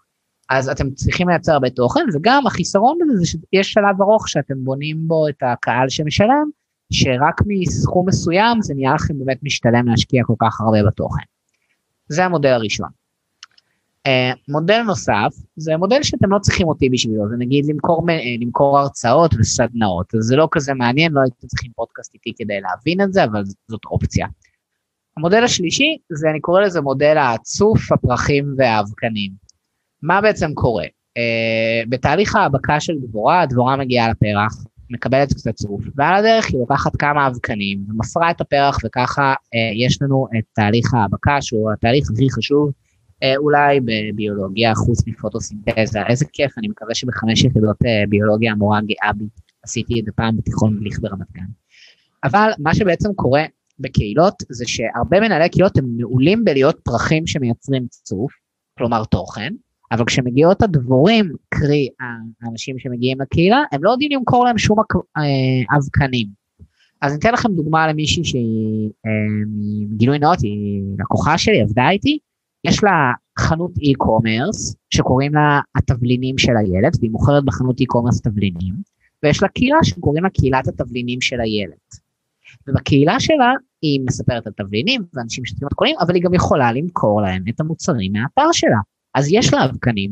אז 0.50 0.68
אתם 0.68 0.90
צריכים 0.90 1.28
לייצר 1.28 1.52
הרבה 1.52 1.70
תוכן, 1.70 2.04
וגם 2.14 2.46
החיסרון 2.46 2.98
בזה 3.00 3.16
זה 3.16 3.26
שיש 3.26 3.72
שלב 3.72 4.02
ארוך 4.02 4.28
שאתם 4.28 4.64
בונים 4.64 5.08
בו 5.08 5.28
את 5.28 5.42
הקהל 5.42 5.88
שמשלם, 5.88 6.50
שרק 6.92 7.40
מסכום 7.46 8.08
מסוים 8.08 8.62
זה 8.62 8.74
נהיה 8.74 8.94
לכם 8.94 9.18
באמת 9.18 9.38
משתלם 9.42 9.88
להשקיע 9.88 10.24
כל 10.24 10.34
כך 10.38 10.60
הרבה 10.60 10.78
בתוכן. 10.86 11.22
זה 12.08 12.24
המודל 12.24 12.48
הראשון. 12.48 12.99
מודל 14.48 14.82
נוסף 14.82 15.34
זה 15.56 15.76
מודל 15.76 16.02
שאתם 16.02 16.30
לא 16.30 16.38
צריכים 16.38 16.68
אותי 16.68 16.88
בשבילו, 16.88 17.28
זה 17.28 17.36
נגיד 17.38 17.64
למכור, 17.66 18.06
uh, 18.10 18.42
למכור 18.44 18.78
הרצאות 18.78 19.34
וסדנאות, 19.38 20.14
אז 20.14 20.24
זה 20.24 20.36
לא 20.36 20.48
כזה 20.50 20.74
מעניין, 20.74 21.12
לא 21.12 21.20
הייתם 21.20 21.46
צריכים 21.46 21.70
פודקאסט 21.74 22.14
איתי 22.14 22.32
כדי 22.38 22.60
להבין 22.60 23.00
את 23.00 23.12
זה, 23.12 23.24
אבל 23.24 23.42
זאת 23.68 23.84
אופציה. 23.84 24.26
המודל 25.16 25.44
השלישי 25.44 25.96
זה 26.12 26.30
אני 26.30 26.40
קורא 26.40 26.60
לזה 26.60 26.80
מודל 26.80 27.16
הצוף, 27.18 27.92
הפרחים 27.92 28.54
והאבקנים. 28.58 29.32
מה 30.02 30.20
בעצם 30.20 30.54
קורה? 30.54 30.84
Uh, 30.84 31.88
בתהליך 31.88 32.36
ההאבקה 32.36 32.80
של 32.80 32.94
דבורה, 33.02 33.40
הדבורה 33.40 33.76
מגיעה 33.76 34.10
לפרח, 34.10 34.64
מקבלת 34.90 35.32
קצת 35.32 35.54
צוף, 35.54 35.82
ועל 35.94 36.14
הדרך 36.14 36.46
היא 36.46 36.60
לוקחת 36.60 36.96
כמה 36.96 37.26
אבקנים 37.26 37.84
ומפרה 37.88 38.30
את 38.30 38.40
הפרח 38.40 38.78
וככה 38.84 39.34
uh, 39.34 39.84
יש 39.86 40.02
לנו 40.02 40.26
את 40.38 40.44
תהליך 40.54 40.94
ההאבקה 40.94 41.42
שהוא 41.42 41.72
התהליך 41.72 42.10
הכי 42.10 42.30
חשוב 42.30 42.72
אולי 43.36 43.80
בביולוגיה 43.80 44.74
חוץ 44.74 45.06
מפוטוסינתזה, 45.06 46.02
איזה 46.08 46.24
כיף, 46.32 46.58
אני 46.58 46.68
מקווה 46.68 46.94
שבחמש 46.94 47.44
יחידות 47.44 47.76
uh, 47.82 48.08
ביולוגיה 48.08 48.52
המורה 48.52 48.80
גאה 48.80 49.12
בי, 49.12 49.24
עשיתי 49.62 50.00
את 50.00 50.04
זה 50.04 50.12
פעם 50.12 50.36
בתיכון 50.36 50.80
בליך 50.80 51.00
ברמת 51.00 51.32
גן. 51.32 51.44
אבל 52.24 52.50
מה 52.58 52.74
שבעצם 52.74 53.08
קורה 53.14 53.42
בקהילות 53.78 54.34
זה 54.48 54.64
שהרבה 54.66 55.20
מנהלי 55.20 55.48
קהילות 55.48 55.78
הם 55.78 55.84
מעולים 55.96 56.44
בלהיות 56.44 56.80
פרחים 56.84 57.26
שמייצרים 57.26 57.86
צוף, 57.90 58.32
כלומר 58.78 59.04
תוכן, 59.04 59.52
אבל 59.92 60.04
כשמגיעות 60.04 60.62
הדבורים, 60.62 61.32
קרי 61.48 61.88
האנשים 62.40 62.78
שמגיעים 62.78 63.20
לקהילה, 63.20 63.62
הם 63.72 63.84
לא 63.84 63.90
יודעים 63.90 64.12
למכור 64.12 64.44
להם 64.44 64.58
שום 64.58 64.78
אה, 64.78 65.76
אבקנים. 65.76 66.26
אז 67.00 67.12
אני 67.12 67.18
אתן 67.18 67.32
לכם 67.32 67.52
דוגמה 67.52 67.88
למישהי 67.88 68.24
שהיא, 68.24 68.90
אה, 69.06 69.10
גילוי 69.96 70.18
נאות, 70.18 70.40
היא 70.42 70.82
לקוחה 70.98 71.38
שלי, 71.38 71.60
עבדה 71.60 71.90
איתי, 71.90 72.18
יש 72.64 72.84
לה 72.84 73.12
חנות 73.38 73.70
e-commerce 73.70 74.74
שקוראים 74.90 75.34
לה 75.34 75.60
התבלינים 75.76 76.38
של 76.38 76.56
הילד, 76.56 76.92
והיא 77.00 77.10
מוכרת 77.10 77.44
בחנות 77.44 77.80
e-commerce 77.80 78.22
תבלינים, 78.22 78.74
ויש 79.22 79.42
לה 79.42 79.48
קהילה 79.48 79.78
שקוראים 79.82 80.24
לה 80.24 80.30
קהילת 80.30 80.68
התבלינים 80.68 81.20
של 81.20 81.40
הילד. 81.40 81.74
ובקהילה 82.68 83.20
שלה 83.20 83.52
היא 83.82 84.00
מספרת 84.06 84.46
על 84.46 84.52
תבלינים 84.56 85.02
ואנשים 85.14 85.44
שתיים 85.44 85.66
מתכונים, 85.66 85.96
אבל 86.00 86.14
היא 86.14 86.22
גם 86.22 86.34
יכולה 86.34 86.72
למכור 86.72 87.22
להם 87.22 87.44
את 87.48 87.60
המוצרים 87.60 88.12
מהאתר 88.12 88.52
שלה. 88.52 88.78
אז 89.14 89.28
יש 89.32 89.54
לה 89.54 89.64
אבקנים, 89.64 90.10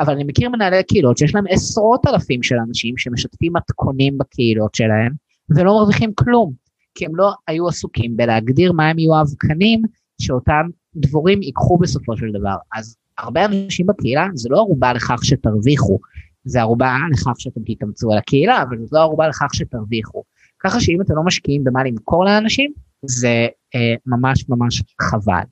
אבל 0.00 0.12
אני 0.12 0.24
מכיר 0.24 0.48
מנהלי 0.48 0.82
קהילות 0.82 1.18
שיש 1.18 1.34
להם 1.34 1.44
עשרות 1.48 2.06
אלפים 2.06 2.42
של 2.42 2.56
אנשים 2.68 2.98
שמשתפים 2.98 3.52
מתכונים 3.56 4.18
בקהילות 4.18 4.74
שלהם, 4.74 5.12
ולא 5.50 5.74
מרוויחים 5.74 6.12
כלום, 6.14 6.52
כי 6.94 7.06
הם 7.06 7.16
לא 7.16 7.32
היו 7.46 7.68
עסוקים 7.68 8.16
בלהגדיר 8.16 8.72
מה 8.72 8.88
הם 8.88 8.98
יהיו 8.98 9.14
האבקנים 9.14 9.82
שאותם 10.20 10.68
דבורים 10.96 11.42
ייקחו 11.42 11.78
בסופו 11.78 12.16
של 12.16 12.26
דבר. 12.32 12.56
אז 12.74 12.96
הרבה 13.18 13.44
אנשים 13.44 13.86
בקהילה 13.86 14.28
זה 14.34 14.48
לא 14.48 14.58
ערובה 14.58 14.92
לכך 14.92 15.24
שתרוויחו, 15.24 15.98
זה 16.44 16.60
ערובה 16.60 16.96
לכך 17.12 17.32
שאתם 17.38 17.60
תתאמצו 17.66 18.12
על 18.12 18.18
הקהילה, 18.18 18.62
אבל 18.62 18.76
זה 18.84 18.88
לא 18.92 19.00
ערובה 19.00 19.28
לכך 19.28 19.54
שתרוויחו. 19.54 20.22
ככה 20.58 20.80
שאם 20.80 21.00
אתם 21.00 21.16
לא 21.16 21.22
משקיעים 21.22 21.64
במה 21.64 21.84
למכור 21.84 22.24
לאנשים, 22.24 22.72
זה 23.02 23.46
אה, 23.74 23.94
ממש 24.06 24.44
ממש 24.48 24.82
חבל. 25.00 25.42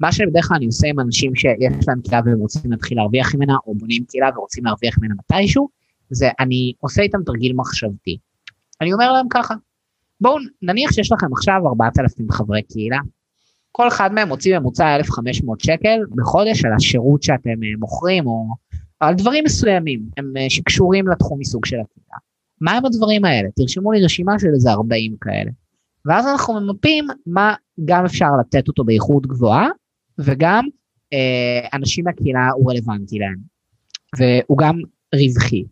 מה 0.00 0.12
שבדרך 0.12 0.48
כלל 0.48 0.56
אני 0.56 0.66
עושה 0.66 0.88
עם 0.88 1.00
אנשים 1.00 1.34
שיש 1.34 1.88
להם 1.88 2.00
קהילה 2.00 2.20
והם 2.24 2.38
רוצים 2.38 2.70
להתחיל 2.70 2.98
להרוויח 2.98 3.34
ממנה, 3.34 3.56
או 3.66 3.74
בונים 3.74 4.04
קהילה 4.04 4.28
ורוצים 4.36 4.64
להרוויח 4.64 4.98
ממנה 4.98 5.14
מתישהו, 5.14 5.68
זה 6.10 6.28
אני 6.40 6.72
עושה 6.80 7.02
איתם 7.02 7.22
תרגיל 7.26 7.52
מחשבתי. 7.52 8.18
אני 8.80 8.92
אומר 8.92 9.12
להם 9.12 9.26
ככה, 9.30 9.54
בואו 10.20 10.38
נניח 10.62 10.92
שיש 10.92 11.12
לכם 11.12 11.32
עכשיו 11.32 11.62
4,000 11.66 12.32
חברי 12.32 12.62
קהילה, 12.62 12.98
כל 13.76 13.88
אחד 13.88 14.12
מהם 14.12 14.28
מוציא 14.28 14.58
ממוצע 14.58 14.96
1,500 14.96 15.60
שקל 15.60 16.00
בחודש 16.16 16.64
על 16.64 16.72
השירות 16.76 17.22
שאתם 17.22 17.50
אה, 17.50 17.78
מוכרים, 17.78 18.26
או 18.26 18.46
על 19.00 19.14
דברים 19.14 19.44
מסוימים, 19.44 20.00
הם 20.16 20.32
אה, 20.36 20.50
שקשורים 20.50 21.08
לתחום 21.08 21.38
מסוג 21.38 21.66
של 21.66 21.76
הקהילה. 21.76 22.16
מה 22.60 22.72
הם 22.72 22.86
הדברים 22.86 23.24
האלה? 23.24 23.48
תרשמו 23.56 23.92
לי 23.92 24.04
רשימה 24.04 24.38
של 24.38 24.48
איזה 24.54 24.70
40 24.70 25.16
כאלה. 25.20 25.50
ואז 26.06 26.26
אנחנו 26.26 26.60
ממפים 26.60 27.06
מה 27.26 27.54
גם 27.84 28.04
אפשר 28.04 28.28
לתת 28.40 28.68
אותו 28.68 28.84
באיכות 28.84 29.26
גבוהה, 29.26 29.68
וגם 30.18 30.64
אה, 31.12 31.68
אנשים 31.72 32.04
מהקהילה 32.04 32.48
הוא 32.56 32.70
רלוונטי 32.72 33.18
להם, 33.18 33.36
והוא 34.18 34.58
גם 34.58 34.80
רווחי. 35.14 35.64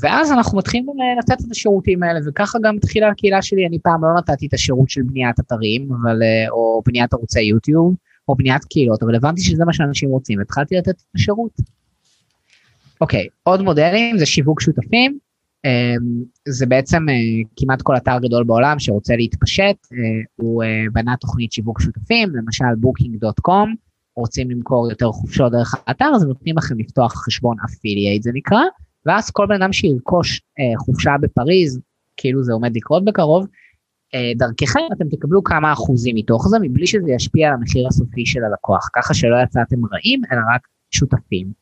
ואז 0.00 0.32
אנחנו 0.32 0.58
מתחילים 0.58 0.86
לתת 1.18 1.40
את 1.46 1.50
השירותים 1.50 2.02
האלה, 2.02 2.20
וככה 2.26 2.58
גם 2.62 2.76
התחילה 2.76 3.08
הקהילה 3.08 3.42
שלי, 3.42 3.66
אני 3.66 3.78
פעם 3.78 4.04
לא 4.04 4.08
נתתי 4.18 4.46
את 4.46 4.54
השירות 4.54 4.90
של 4.90 5.02
בניית 5.02 5.40
אתרים, 5.40 5.88
אבל, 5.92 6.22
אה, 6.22 6.50
או 6.50 6.82
בניית 6.86 7.12
ערוצי 7.12 7.40
יוטיוב, 7.42 7.94
או 8.28 8.34
בניית 8.34 8.64
קהילות, 8.64 9.02
אבל 9.02 9.14
הבנתי 9.14 9.42
שזה 9.42 9.64
מה 9.64 9.72
שאנשים 9.72 10.10
רוצים, 10.10 10.38
והתחלתי 10.38 10.76
לתת 10.76 10.88
את 10.88 11.14
השירות. 11.14 11.52
אוקיי, 13.00 13.26
עוד 13.42 13.62
מודלים 13.62 14.18
זה 14.18 14.26
שיווק 14.26 14.60
שותפים, 14.60 15.18
אה, 15.64 15.94
זה 16.48 16.66
בעצם 16.66 17.08
אה, 17.08 17.14
כמעט 17.56 17.82
כל 17.82 17.96
אתר 17.96 18.18
גדול 18.18 18.44
בעולם 18.44 18.78
שרוצה 18.78 19.16
להתפשט, 19.16 19.76
הוא 20.36 20.64
בנה 20.92 21.14
תוכנית 21.20 21.52
שיווק 21.52 21.80
שותפים, 21.80 22.36
למשל 22.36 22.64
booking.com, 22.64 23.68
רוצים 24.16 24.50
למכור 24.50 24.90
יותר 24.90 25.12
חופשות 25.12 25.52
דרך 25.52 25.74
האתר, 25.86 26.10
אז 26.16 26.24
נותנים 26.24 26.58
לכם 26.58 26.78
לפתוח 26.78 27.24
חשבון 27.24 27.56
אפילייט 27.64 28.22
זה 28.22 28.30
נקרא, 28.34 28.60
ואז 29.06 29.30
כל 29.30 29.46
בן 29.46 29.62
אדם 29.62 29.72
שירכוש 29.72 30.40
אה, 30.58 30.78
חופשה 30.78 31.10
בפריז, 31.20 31.80
כאילו 32.16 32.42
זה 32.42 32.52
עומד 32.52 32.76
לקרות 32.76 33.04
בקרוב, 33.04 33.46
אה, 34.14 34.32
דרככם 34.36 34.80
אתם 34.92 35.08
תקבלו 35.08 35.44
כמה 35.44 35.72
אחוזים 35.72 36.16
מתוך 36.16 36.48
זה, 36.48 36.56
מבלי 36.62 36.86
שזה 36.86 37.12
ישפיע 37.12 37.48
על 37.48 37.54
המחיר 37.54 37.86
הסופי 37.88 38.26
של 38.26 38.44
הלקוח, 38.44 38.88
ככה 38.92 39.14
שלא 39.14 39.36
יצאתם 39.42 39.76
רעים, 39.92 40.22
אלא 40.32 40.40
רק 40.54 40.68
שותפים. 40.90 41.52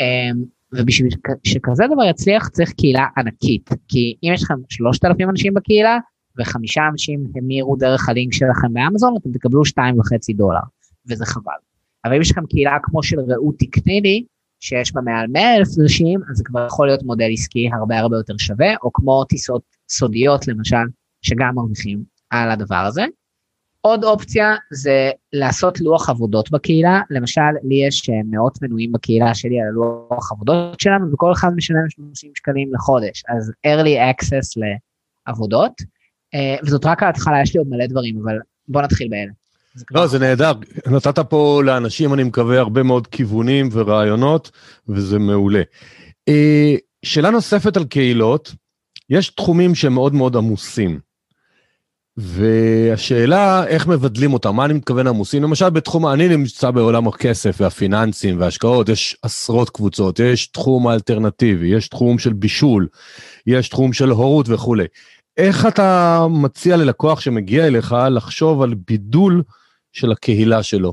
אה, 0.00 0.30
ובשביל 0.72 1.08
שכזה 1.44 1.84
דבר 1.94 2.04
יצליח 2.04 2.48
צריך 2.48 2.72
קהילה 2.72 3.06
ענקית, 3.16 3.70
כי 3.88 4.16
אם 4.22 4.32
יש 4.34 4.42
לכם 4.42 4.54
3,000 4.68 5.30
אנשים 5.30 5.54
בקהילה, 5.54 5.98
וחמישה 6.38 6.82
אנשים 6.92 7.24
המירו 7.36 7.76
דרך 7.76 8.08
הלינק 8.08 8.32
שלכם 8.32 8.72
באמזון, 8.72 9.14
אתם 9.20 9.32
תקבלו 9.32 9.62
2.5 9.64 10.36
דולר, 10.36 10.60
וזה 11.10 11.26
חבל. 11.26 11.52
אבל 12.04 12.14
אם 12.14 12.20
יש 12.20 12.30
לכם 12.30 12.46
קהילה 12.46 12.76
כמו 12.82 13.02
של 13.02 13.20
רעות 13.20 13.54
תקני 13.58 14.00
לי, 14.00 14.24
שיש 14.64 14.94
בה 14.94 15.00
מעל 15.00 15.26
100 15.26 15.56
אלף 15.56 15.68
אנשים, 15.82 16.20
אז 16.30 16.36
זה 16.36 16.44
כבר 16.44 16.66
יכול 16.66 16.86
להיות 16.86 17.02
מודל 17.02 17.28
עסקי 17.32 17.70
הרבה 17.72 17.98
הרבה 17.98 18.16
יותר 18.16 18.34
שווה, 18.38 18.74
או 18.82 18.92
כמו 18.92 19.24
טיסות 19.24 19.62
סודיות 19.88 20.48
למשל, 20.48 20.84
שגם 21.22 21.54
מרוויחים 21.54 22.04
על 22.30 22.50
הדבר 22.50 22.84
הזה. 22.88 23.04
עוד 23.80 24.04
אופציה 24.04 24.54
זה 24.72 25.10
לעשות 25.32 25.80
לוח 25.80 26.10
עבודות 26.10 26.50
בקהילה, 26.50 27.00
למשל 27.10 27.40
לי 27.62 27.74
יש 27.74 28.10
אה, 28.10 28.14
מאות 28.30 28.62
מנויים 28.62 28.92
בקהילה 28.92 29.34
שלי 29.34 29.60
על 29.60 29.68
לוח 29.68 30.32
עבודות 30.32 30.80
שלנו 30.80 31.12
וכל 31.12 31.32
אחד 31.32 31.48
משלם 31.56 31.90
30 31.90 32.30
שקלים 32.34 32.74
לחודש, 32.74 33.22
אז 33.28 33.52
early 33.66 34.14
access 34.14 34.62
לעבודות, 35.26 35.72
אה, 36.34 36.56
וזאת 36.66 36.84
רק 36.84 37.02
ההתחלה, 37.02 37.42
יש 37.42 37.54
לי 37.54 37.58
עוד 37.58 37.68
מלא 37.68 37.86
דברים, 37.86 38.20
אבל 38.22 38.38
בוא 38.68 38.82
נתחיל 38.82 39.08
באלה. 39.08 39.43
לא, 39.90 40.06
זה 40.06 40.18
נהדר, 40.18 40.52
נתת 40.86 41.18
פה 41.18 41.62
לאנשים, 41.64 42.14
אני 42.14 42.24
מקווה, 42.24 42.58
הרבה 42.58 42.82
מאוד 42.82 43.06
כיוונים 43.06 43.68
ורעיונות, 43.72 44.50
וזה 44.88 45.18
מעולה. 45.18 45.62
אה, 46.28 46.74
שאלה 47.04 47.30
נוספת 47.30 47.76
על 47.76 47.84
קהילות, 47.84 48.54
יש 49.10 49.28
תחומים 49.28 49.74
שהם 49.74 49.94
מאוד 49.94 50.14
מאוד 50.14 50.36
עמוסים. 50.36 50.98
והשאלה 52.16 53.66
איך 53.66 53.86
מבדלים 53.86 54.32
אותם, 54.32 54.56
מה 54.56 54.64
אני 54.64 54.74
מתכוון 54.74 55.06
עמוסים? 55.06 55.42
למשל 55.42 55.70
בתחום, 55.70 56.06
אני 56.06 56.28
נמצא 56.28 56.70
בעולם 56.70 57.08
הכסף 57.08 57.56
והפיננסים 57.60 58.40
וההשקעות, 58.40 58.88
יש 58.88 59.16
עשרות 59.22 59.70
קבוצות, 59.70 60.18
יש 60.18 60.46
תחום 60.46 60.88
האלטרנטיבי, 60.88 61.66
יש 61.66 61.88
תחום 61.88 62.18
של 62.18 62.32
בישול, 62.32 62.88
יש 63.46 63.68
תחום 63.68 63.92
של 63.92 64.10
הורות 64.10 64.48
וכולי. 64.48 64.84
איך 65.36 65.66
אתה 65.66 66.20
מציע 66.30 66.76
ללקוח 66.76 67.20
שמגיע 67.20 67.66
אליך 67.66 67.96
לחשוב 68.10 68.62
על 68.62 68.74
בידול 68.88 69.42
של 69.94 70.12
הקהילה 70.12 70.62
שלו? 70.62 70.92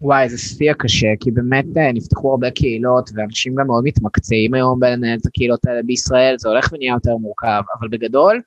וואי, 0.00 0.28
זה 0.28 0.38
שיא 0.38 0.72
קשה, 0.72 1.06
כי 1.20 1.30
באמת 1.30 1.64
אה, 1.76 1.92
נפתחו 1.92 2.30
הרבה 2.30 2.50
קהילות, 2.50 3.10
ואנשים 3.14 3.54
גם 3.54 3.66
מאוד 3.66 3.84
מתמקצעים 3.84 4.54
היום 4.54 4.80
בלנהל 4.80 5.18
את 5.18 5.26
הקהילות 5.26 5.66
האלה 5.66 5.82
בישראל, 5.82 6.34
זה 6.38 6.48
הולך 6.48 6.68
ונהיה 6.72 6.92
יותר 6.92 7.16
מורכב, 7.16 7.62
אבל 7.78 7.88
בגדול, 7.88 8.42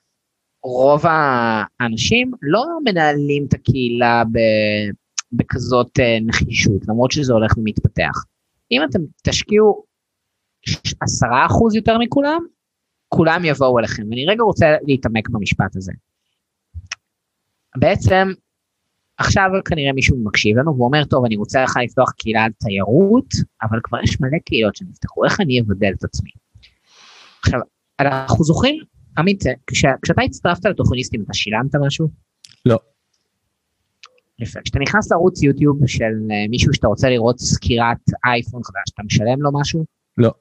רוב 0.64 1.04
האנשים 1.06 2.32
לא 2.42 2.66
מנהלים 2.84 3.46
את 3.48 3.54
הקהילה 3.54 4.24
בכזאת 5.32 6.00
אה, 6.00 6.18
נחישות, 6.22 6.88
למרות 6.88 7.12
שזה 7.12 7.34
הולך 7.34 7.58
ומתפתח. 7.58 8.24
אם 8.72 8.82
אתם 8.90 9.00
תשקיעו 9.24 9.84
עשרה 11.02 11.46
אחוז 11.46 11.76
יותר 11.76 11.98
מכולם, 11.98 12.40
כולם 13.08 13.46
יבואו 13.46 13.80
אליכם. 13.80 14.04
ואני 14.10 14.26
רגע 14.26 14.44
רוצה 14.44 14.66
להתעמק 14.88 15.30
במשפט 15.30 15.76
הזה. 15.76 15.92
בעצם, 17.78 18.28
עכשיו 19.20 19.50
כנראה 19.66 19.94
מישהו 19.94 20.18
מקשיב 20.24 20.58
לנו 20.58 20.78
ואומר, 20.78 21.06
טוב, 21.06 21.26
אני 21.26 21.36
רוצה 21.36 21.64
לך 21.64 21.78
לפתוח 21.84 22.12
קהילה 22.12 22.44
על 22.44 22.52
תיירות, 22.52 23.34
אבל 23.62 23.80
כבר 23.84 23.98
יש 24.04 24.22
מלא 24.22 24.38
קהילות 24.46 24.76
שנפתחו, 24.76 25.26
איך 25.26 25.42
אני 25.42 25.62
אבדל 25.62 25.92
את 25.98 26.04
עצמי? 26.04 26.30
עכשיו, 27.42 27.60
אנחנו 28.00 28.44
זוכרים 28.44 28.76
עמית, 29.18 29.44
כש, 29.68 29.86
כשאתה 30.02 30.22
הצטרפת 30.22 30.66
לתוכניסטים, 30.66 31.22
אתה 31.24 31.34
שילמת 31.34 31.76
משהו? 31.76 32.08
לא. 32.66 32.80
יפה. 34.40 34.60
כשאתה 34.62 34.80
נכנס 34.80 35.12
לערוץ 35.12 35.44
יוטיוב 35.44 35.88
של 35.88 36.04
אה, 36.04 36.48
מישהו 36.50 36.74
שאתה 36.74 36.88
רוצה 36.88 37.10
לראות 37.10 37.40
סקירת 37.40 37.98
אייפון 38.26 38.64
חדש, 38.64 38.94
אתה 38.94 39.04
משלם 39.04 39.42
לו 39.42 39.50
משהו? 39.54 39.86
לא. 40.18 40.32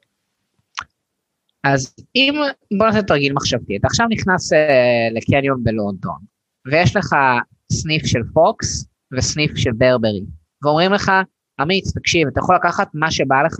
אז 1.63 1.95
אם, 2.15 2.33
בוא 2.77 2.85
נעשה 2.87 3.01
תרגיל 3.01 3.33
מחשבתי, 3.33 3.77
אתה 3.77 3.87
עכשיו 3.87 4.07
נכנס 4.09 4.53
uh, 4.53 4.55
לקניון 5.13 5.63
בלונדון, 5.63 6.19
ויש 6.71 6.95
לך 6.95 7.15
סניף 7.71 8.05
של 8.05 8.19
פוקס 8.33 8.85
וסניף 9.13 9.51
של 9.55 9.71
ברברי, 9.71 10.21
ואומרים 10.63 10.93
לך, 10.93 11.11
עמית, 11.59 11.83
תקשיב, 11.95 12.27
אתה 12.27 12.39
יכול 12.39 12.55
לקחת 12.55 12.87
מה 12.93 13.11
שבא 13.11 13.41
לך 13.41 13.55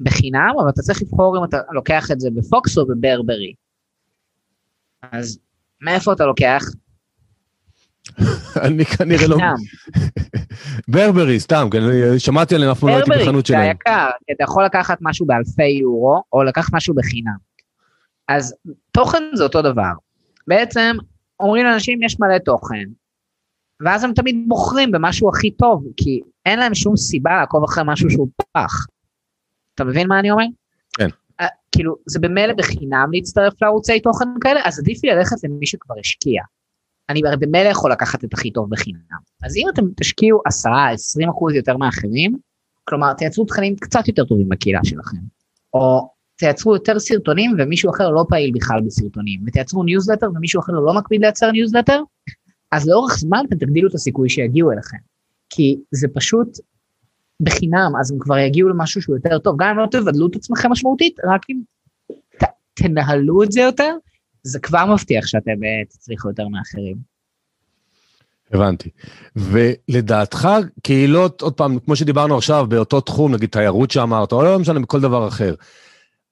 בחינם, 0.00 0.52
אבל 0.60 0.68
אתה 0.68 0.82
צריך 0.82 1.02
לבחור 1.02 1.38
אם 1.38 1.44
אתה 1.44 1.58
לוקח 1.70 2.10
את 2.10 2.20
זה 2.20 2.28
בפוקס 2.34 2.78
או 2.78 2.86
בברברי. 2.86 3.54
אז 5.02 5.38
מאיפה 5.80 6.12
אתה 6.12 6.26
לוקח? 6.26 6.62
אני 8.66 8.84
כנראה 8.84 9.28
לא... 9.28 9.36
ברברי, 10.92 11.40
סתם, 11.40 11.68
שמעתי 12.18 12.54
עליהם, 12.54 12.70
אף 12.70 12.80
פעם 12.80 12.88
לא 12.88 12.94
הייתי 12.94 13.10
בחנות 13.10 13.46
שלהם. 13.46 13.60
ברברי, 13.60 13.74
זה 13.74 13.90
יקר, 13.90 14.08
אתה 14.36 14.44
יכול 14.44 14.64
לקחת 14.64 14.98
משהו 15.00 15.26
באלפי 15.26 15.68
יורו, 15.68 16.22
או 16.32 16.42
לקחת 16.42 16.72
משהו 16.72 16.94
בחינם. 16.94 17.36
אז 18.28 18.54
תוכן 18.90 19.22
זה 19.34 19.44
אותו 19.44 19.62
דבר. 19.62 19.92
בעצם 20.46 20.96
אומרים 21.40 21.64
לאנשים 21.66 22.02
יש 22.02 22.20
מלא 22.20 22.38
תוכן, 22.38 22.84
ואז 23.84 24.04
הם 24.04 24.12
תמיד 24.12 24.44
בוחרים 24.48 24.90
במשהו 24.90 25.28
הכי 25.28 25.50
טוב, 25.50 25.84
כי 25.96 26.20
אין 26.46 26.58
להם 26.58 26.74
שום 26.74 26.96
סיבה 26.96 27.30
לעקוב 27.40 27.64
אחרי 27.64 27.84
משהו 27.86 28.10
שהוא 28.10 28.28
פח. 28.52 28.86
אתה 29.74 29.84
מבין 29.84 30.08
מה 30.08 30.18
אני 30.18 30.30
אומר? 30.30 30.44
כן. 30.96 31.08
אה, 31.40 31.46
כאילו, 31.72 31.96
זה 32.06 32.20
במילא 32.20 32.54
בחינם 32.54 33.08
להצטרף 33.12 33.62
לערוצי 33.62 34.00
תוכן 34.00 34.28
כאלה, 34.40 34.60
אז 34.64 34.78
עדיף 34.78 35.04
לי 35.04 35.10
ללכת 35.10 35.36
למי 35.44 35.66
שכבר 35.66 35.94
השקיע. 36.00 36.42
אני 37.08 37.20
הרי 37.26 37.36
במילא 37.36 37.68
יכול 37.68 37.92
לקחת 37.92 38.24
את 38.24 38.34
הכי 38.34 38.50
טוב 38.50 38.70
בחינם. 38.70 39.00
אז 39.42 39.56
אם 39.56 39.66
אתם 39.74 39.82
תשקיעו 39.96 40.40
10-20 41.26 41.30
אחוז 41.30 41.54
יותר 41.54 41.76
מאחרים, 41.76 42.38
כלומר, 42.84 43.12
תייצרו 43.12 43.44
תכנים 43.44 43.76
קצת 43.76 44.08
יותר 44.08 44.24
טובים 44.24 44.48
בקהילה 44.48 44.80
שלכם. 44.84 45.16
או 45.74 46.08
תייצרו 46.36 46.74
יותר 46.74 46.98
סרטונים 46.98 47.54
ומישהו 47.58 47.90
אחר 47.90 48.10
לא 48.10 48.24
פעיל 48.28 48.50
בכלל 48.54 48.80
בסרטונים, 48.86 49.40
ותייצרו 49.46 49.82
ניוזלטר 49.82 50.30
ומישהו 50.34 50.60
אחר 50.60 50.72
לא 50.72 50.94
מקפיד 50.94 51.20
לייצר 51.20 51.50
ניוזלטר, 51.50 52.02
אז 52.72 52.88
לאורך 52.88 53.18
זמן 53.18 53.44
אתם 53.48 53.56
תגדילו 53.56 53.88
את 53.88 53.94
הסיכוי 53.94 54.28
שיגיעו 54.28 54.72
אליכם. 54.72 54.96
כי 55.50 55.78
זה 55.90 56.08
פשוט 56.14 56.48
בחינם, 57.40 57.92
אז 58.00 58.10
הם 58.10 58.18
כבר 58.18 58.38
יגיעו 58.38 58.68
למשהו 58.68 59.02
שהוא 59.02 59.16
יותר 59.16 59.38
טוב. 59.38 59.56
גם 59.58 59.68
אם 59.68 59.78
לא 59.78 59.86
תבדלו 59.90 60.26
את 60.26 60.36
עצמכם 60.36 60.70
משמעותית, 60.72 61.16
רק 61.24 61.42
אם 61.50 61.60
ת, 62.38 62.44
תנהלו 62.74 63.42
את 63.42 63.52
זה 63.52 63.60
יותר, 63.60 63.94
זה 64.42 64.58
כבר 64.60 64.86
מבטיח 64.92 65.26
שאתם 65.26 65.50
uh, 65.50 65.88
תצליחו 65.88 66.28
יותר 66.28 66.48
מאחרים. 66.48 66.96
הבנתי. 68.52 68.90
ולדעתך, 69.36 70.48
קהילות, 70.82 71.40
עוד 71.40 71.54
פעם, 71.54 71.78
כמו 71.78 71.96
שדיברנו 71.96 72.36
עכשיו, 72.36 72.66
באותו 72.68 73.00
תחום, 73.00 73.34
נגיד 73.34 73.48
תיירות 73.48 73.90
שאמרת, 73.90 74.32
או 74.32 74.42
לא 74.42 74.58
משנה, 74.58 74.80
בכל 74.80 75.00
דבר 75.00 75.28
אחר, 75.28 75.54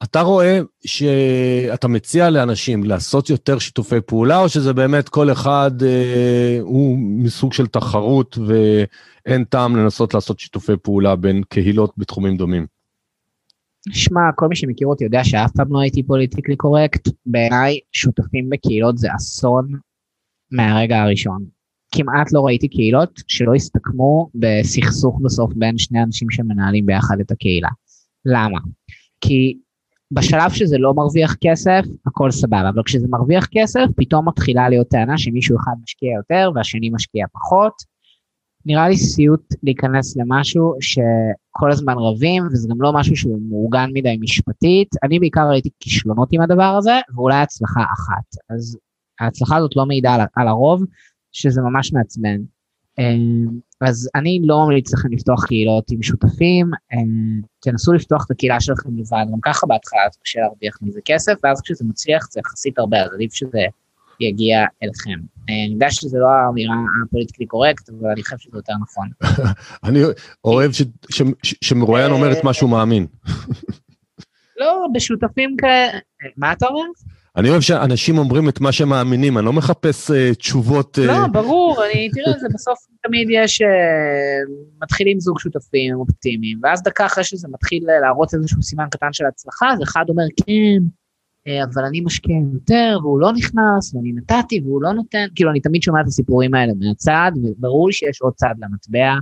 אתה 0.04 0.20
רואה 0.20 0.60
שאתה 0.86 1.88
מציע 1.88 2.30
לאנשים 2.30 2.84
לעשות 2.84 3.30
יותר 3.30 3.58
שיתופי 3.58 4.00
פעולה, 4.06 4.38
או 4.38 4.48
שזה 4.48 4.72
באמת 4.72 5.08
כל 5.08 5.32
אחד 5.32 5.70
אה, 5.82 6.58
הוא 6.60 6.98
מסוג 6.98 7.52
של 7.52 7.66
תחרות 7.66 8.38
ואין 8.46 9.44
טעם 9.44 9.76
לנסות 9.76 10.14
לעשות 10.14 10.38
שיתופי 10.38 10.72
פעולה 10.82 11.16
בין 11.16 11.42
קהילות 11.48 11.92
בתחומים 11.96 12.36
דומים? 12.36 12.66
שמע, 13.92 14.20
כל 14.36 14.48
מי 14.48 14.56
שמכיר 14.56 14.86
אותי 14.86 15.04
יודע 15.04 15.24
שאף 15.24 15.52
פעם 15.56 15.72
לא 15.72 15.80
הייתי 15.80 16.02
פוליטיקלי 16.02 16.56
קורקט. 16.56 17.08
בעיניי, 17.26 17.78
שותפים 17.92 18.50
בקהילות 18.50 18.98
זה 18.98 19.08
אסון 19.16 19.68
מהרגע 20.50 21.02
הראשון. 21.02 21.44
כמעט 21.94 22.32
לא 22.32 22.46
ראיתי 22.46 22.68
קהילות 22.68 23.20
שלא 23.26 23.54
הסתכמו 23.54 24.30
בסכסוך 24.34 25.20
בסוף 25.22 25.52
בין 25.54 25.78
שני 25.78 26.02
אנשים 26.02 26.30
שמנהלים 26.30 26.86
ביחד 26.86 27.20
את 27.20 27.30
הקהילה. 27.30 27.68
למה? 28.24 28.58
כי 29.20 29.58
בשלב 30.12 30.50
שזה 30.50 30.78
לא 30.78 30.94
מרוויח 30.94 31.36
כסף, 31.40 31.82
הכל 32.06 32.30
סבבה, 32.30 32.68
אבל 32.68 32.82
כשזה 32.84 33.08
מרוויח 33.10 33.46
כסף, 33.50 33.84
פתאום 33.96 34.28
מתחילה 34.28 34.68
להיות 34.68 34.88
טענה 34.88 35.18
שמישהו 35.18 35.56
אחד 35.56 35.72
משקיע 35.82 36.12
יותר 36.16 36.50
והשני 36.54 36.90
משקיע 36.90 37.26
פחות. 37.32 37.72
נראה 38.66 38.88
לי 38.88 38.96
סיוט 38.96 39.54
להיכנס 39.62 40.16
למשהו 40.16 40.74
שכל 40.80 41.72
הזמן 41.72 41.94
רבים, 41.98 42.46
וזה 42.52 42.68
גם 42.70 42.82
לא 42.82 42.92
משהו 42.92 43.16
שהוא 43.16 43.38
מאורגן 43.50 43.90
מדי 43.94 44.16
משפטית. 44.20 44.88
אני 45.02 45.18
בעיקר 45.18 45.48
ראיתי 45.50 45.68
כישלונות 45.80 46.28
עם 46.32 46.40
הדבר 46.40 46.76
הזה, 46.78 47.00
ואולי 47.14 47.36
הצלחה 47.36 47.80
אחת. 47.80 48.54
אז 48.54 48.78
ההצלחה 49.20 49.56
הזאת 49.56 49.76
לא 49.76 49.86
מעידה 49.86 50.14
על, 50.14 50.20
על 50.36 50.48
הרוב, 50.48 50.84
שזה 51.32 51.60
ממש 51.60 51.92
מעצבן. 51.92 52.36
אז 53.80 54.10
אני 54.14 54.40
לא 54.44 54.64
ממליץ 54.64 54.92
לכם 54.94 55.08
לפתוח 55.12 55.46
קהילות 55.46 55.90
עם 55.90 56.02
שותפים, 56.02 56.70
תנסו 57.60 57.92
לפתוח 57.92 58.26
את 58.26 58.30
הקהילה 58.30 58.60
שלכם 58.60 58.98
לבד, 58.98 59.24
גם 59.32 59.40
ככה 59.42 59.66
בהתחלה 59.66 60.00
זה 60.12 60.18
קשה 60.22 60.40
להרוויח 60.40 60.78
מזה 60.82 61.00
כסף, 61.04 61.32
ואז 61.44 61.60
כשזה 61.60 61.84
מצליח 61.84 62.28
זה 62.30 62.40
יחסית 62.40 62.78
הרבה, 62.78 63.02
אז 63.02 63.12
עדיף 63.14 63.34
שזה 63.34 63.60
יגיע 64.20 64.64
אליכם. 64.82 65.20
אני 65.48 65.70
יודע 65.72 65.90
שזה 65.90 66.18
לא 66.18 66.26
האמירה 66.28 66.74
הפוליטיקלי 67.06 67.46
קורקט, 67.46 67.88
אבל 67.88 68.10
אני 68.10 68.22
חושב 68.22 68.38
שזה 68.38 68.58
יותר 68.58 68.72
נכון. 68.82 69.08
אני 69.88 70.00
אוהב 70.44 70.70
שמרואיין 71.42 72.12
אומר 72.12 72.32
את 72.32 72.44
מה 72.44 72.52
שהוא 72.52 72.70
מאמין. 72.70 73.06
לא, 74.56 74.86
בשותפים 74.94 75.56
כאלה, 75.58 75.98
מה 76.36 76.52
אתה 76.52 76.66
אומר? 76.66 76.82
אני 77.36 77.50
אוהב 77.50 77.60
שאנשים 77.60 78.18
אומרים 78.18 78.48
את 78.48 78.60
מה 78.60 78.72
שהם 78.72 78.88
מאמינים, 78.88 79.38
אני 79.38 79.46
לא 79.46 79.52
מחפש 79.52 80.10
uh, 80.10 80.34
תשובות... 80.34 80.98
Uh... 80.98 81.06
לא, 81.06 81.26
ברור, 81.26 81.84
אני, 81.84 82.10
תראה, 82.10 82.38
זה 82.38 82.46
בסוף 82.54 82.78
תמיד 83.02 83.28
יש, 83.30 83.62
uh, 83.62 83.64
מתחילים 84.82 85.20
זוג 85.20 85.38
שותפים 85.40 85.94
אופטימיים, 85.94 86.60
ואז 86.62 86.82
דקה 86.82 87.06
אחרי 87.06 87.24
שזה 87.24 87.48
מתחיל 87.50 87.84
להראות 88.02 88.34
איזשהו 88.34 88.62
סימן 88.62 88.86
קטן 88.90 89.12
של 89.12 89.24
הצלחה, 89.26 89.72
אז 89.72 89.82
אחד 89.82 90.04
אומר, 90.08 90.24
כן, 90.36 90.82
uh, 91.48 91.64
אבל 91.74 91.84
אני 91.84 92.00
משקיע 92.00 92.36
יותר, 92.52 92.98
והוא 93.02 93.20
לא 93.20 93.32
נכנס, 93.32 93.94
ואני 93.94 94.12
נתתי, 94.12 94.60
והוא 94.64 94.82
לא 94.82 94.92
נותן, 94.92 95.26
כאילו, 95.34 95.50
אני 95.50 95.60
תמיד 95.60 95.82
שומע 95.82 96.00
את 96.00 96.06
הסיפורים 96.06 96.54
האלה 96.54 96.72
מהצד, 96.78 97.32
וברור 97.42 97.86
לי 97.86 97.92
שיש 97.92 98.20
עוד 98.20 98.32
צד 98.34 98.54
למטבע, 98.58 99.14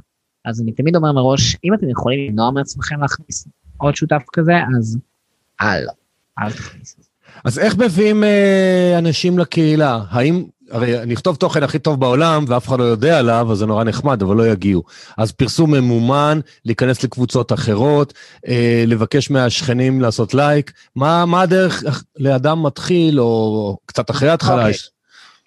אז 0.45 0.63
אני 0.63 0.73
תמיד 0.73 0.97
אומר 0.97 1.13
מראש, 1.13 1.57
אם 1.65 1.75
אתם 1.75 1.89
יכולים 1.89 2.29
למנוע 2.29 2.51
מעצמכם 2.51 3.01
להכניס 3.01 3.49
עוד 3.77 3.97
שותף 3.97 4.23
כזה, 4.33 4.55
אז 4.79 4.99
הלאה, 5.61 5.93
אל 6.39 6.51
תכניסו. 6.51 6.98
אז 7.45 7.59
איך 7.59 7.77
מביאים 7.77 8.25
אה, 8.25 8.99
אנשים 8.99 9.39
לקהילה? 9.39 10.01
האם 10.11 10.45
הרי 10.71 11.03
אני 11.03 11.15
אכתוב 11.15 11.37
תוכן 11.37 11.63
הכי 11.63 11.79
טוב 11.79 12.01
בעולם, 12.01 12.45
ואף 12.49 12.69
אחד 12.69 12.79
לא 12.79 12.85
יודע 12.85 13.19
עליו, 13.19 13.53
אז 13.53 13.59
זה 13.59 13.67
נורא 13.67 13.85
נחמד, 13.85 14.23
אבל 14.23 14.37
לא 14.37 14.49
יגיעו. 14.49 14.83
אז 15.19 15.33
פרסום 15.33 15.75
ממומן, 15.75 16.41
להיכנס 16.65 17.05
לקבוצות 17.05 17.53
אחרות, 17.53 18.15
אה, 18.47 18.85
לבקש 18.87 19.31
מהשכנים 19.31 20.01
לעשות 20.01 20.35
לייק. 20.35 20.73
מה, 20.97 21.27
מה 21.27 21.43
הדרך 21.43 21.85
לאדם 22.19 22.63
מתחיל, 22.63 23.21
או 23.21 23.77
קצת 23.87 24.11
אחרי 24.11 24.29
ההתחלה? 24.29 24.63
Okay. 24.63 24.67
אוקיי. 24.67 24.79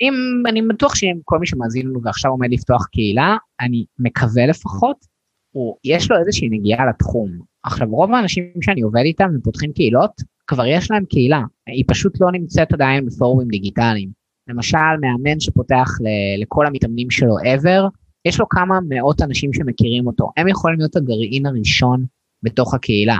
אם, 0.01 0.43
אני 0.47 0.61
בטוח 0.61 0.95
שאם 0.95 1.17
כל 1.23 1.39
מי 1.39 1.47
שמאזין 1.47 1.87
לנו 1.87 1.99
ועכשיו 2.03 2.31
עומד 2.31 2.51
לפתוח 2.51 2.85
קהילה, 2.85 3.37
אני 3.59 3.85
מקווה 3.99 4.45
לפחות, 4.45 4.97
הוא, 5.51 5.75
יש 5.83 6.11
לו 6.11 6.17
איזושהי 6.19 6.49
נגיעה 6.49 6.85
לתחום. 6.85 7.50
עכשיו, 7.63 7.87
רוב 7.89 8.11
האנשים 8.13 8.43
שאני 8.61 8.81
עובד 8.81 9.01
איתם 9.03 9.29
ופותחים 9.35 9.73
קהילות, 9.73 10.11
כבר 10.47 10.65
יש 10.65 10.91
להם 10.91 11.05
קהילה, 11.05 11.41
היא 11.67 11.83
פשוט 11.87 12.21
לא 12.21 12.31
נמצאת 12.31 12.73
עדיין 12.73 13.05
בפורומים 13.05 13.47
דיגיטליים. 13.47 14.09
למשל, 14.47 14.77
מאמן 15.01 15.39
שפותח 15.39 15.89
לכל 16.41 16.65
המתאמנים 16.67 17.09
שלו 17.09 17.37
ever, 17.39 17.89
יש 18.25 18.39
לו 18.39 18.49
כמה 18.49 18.79
מאות 18.89 19.21
אנשים 19.21 19.53
שמכירים 19.53 20.07
אותו, 20.07 20.29
הם 20.37 20.47
יכולים 20.47 20.79
להיות 20.79 20.95
הגרעין 20.95 21.45
הראשון 21.45 22.05
בתוך 22.43 22.73
הקהילה. 22.73 23.17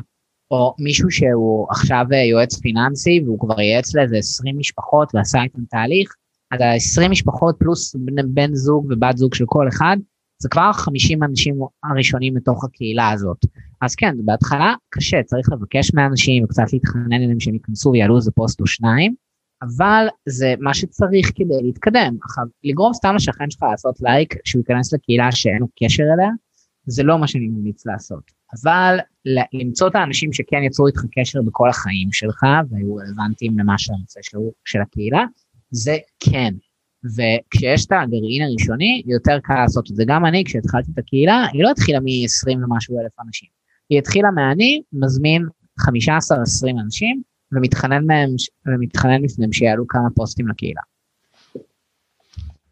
או 0.52 0.76
מישהו 0.80 1.12
שהוא 1.12 1.68
עכשיו 1.70 2.06
יועץ 2.32 2.60
פיננסי 2.60 3.22
והוא 3.26 3.40
כבר 3.40 3.62
ייעץ 3.62 3.96
לאיזה 3.96 4.18
20 4.18 4.58
משפחות 4.58 5.16
ועשה 5.16 5.44
איתם 5.44 5.66
תהליך, 5.70 6.14
אז 6.52 6.62
ה-20 6.62 7.10
משפחות 7.10 7.56
פלוס 7.60 7.96
בן, 7.96 8.34
בן 8.34 8.56
זוג 8.56 8.88
ובת 8.90 9.18
זוג 9.18 9.34
של 9.34 9.46
כל 9.48 9.68
אחד, 9.68 9.98
זה 10.42 10.50
כבר 10.50 10.74
50 10.74 11.24
אנשים 11.24 11.56
הראשונים 11.84 12.34
בתוך 12.34 12.66
הקהילה 12.66 13.10
הזאת. 13.10 13.38
אז 13.82 13.96
כן, 13.96 14.16
בהתחלה 14.26 14.74
קשה, 14.90 15.24
צריך 15.24 15.52
לבקש 15.52 15.94
מאנשים 15.94 16.44
וקצת 16.44 16.74
להתחנן 16.74 17.14
אליהם 17.14 17.40
שהם 17.40 17.54
ייכנסו 17.54 17.90
ויעלו 17.90 18.16
איזה 18.16 18.32
פוסט 18.32 18.62
או 18.62 18.68
שניים, 18.68 19.16
אבל 19.62 20.08
זה 20.30 20.54
מה 20.60 20.74
שצריך 20.74 21.32
כדי 21.36 21.62
להתקדם. 21.62 22.18
עכשיו, 22.24 22.44
לגרום 22.64 22.94
סתם 22.94 23.16
לשכן 23.16 23.50
שלך 23.50 23.64
לעשות 23.64 23.96
לייק, 24.02 24.36
שהוא 24.46 24.60
ייכנס 24.60 24.94
לקהילה 24.94 25.32
שאין 25.32 25.58
לו 25.60 25.68
קשר 25.84 26.04
אליה, 26.04 26.30
זה 26.86 27.04
לא 27.04 27.18
מה 27.18 27.28
שאני 27.28 27.48
ממליץ 27.48 27.86
לעשות. 27.86 28.32
אבל 28.54 28.98
למצוא 29.54 29.88
את 29.88 29.96
האנשים 29.96 30.34
שכן 30.34 30.64
יצרו 30.64 30.88
איתך 30.88 31.02
קשר 31.12 31.42
בכל 31.42 31.70
החיים 31.70 32.12
שלך, 32.12 32.44
והיו 32.70 32.96
רלוונטיים 32.96 33.60
למה 33.60 33.78
שהנושא 33.78 34.20
של, 34.24 34.38
של 34.66 34.82
הקהילה, 34.82 35.26
זה 35.72 35.98
כן. 36.20 36.54
וכשיש 37.06 37.86
את 37.86 37.92
הגרעין 37.92 38.42
הראשוני, 38.42 39.04
יותר 39.06 39.40
קל 39.44 39.54
לעשות 39.54 39.92
את 39.92 39.96
זה. 39.96 40.04
גם 40.08 40.26
אני, 40.26 40.44
כשהתחלתי 40.46 40.92
את 40.94 40.98
הקהילה, 40.98 41.46
היא 41.54 41.64
לא 41.64 41.72
התחילה 41.72 42.00
מ-20 42.00 42.58
ומשהו 42.64 43.00
אלף 43.00 43.12
אנשים. 43.28 43.61
היא 43.92 44.00
התחילה 44.00 44.32
מאני, 44.32 44.82
מזמין 44.94 45.46
15-20 45.82 45.86
אנשים, 46.86 47.22
ומתחנן 47.52 48.06
מהם, 48.06 48.30
ומתחנן 48.66 49.22
בפניהם 49.22 49.54
שיעלו 49.54 49.88
כמה 49.88 50.10
פוסטים 50.16 50.48
לקהילה. 50.48 50.82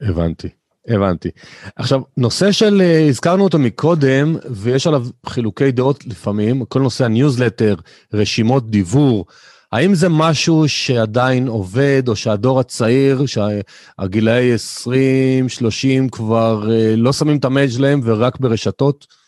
הבנתי, 0.02 0.48
הבנתי. 0.88 1.30
עכשיו, 1.76 2.02
נושא 2.18 2.52
של, 2.52 2.82
אה, 2.82 3.08
הזכרנו 3.08 3.44
אותו 3.44 3.60
מקודם, 3.60 4.36
ויש 4.52 4.88
עליו 4.88 5.06
חילוקי 5.26 5.72
דעות 5.72 6.06
לפעמים, 6.06 6.66
כל 6.66 6.82
נושא 6.82 7.06
הניוזלטר, 7.06 7.76
רשימות 8.14 8.70
דיבור, 8.70 9.26
האם 9.72 9.96
זה 9.96 10.10
משהו 10.10 10.68
שעדיין 10.68 11.48
עובד, 11.48 12.04
או 12.08 12.16
שהדור 12.16 12.60
הצעיר, 12.60 13.24
שהגילאי 13.26 14.56
20-30 14.56 16.10
כבר 16.12 16.72
אה, 16.72 16.96
לא 16.96 17.14
שמים 17.14 17.38
את 17.38 17.46
המייג' 17.46 17.80
להם 17.80 18.02
ורק 18.04 18.40
ברשתות? 18.40 19.19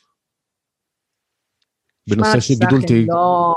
בנושא 2.12 2.40
של 2.40 2.54
גידול 2.60 2.82
תהיג. 2.82 3.08
לא, 3.10 3.56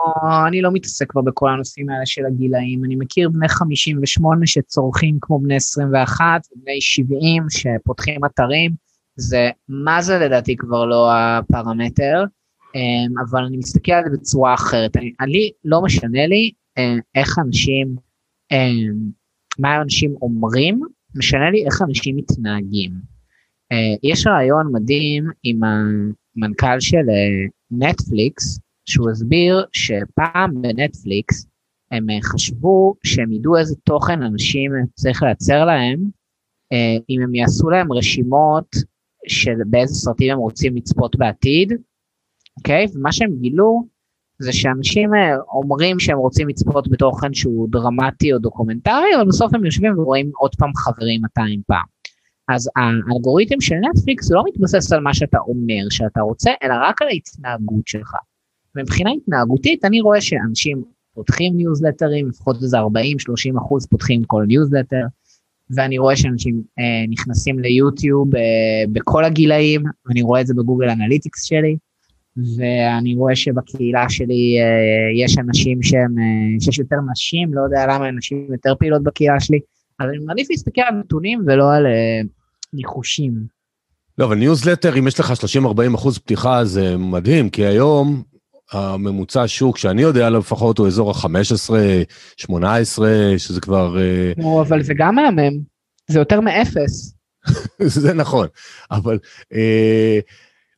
אני 0.48 0.62
לא 0.62 0.70
מתעסק 0.72 1.10
כבר 1.10 1.22
בכל 1.22 1.50
הנושאים 1.50 1.90
האלה 1.90 2.06
של 2.06 2.22
הגילאים. 2.26 2.84
אני 2.84 2.96
מכיר 2.96 3.28
בני 3.28 3.48
58 3.48 4.46
שצורכים 4.46 5.18
כמו 5.20 5.38
בני 5.38 5.56
21, 5.56 6.24
בני 6.56 6.80
70 6.80 7.46
שפותחים 7.50 8.24
אתרים. 8.24 8.70
זה, 9.16 9.50
מה 9.68 10.02
זה 10.02 10.18
לדעתי 10.18 10.56
כבר 10.56 10.84
לא 10.84 11.10
הפרמטר, 11.14 12.24
אמ, 12.74 13.18
אבל 13.18 13.44
אני 13.44 13.56
מסתכל 13.56 13.92
על 13.92 14.04
זה 14.04 14.10
בצורה 14.10 14.54
אחרת. 14.54 14.96
אני, 14.96 15.12
אני 15.20 15.50
לא 15.64 15.82
משנה 15.82 16.26
לי 16.26 16.50
אה, 16.78 16.94
איך 17.14 17.38
אנשים, 17.38 17.96
אה, 18.52 18.68
מה 19.58 19.82
אנשים 19.82 20.14
אומרים, 20.22 20.80
משנה 21.16 21.50
לי 21.50 21.66
איך 21.66 21.82
אנשים 21.82 22.16
מתנהגים. 22.16 22.90
אה, 23.72 23.94
יש 24.02 24.26
רעיון 24.26 24.72
מדהים 24.72 25.24
עם 25.42 25.60
המנכ"ל 26.36 26.80
של 26.80 27.06
נטפליקס, 27.70 28.58
שהוא 28.84 29.10
הסביר 29.10 29.64
שפעם 29.72 30.62
בנטפליקס 30.62 31.46
הם 31.90 32.06
חשבו 32.22 32.94
שהם 33.04 33.32
ידעו 33.32 33.56
איזה 33.56 33.76
תוכן 33.84 34.22
אנשים 34.22 34.70
צריך 34.94 35.22
לייצר 35.22 35.64
להם, 35.64 36.04
אם 37.10 37.22
הם 37.22 37.34
יעשו 37.34 37.70
להם 37.70 37.92
רשימות 37.92 38.76
של 39.28 39.54
באיזה 39.66 39.94
סרטים 39.94 40.32
הם 40.32 40.38
רוצים 40.38 40.76
לצפות 40.76 41.16
בעתיד, 41.16 41.72
אוקיי? 42.56 42.86
ומה 42.94 43.12
שהם 43.12 43.36
גילו 43.40 43.84
זה 44.38 44.52
שאנשים 44.52 45.14
אה, 45.14 45.36
אומרים 45.48 45.98
שהם 45.98 46.18
רוצים 46.18 46.48
לצפות 46.48 46.88
בתוכן 46.88 47.34
שהוא 47.34 47.68
דרמטי 47.70 48.32
או 48.32 48.38
דוקומנטרי, 48.38 49.16
אבל 49.16 49.28
בסוף 49.28 49.54
הם 49.54 49.64
יושבים 49.64 49.98
ורואים 49.98 50.30
עוד 50.36 50.54
פעם 50.58 50.70
חברים 50.74 51.20
200 51.22 51.62
פעם. 51.66 51.93
אז 52.48 52.70
האלגוריתם 52.76 53.60
של 53.60 53.74
נטפליקס 53.74 54.30
לא 54.30 54.42
מתבסס 54.48 54.92
על 54.92 55.00
מה 55.00 55.14
שאתה 55.14 55.38
אומר 55.38 55.88
שאתה 55.90 56.20
רוצה, 56.20 56.50
אלא 56.62 56.74
רק 56.82 57.02
על 57.02 57.08
ההתנהגות 57.08 57.88
שלך. 57.88 58.14
ומבחינה 58.76 59.10
התנהגותית 59.10 59.84
אני 59.84 60.00
רואה 60.00 60.20
שאנשים 60.20 60.84
פותחים 61.14 61.56
ניוזלטרים, 61.56 62.28
לפחות 62.28 62.62
איזה 62.62 62.80
40-30 62.80 62.82
אחוז 63.58 63.86
פותחים 63.86 64.24
כל 64.24 64.44
ניוזלטר, 64.48 65.02
ואני 65.70 65.98
רואה 65.98 66.16
שאנשים 66.16 66.62
אה, 66.78 67.04
נכנסים 67.08 67.58
ליוטיוב 67.58 68.36
אה, 68.36 68.42
בכל 68.92 69.24
הגילאים, 69.24 69.82
ואני 70.06 70.22
רואה 70.22 70.40
את 70.40 70.46
זה 70.46 70.54
בגוגל 70.54 70.88
Analytics 70.88 71.44
שלי. 71.44 71.76
ואני 72.56 73.14
רואה 73.14 73.36
שבקהילה 73.36 74.08
שלי 74.08 74.56
אה, 74.60 75.24
יש 75.24 75.38
אנשים 75.38 75.82
שהם, 75.82 76.18
אה, 76.18 76.60
שיש 76.60 76.78
יותר 76.78 76.96
נשים, 77.12 77.54
לא 77.54 77.62
יודע 77.62 77.86
למה 77.88 78.10
נשים 78.10 78.46
יותר 78.52 78.74
פעילות 78.78 79.02
בקהילה 79.02 79.40
שלי, 79.40 79.60
אז 80.00 80.08
אני 80.08 80.18
מעדיף 80.18 80.50
להסתכל 80.50 80.80
על 80.80 80.94
נתונים 80.94 81.42
ולא 81.46 81.74
על 81.74 81.86
אה, 81.86 82.20
ניחושים. 82.72 83.32
לא, 84.18 84.24
אבל 84.24 84.36
ניוזלטר, 84.36 84.98
אם 84.98 85.08
יש 85.08 85.20
לך 85.20 85.32
30-40 85.64 85.94
אחוז 85.94 86.18
פתיחה, 86.18 86.64
זה 86.64 86.96
מדהים, 86.96 87.50
כי 87.50 87.64
היום 87.64 88.22
הממוצע 88.72 89.44
שוק, 89.46 89.78
שאני 89.78 90.02
יודע 90.02 90.30
לפחות, 90.30 90.78
הוא 90.78 90.86
אזור 90.86 91.10
ה-15, 91.10 91.74
18, 92.36 93.08
שזה 93.38 93.60
כבר... 93.60 93.96
נו, 94.36 94.62
אבל 94.62 94.82
זה 94.82 94.94
גם 94.96 95.14
מהמם, 95.14 95.52
זה 96.10 96.18
יותר 96.18 96.40
מאפס. 96.40 97.14
זה 98.02 98.14
נכון, 98.14 98.46
אבל... 98.90 99.18
אה, 99.54 100.18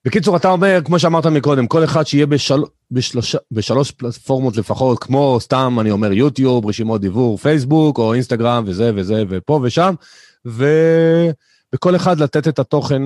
בקיצור, 0.04 0.36
אתה 0.36 0.48
אומר, 0.48 0.80
כמו 0.84 0.98
שאמרת 0.98 1.26
מקודם, 1.26 1.66
כל 1.66 1.84
אחד 1.84 2.06
שיהיה 2.06 2.26
בשל... 2.26 2.62
בשלוש... 2.90 3.36
בשלוש 3.50 3.90
פלטפורמות 3.90 4.56
לפחות, 4.56 4.98
כמו 4.98 5.38
סתם, 5.40 5.76
אני 5.80 5.90
אומר, 5.90 6.12
יוטיוב, 6.12 6.66
רשימות 6.66 7.00
דיבור, 7.00 7.38
פייסבוק, 7.38 7.98
או 7.98 8.14
אינסטגרם, 8.14 8.64
וזה 8.66 8.90
וזה, 8.94 9.24
ופה 9.28 9.60
ושם, 9.62 9.94
ובכל 10.44 11.96
אחד 11.96 12.20
לתת 12.20 12.48
את 12.48 12.58
התוכן. 12.58 13.02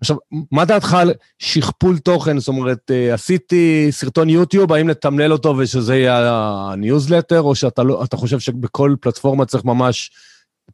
עכשיו, 0.00 0.16
מה 0.52 0.64
דעתך 0.64 0.94
על 0.94 1.12
שכפול 1.38 1.98
תוכן? 1.98 2.38
זאת 2.38 2.48
אומרת, 2.48 2.90
אה, 2.90 3.14
עשיתי 3.14 3.88
סרטון 3.90 4.28
יוטיוב, 4.28 4.72
האם 4.72 4.88
לתמלל 4.88 5.32
אותו 5.32 5.56
ושזה 5.58 5.96
יהיה 5.96 6.30
הניוזלטר, 6.72 7.40
או 7.40 7.54
שאתה 7.54 7.82
לא, 7.82 8.04
חושב 8.14 8.38
שבכל 8.38 8.94
פלטפורמה 9.00 9.46
צריך 9.46 9.64
ממש 9.64 10.10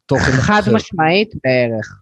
תוכן 0.05 0.31
אחר? 0.31 0.41
חד 0.41 0.61
משמעית 0.73 1.33
בערך. 1.43 2.01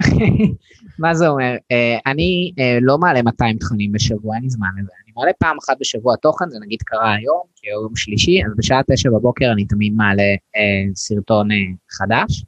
מה 0.98 1.14
זה 1.14 1.28
אומר? 1.28 1.54
Uh, 1.54 2.00
אני 2.06 2.52
uh, 2.56 2.62
לא 2.80 2.98
מעלה 2.98 3.22
200 3.22 3.58
תכנים 3.58 3.92
בשבוע, 3.92 4.34
אין 4.34 4.42
לי 4.42 4.50
זמן 4.50 4.68
לזה. 4.78 5.03
מעלה 5.16 5.32
פעם 5.38 5.56
אחת 5.64 5.76
בשבוע 5.80 6.16
תוכן, 6.16 6.50
זה 6.50 6.58
נגיד 6.62 6.82
קרה 6.82 7.14
היום, 7.14 7.42
כי 7.56 7.66
היום 7.66 7.96
שלישי, 7.96 8.44
אז 8.46 8.52
בשעה 8.56 8.80
תשע 8.90 9.10
בבוקר 9.10 9.52
אני 9.52 9.64
תמיד 9.64 9.92
מעלה 9.92 10.22
uh, 10.56 10.94
סרטון 10.94 11.50
uh, 11.50 11.54
חדש. 11.90 12.44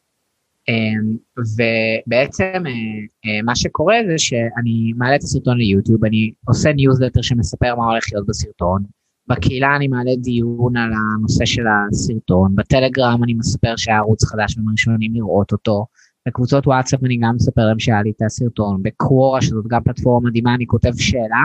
Um, 0.71 1.17
ובעצם 1.39 2.63
uh, 2.65 3.27
uh, 3.27 3.45
מה 3.45 3.57
שקורה 3.57 3.97
זה 4.07 4.19
שאני 4.19 4.93
מעלה 4.97 5.17
את 5.17 5.23
הסרטון 5.23 5.59
ליוטיוב, 5.59 6.05
אני 6.05 6.33
עושה 6.49 6.73
ניוזלטר 6.73 7.23
שמספר 7.23 7.75
מה 7.75 7.85
הולך 7.85 8.05
להיות 8.13 8.27
בסרטון. 8.27 8.83
בקהילה 9.29 9.77
אני 9.77 9.89
מעלה 9.89 10.11
דיון 10.17 10.77
על 10.77 10.91
הנושא 10.93 11.45
של 11.45 11.65
הסרטון, 11.69 12.55
בטלגרם 12.55 13.25
אני 13.25 13.35
מספר 13.35 13.77
שהערוץ 13.77 14.25
חדש 14.25 14.57
והם 14.57 14.69
ראשונים 14.71 15.15
לראות 15.15 15.53
אותו. 15.53 15.87
בקבוצות 16.29 16.67
וואטסאפ 16.67 17.05
אני 17.05 17.17
גם 17.17 17.35
מספר 17.35 17.67
להם 17.67 17.79
שהיה 17.79 18.03
לי 18.03 18.11
את 18.17 18.23
הסרטון, 18.23 18.83
בקוורה 18.83 19.43
שזאת 19.43 19.67
גם 19.69 19.83
פלטפורמה 19.83 20.29
מדהימה, 20.29 20.55
אני 20.55 20.67
כותב 20.67 20.93
שאלה 20.97 21.43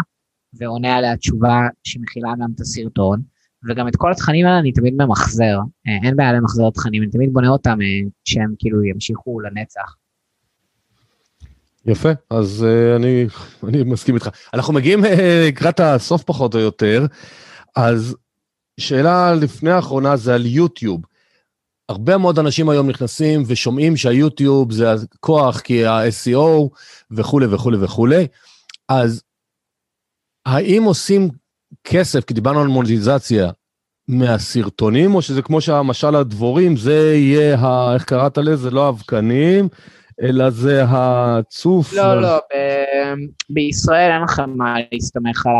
ועונה 0.53 0.95
עליה 0.95 1.17
תשובה 1.17 1.59
שמכילה 1.83 2.29
גם 2.41 2.49
את 2.55 2.59
הסרטון, 2.59 3.21
וגם 3.69 3.87
את 3.87 3.95
כל 3.95 4.11
התכנים 4.11 4.45
האלה 4.45 4.59
אני 4.59 4.71
תמיד 4.71 4.93
ממחזר, 4.93 5.59
אה, 5.87 5.97
אין 6.03 6.15
בעיה 6.15 6.33
למחזר 6.33 6.69
תכנים, 6.69 7.03
אני 7.03 7.11
תמיד 7.11 7.33
בונה 7.33 7.49
אותם 7.49 7.77
אה, 7.81 8.09
שהם 8.25 8.53
כאילו 8.59 8.83
ימשיכו 8.83 9.39
לנצח. 9.39 9.95
יפה, 11.85 12.09
אז 12.29 12.65
uh, 12.67 12.95
אני, 12.95 13.27
אני 13.67 13.83
מסכים 13.83 14.15
איתך. 14.15 14.29
אנחנו 14.53 14.73
מגיעים 14.73 15.03
לקראת 15.47 15.79
הסוף 15.79 16.23
פחות 16.23 16.55
או 16.55 16.59
יותר, 16.59 17.05
אז 17.75 18.15
שאלה 18.79 19.33
לפני 19.35 19.71
האחרונה 19.71 20.15
זה 20.15 20.35
על 20.35 20.45
יוטיוב. 20.45 21.01
הרבה 21.89 22.17
מאוד 22.17 22.39
אנשים 22.39 22.69
היום 22.69 22.89
נכנסים 22.89 23.43
ושומעים 23.47 23.97
שהיוטיוב 23.97 24.71
זה 24.71 24.91
הכוח, 24.91 25.59
כי 25.59 25.85
ה-SEO 25.85 26.69
וכולי 27.11 27.45
וכולי 27.45 27.77
וכולי. 27.81 28.27
אז 28.89 29.23
האם 30.45 30.83
עושים 30.83 31.29
כסף, 31.83 32.25
כי 32.25 32.33
דיברנו 32.33 32.61
על 32.61 32.67
מוניטיזציה, 32.67 33.51
מהסרטונים, 34.07 35.15
או 35.15 35.21
שזה 35.21 35.41
כמו 35.41 35.61
שהמשל 35.61 36.15
הדבורים, 36.15 36.77
זה 36.77 37.13
יהיה, 37.15 37.59
ה, 37.59 37.93
איך 37.93 38.03
קראת 38.03 38.37
לזה? 38.37 38.71
לא 38.71 38.85
האבקנים, 38.85 39.67
אלא 40.21 40.49
זה 40.49 40.83
הצוף. 40.87 41.93
לא, 41.93 42.21
לא, 42.21 42.37
ב- 42.37 43.15
בישראל 43.49 44.11
אין 44.11 44.21
לכם 44.21 44.57
מה 44.57 44.75
להסתמך 44.91 45.45
על 45.45 45.53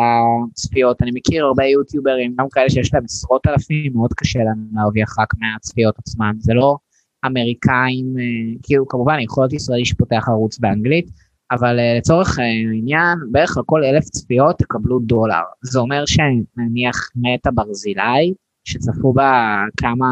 הצפיות. 0.52 1.02
אני 1.02 1.12
מכיר 1.14 1.46
הרבה 1.46 1.66
יוטיוברים, 1.66 2.36
גם 2.40 2.46
כאלה 2.52 2.70
שיש 2.70 2.94
להם 2.94 3.04
עשרות 3.06 3.48
אלפים, 3.48 3.92
מאוד 3.96 4.14
קשה 4.14 4.40
להם 4.40 4.68
להרוויח 4.74 5.20
רק 5.20 5.34
מהצפיות 5.40 6.00
עצמן. 6.00 6.32
זה 6.40 6.54
לא 6.54 6.78
אמריקאים, 7.26 8.06
אה, 8.20 8.60
כאילו 8.64 8.88
כמובן 8.88 9.20
יכול 9.20 9.44
להיות 9.44 9.54
ישראלי 9.54 9.86
שפותח 9.86 10.26
ערוץ 10.28 10.60
באנגלית, 10.60 11.10
אבל 11.52 11.80
uh, 11.80 11.97
לצורך 11.97 12.39
העניין, 12.39 13.18
בערך 13.32 13.58
על 13.58 13.64
כל 13.66 13.84
אלף 13.84 14.04
צפיות 14.04 14.58
תקבלו 14.58 14.99
דולר. 14.99 15.41
זה 15.62 15.80
אומר 15.80 16.04
שנניח 16.06 17.12
מתה 17.16 17.52
ברזילי, 17.52 18.34
שצפו 18.64 19.14
בה 19.14 19.62
כמה 19.78 20.08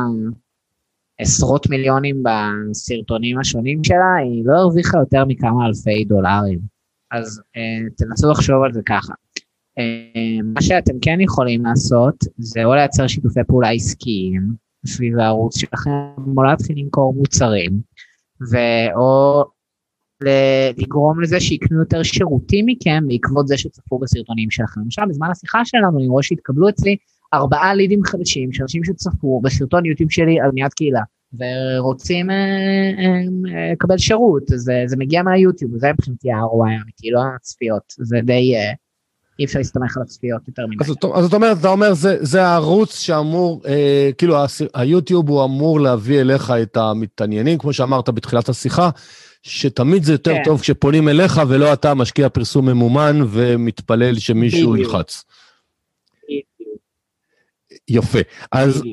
עשרות 1.20 1.70
מיליונים 1.70 2.24
בסרטונים 2.24 3.40
השונים 3.40 3.84
שלה, 3.84 4.16
היא 4.24 4.44
לא 4.46 4.58
הרוויחה 4.58 4.98
יותר 4.98 5.26
מכמה 5.26 5.66
אלפי 5.68 6.06
דולרים. 6.06 6.60
אז 7.12 7.42
uh, 7.42 7.94
תנסו 7.98 8.32
לחשוב 8.32 8.64
על 8.64 8.74
זה 8.74 8.82
ככה. 8.86 9.14
Uh, 9.80 10.44
מה 10.44 10.62
שאתם 10.62 10.94
כן 11.02 11.22
יכולים 11.22 11.66
לעשות, 11.66 12.16
זה 12.38 12.66
או 12.66 12.76
לייצר 12.76 13.08
שיתופי 13.08 13.40
פעולה 13.48 13.70
עסקיים 13.70 14.42
סביב 14.86 15.20
הערוץ 15.20 15.58
שלכם, 15.58 15.92
או 16.38 16.44
להתחיל 16.44 16.80
למכור 16.80 17.14
מוצרים, 17.14 17.72
ואו 18.52 19.46
לגרום 20.78 21.22
לזה 21.22 21.40
שיקנו 21.40 21.80
יותר 21.80 22.04
שירותים 22.04 22.66
מכם 22.66 23.04
בעקבות 23.08 23.48
זה 23.48 23.58
שצפו 23.58 24.00
בסרטונים 24.00 24.52
שלכם. 24.52 24.82
למשל, 24.82 25.02
בזמן 25.10 25.28
השיחה 25.32 25.66
שלנו, 25.66 26.00
אני 26.00 26.08
רואה 26.08 26.24
שהתקבלו 26.24 26.70
אצלי 26.70 26.98
ארבעה 27.34 27.74
לידים 27.74 28.04
חדשים 28.04 28.54
של 28.54 28.64
אנשים 28.64 28.84
שצפו 28.84 29.42
בסרטון 29.44 29.86
יוטיוב 29.86 30.12
שלי 30.12 30.40
על 30.40 30.52
בניית 30.52 30.74
קהילה, 30.74 31.02
ורוצים 31.34 32.30
אה, 32.30 32.36
אה, 32.36 33.56
אה, 33.56 33.72
לקבל 33.72 33.98
שירות, 33.98 34.44
זה, 34.46 34.84
זה 34.86 34.98
מגיע 34.98 35.24
מהיוטיוב, 35.24 35.78
זה 35.78 35.92
מבחינתי 35.94 36.32
ה-ROI 36.32 36.80
האמיתי, 36.80 37.12
לא 37.12 37.22
הצפיות, 37.36 37.94
זה 37.98 38.20
די... 38.24 38.56
אי 39.40 39.46
אפשר 39.46 39.60
להסתמך 39.60 39.98
על 39.98 40.04
הצפיות 40.04 40.48
יותר 40.48 40.68
מדי. 40.68 40.84
אז, 40.84 40.90
אז 41.14 41.24
זאת 41.24 41.34
אומרת, 41.34 41.58
אתה 41.60 41.68
אומר, 41.68 41.94
זה, 41.94 42.18
זה 42.20 42.44
הערוץ 42.44 43.00
שאמור, 43.00 43.62
אה, 43.68 44.10
כאילו, 44.18 44.36
היוטיוב 44.74 45.30
הוא 45.30 45.44
אמור 45.44 45.80
להביא 45.80 46.22
אליך 46.22 46.54
את 46.62 46.78
המתעניינים, 46.78 47.58
כמו 47.58 47.74
שאמרת 47.74 48.10
בתחילת 48.10 48.50
השיחה, 48.50 48.90
שתמיד 49.50 50.04
זה 50.04 50.12
יותר 50.12 50.34
כן. 50.34 50.42
טוב 50.46 50.62
כשפונים 50.62 51.10
אליך 51.10 51.42
ולא 51.48 51.74
אתה 51.74 51.94
משקיע 51.94 52.30
פרסום 52.30 52.70
ממומן 52.70 53.20
ומתפלל 53.30 54.20
שמישהו 54.20 54.78
ילחץ. 54.78 55.24
יפה. 57.88 58.20
אז, 58.52 58.84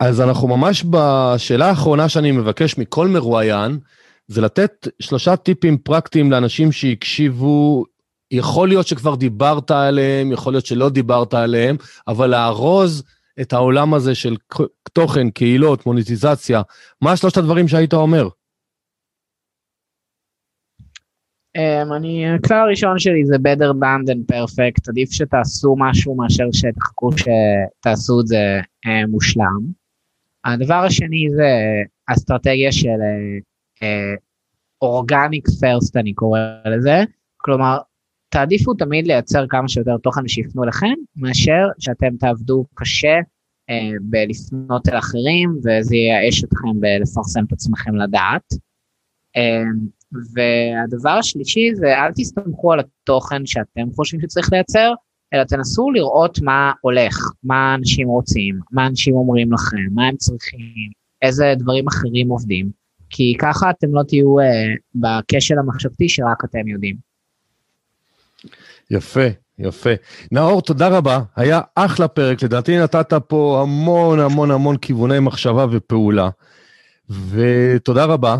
אז 0.00 0.20
אנחנו 0.20 0.48
ממש 0.48 0.84
בשאלה 0.90 1.68
האחרונה 1.68 2.08
שאני 2.08 2.32
מבקש 2.32 2.78
מכל 2.78 3.08
מרואיין, 3.08 3.78
זה 4.28 4.40
לתת 4.40 4.88
שלושה 5.00 5.36
טיפים 5.36 5.78
פרקטיים 5.78 6.30
לאנשים 6.30 6.72
שהקשיבו. 6.72 7.84
יכול 8.30 8.68
להיות 8.68 8.86
שכבר 8.86 9.14
דיברת 9.14 9.70
עליהם, 9.70 10.32
יכול 10.32 10.52
להיות 10.52 10.66
שלא 10.66 10.88
דיברת 10.88 11.34
עליהם, 11.34 11.76
אבל 12.08 12.30
לארוז 12.30 13.02
את 13.40 13.52
העולם 13.52 13.94
הזה 13.94 14.14
של 14.14 14.36
תוכן, 14.92 15.30
קהילות, 15.30 15.86
מוניטיזציה, 15.86 16.62
מה 17.00 17.16
שלושת 17.16 17.36
הדברים 17.36 17.68
שהיית 17.68 17.94
אומר? 17.94 18.28
Um, 21.58 21.96
אני, 21.96 22.34
הכלל 22.34 22.58
הראשון 22.58 22.98
שלי 22.98 23.24
זה 23.24 23.36
better 23.36 23.72
done 23.72 24.10
than 24.10 24.34
perfect, 24.34 24.88
עדיף 24.88 25.12
שתעשו 25.12 25.76
משהו 25.78 26.14
מאשר 26.14 26.44
שתחכו 26.52 27.10
שתעשו 27.12 28.20
את 28.20 28.26
זה 28.26 28.60
uh, 28.86 29.10
מושלם. 29.10 29.60
הדבר 30.44 30.74
השני 30.74 31.26
זה 31.36 31.50
אסטרטגיה 32.06 32.72
של 32.72 32.98
אורגניק 34.82 35.48
uh, 35.48 35.60
פרסט 35.60 35.96
אני 35.96 36.14
קורא 36.14 36.40
לזה, 36.66 37.04
כלומר 37.36 37.78
תעדיפו 38.28 38.74
תמיד 38.74 39.06
לייצר 39.06 39.46
כמה 39.48 39.68
שיותר 39.68 39.96
תוכן 39.96 40.28
שיפנו 40.28 40.64
לכם, 40.64 40.94
מאשר 41.16 41.66
שאתם 41.78 42.16
תעבדו 42.16 42.64
קשה 42.74 43.18
uh, 43.70 43.74
בלפנות 44.02 44.88
אל 44.88 44.98
אחרים 44.98 45.50
וזה 45.58 45.96
ייאש 45.96 46.44
אתכם 46.44 46.80
בלפרסם 46.80 47.44
את 47.44 47.52
עצמכם 47.52 47.96
לדעת. 47.96 48.52
Uh, 49.36 50.01
והדבר 50.34 51.10
השלישי 51.10 51.74
זה 51.74 51.98
אל 51.98 52.12
תסתמכו 52.16 52.72
על 52.72 52.80
התוכן 52.80 53.46
שאתם 53.46 53.90
חושבים 53.94 54.20
שצריך 54.20 54.52
לייצר, 54.52 54.92
אלא 55.34 55.44
תנסו 55.44 55.90
לראות 55.90 56.38
מה 56.42 56.72
הולך, 56.80 57.16
מה 57.44 57.74
אנשים 57.74 58.08
רוצים, 58.08 58.60
מה 58.72 58.86
אנשים 58.86 59.14
אומרים 59.14 59.52
לכם, 59.52 59.94
מה 59.94 60.06
הם 60.06 60.16
צריכים, 60.16 60.90
איזה 61.22 61.54
דברים 61.58 61.88
אחרים 61.88 62.28
עובדים, 62.28 62.70
כי 63.10 63.34
ככה 63.38 63.70
אתם 63.70 63.94
לא 63.94 64.02
תהיו 64.02 64.36
uh, 64.40 64.42
בכשל 64.94 65.58
המחשבתי 65.58 66.08
שרק 66.08 66.44
אתם 66.44 66.68
יודעים. 66.68 66.96
יפה, 68.90 69.26
יפה. 69.58 69.90
נאור, 70.32 70.62
תודה 70.62 70.88
רבה, 70.88 71.20
היה 71.36 71.60
אחלה 71.74 72.08
פרק, 72.08 72.42
לדעתי 72.42 72.78
נתת 72.78 73.12
פה 73.26 73.60
המון 73.62 74.20
המון 74.20 74.50
המון 74.50 74.76
כיווני 74.76 75.20
מחשבה 75.20 75.66
ופעולה, 75.70 76.30
ותודה 77.30 78.04
רבה. 78.04 78.36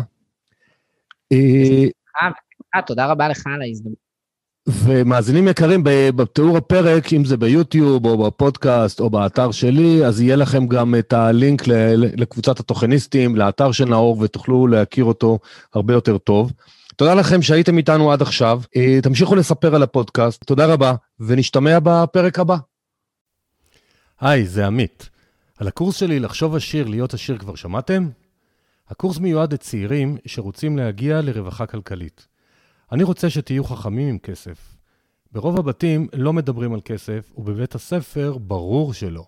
אה, 2.75 2.81
תודה 2.81 3.05
רבה 3.05 3.27
לך 3.27 3.43
על 3.55 3.61
ההזדמנות. 3.61 4.03
ומאזינים 4.67 5.47
יקרים, 5.47 5.83
בתיאור 6.15 6.57
הפרק, 6.57 7.13
אם 7.13 7.25
זה 7.25 7.37
ביוטיוב 7.37 8.05
או 8.05 8.17
בפודקאסט 8.25 8.99
או 8.99 9.09
באתר 9.09 9.51
שלי, 9.51 10.05
אז 10.05 10.21
יהיה 10.21 10.35
לכם 10.35 10.67
גם 10.67 10.95
את 10.99 11.13
הלינק 11.13 11.67
לקבוצת 11.97 12.59
התוכניסטים, 12.59 13.35
לאתר 13.35 13.71
של 13.71 13.85
נאור, 13.85 14.19
ותוכלו 14.19 14.67
להכיר 14.67 15.05
אותו 15.05 15.39
הרבה 15.73 15.93
יותר 15.93 16.17
טוב. 16.17 16.51
תודה 16.95 17.13
לכם 17.13 17.41
שהייתם 17.41 17.77
איתנו 17.77 18.11
עד 18.11 18.21
עכשיו. 18.21 18.61
אה, 18.75 18.99
תמשיכו 19.01 19.35
לספר 19.35 19.75
על 19.75 19.83
הפודקאסט. 19.83 20.43
תודה 20.43 20.65
רבה, 20.65 20.93
ונשתמע 21.19 21.77
בפרק 21.83 22.39
הבא. 22.39 22.57
היי, 24.21 24.45
זה 24.45 24.67
עמית. 24.67 25.09
על 25.59 25.67
הקורס 25.67 25.95
שלי 25.95 26.19
לחשוב 26.19 26.55
עשיר, 26.55 26.87
להיות 26.87 27.13
עשיר 27.13 27.37
כבר 27.37 27.55
שמעתם? 27.55 28.09
הקורס 28.93 29.19
מיועד 29.19 29.53
לצעירים 29.53 30.17
שרוצים 30.25 30.77
להגיע 30.77 31.21
לרווחה 31.21 31.65
כלכלית. 31.65 32.27
אני 32.91 33.03
רוצה 33.03 33.29
שתהיו 33.29 33.63
חכמים 33.63 34.07
עם 34.07 34.19
כסף. 34.19 34.75
ברוב 35.31 35.59
הבתים 35.59 36.07
לא 36.13 36.33
מדברים 36.33 36.73
על 36.73 36.81
כסף, 36.85 37.31
ובבית 37.37 37.75
הספר 37.75 38.37
ברור 38.37 38.93
שלא. 38.93 39.25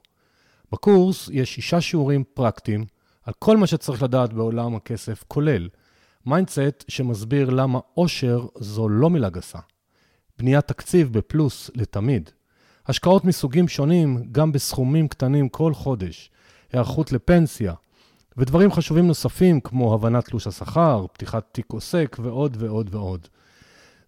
בקורס 0.71 1.29
יש 1.31 1.55
שישה 1.55 1.81
שיעורים 1.81 2.23
פרקטיים 2.33 2.85
על 3.23 3.33
כל 3.39 3.57
מה 3.57 3.67
שצריך 3.67 4.03
לדעת 4.03 4.33
בעולם 4.33 4.75
הכסף, 4.75 5.23
כולל 5.27 5.69
mindset 6.25 6.85
שמסביר 6.87 7.49
למה 7.49 7.79
עושר 7.93 8.45
זו 8.59 8.89
לא 8.89 9.09
מילה 9.09 9.29
גסה. 9.29 9.59
בניית 10.39 10.67
תקציב 10.67 11.13
בפלוס 11.17 11.71
לתמיד. 11.75 12.29
השקעות 12.87 13.25
מסוגים 13.25 13.67
שונים, 13.67 14.23
גם 14.31 14.51
בסכומים 14.51 15.07
קטנים 15.07 15.49
כל 15.49 15.73
חודש. 15.73 16.31
היערכות 16.73 17.11
לפנסיה, 17.11 17.73
ודברים 18.37 18.71
חשובים 18.71 19.07
נוספים 19.07 19.59
כמו 19.59 19.93
הבנת 19.93 20.25
תלוש 20.25 20.47
השכר, 20.47 21.05
פתיחת 21.13 21.47
תיק 21.51 21.71
עוסק 21.71 22.17
ועוד 22.21 22.57
ועוד 22.59 22.95
ועוד. 22.95 23.27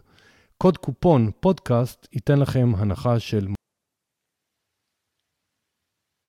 קוד 0.62 0.78
קופון 0.78 1.30
פודקאסט 1.40 2.08
ייתן 2.12 2.38
לכם 2.38 2.72
הנחה 2.76 3.18
של 3.18 3.48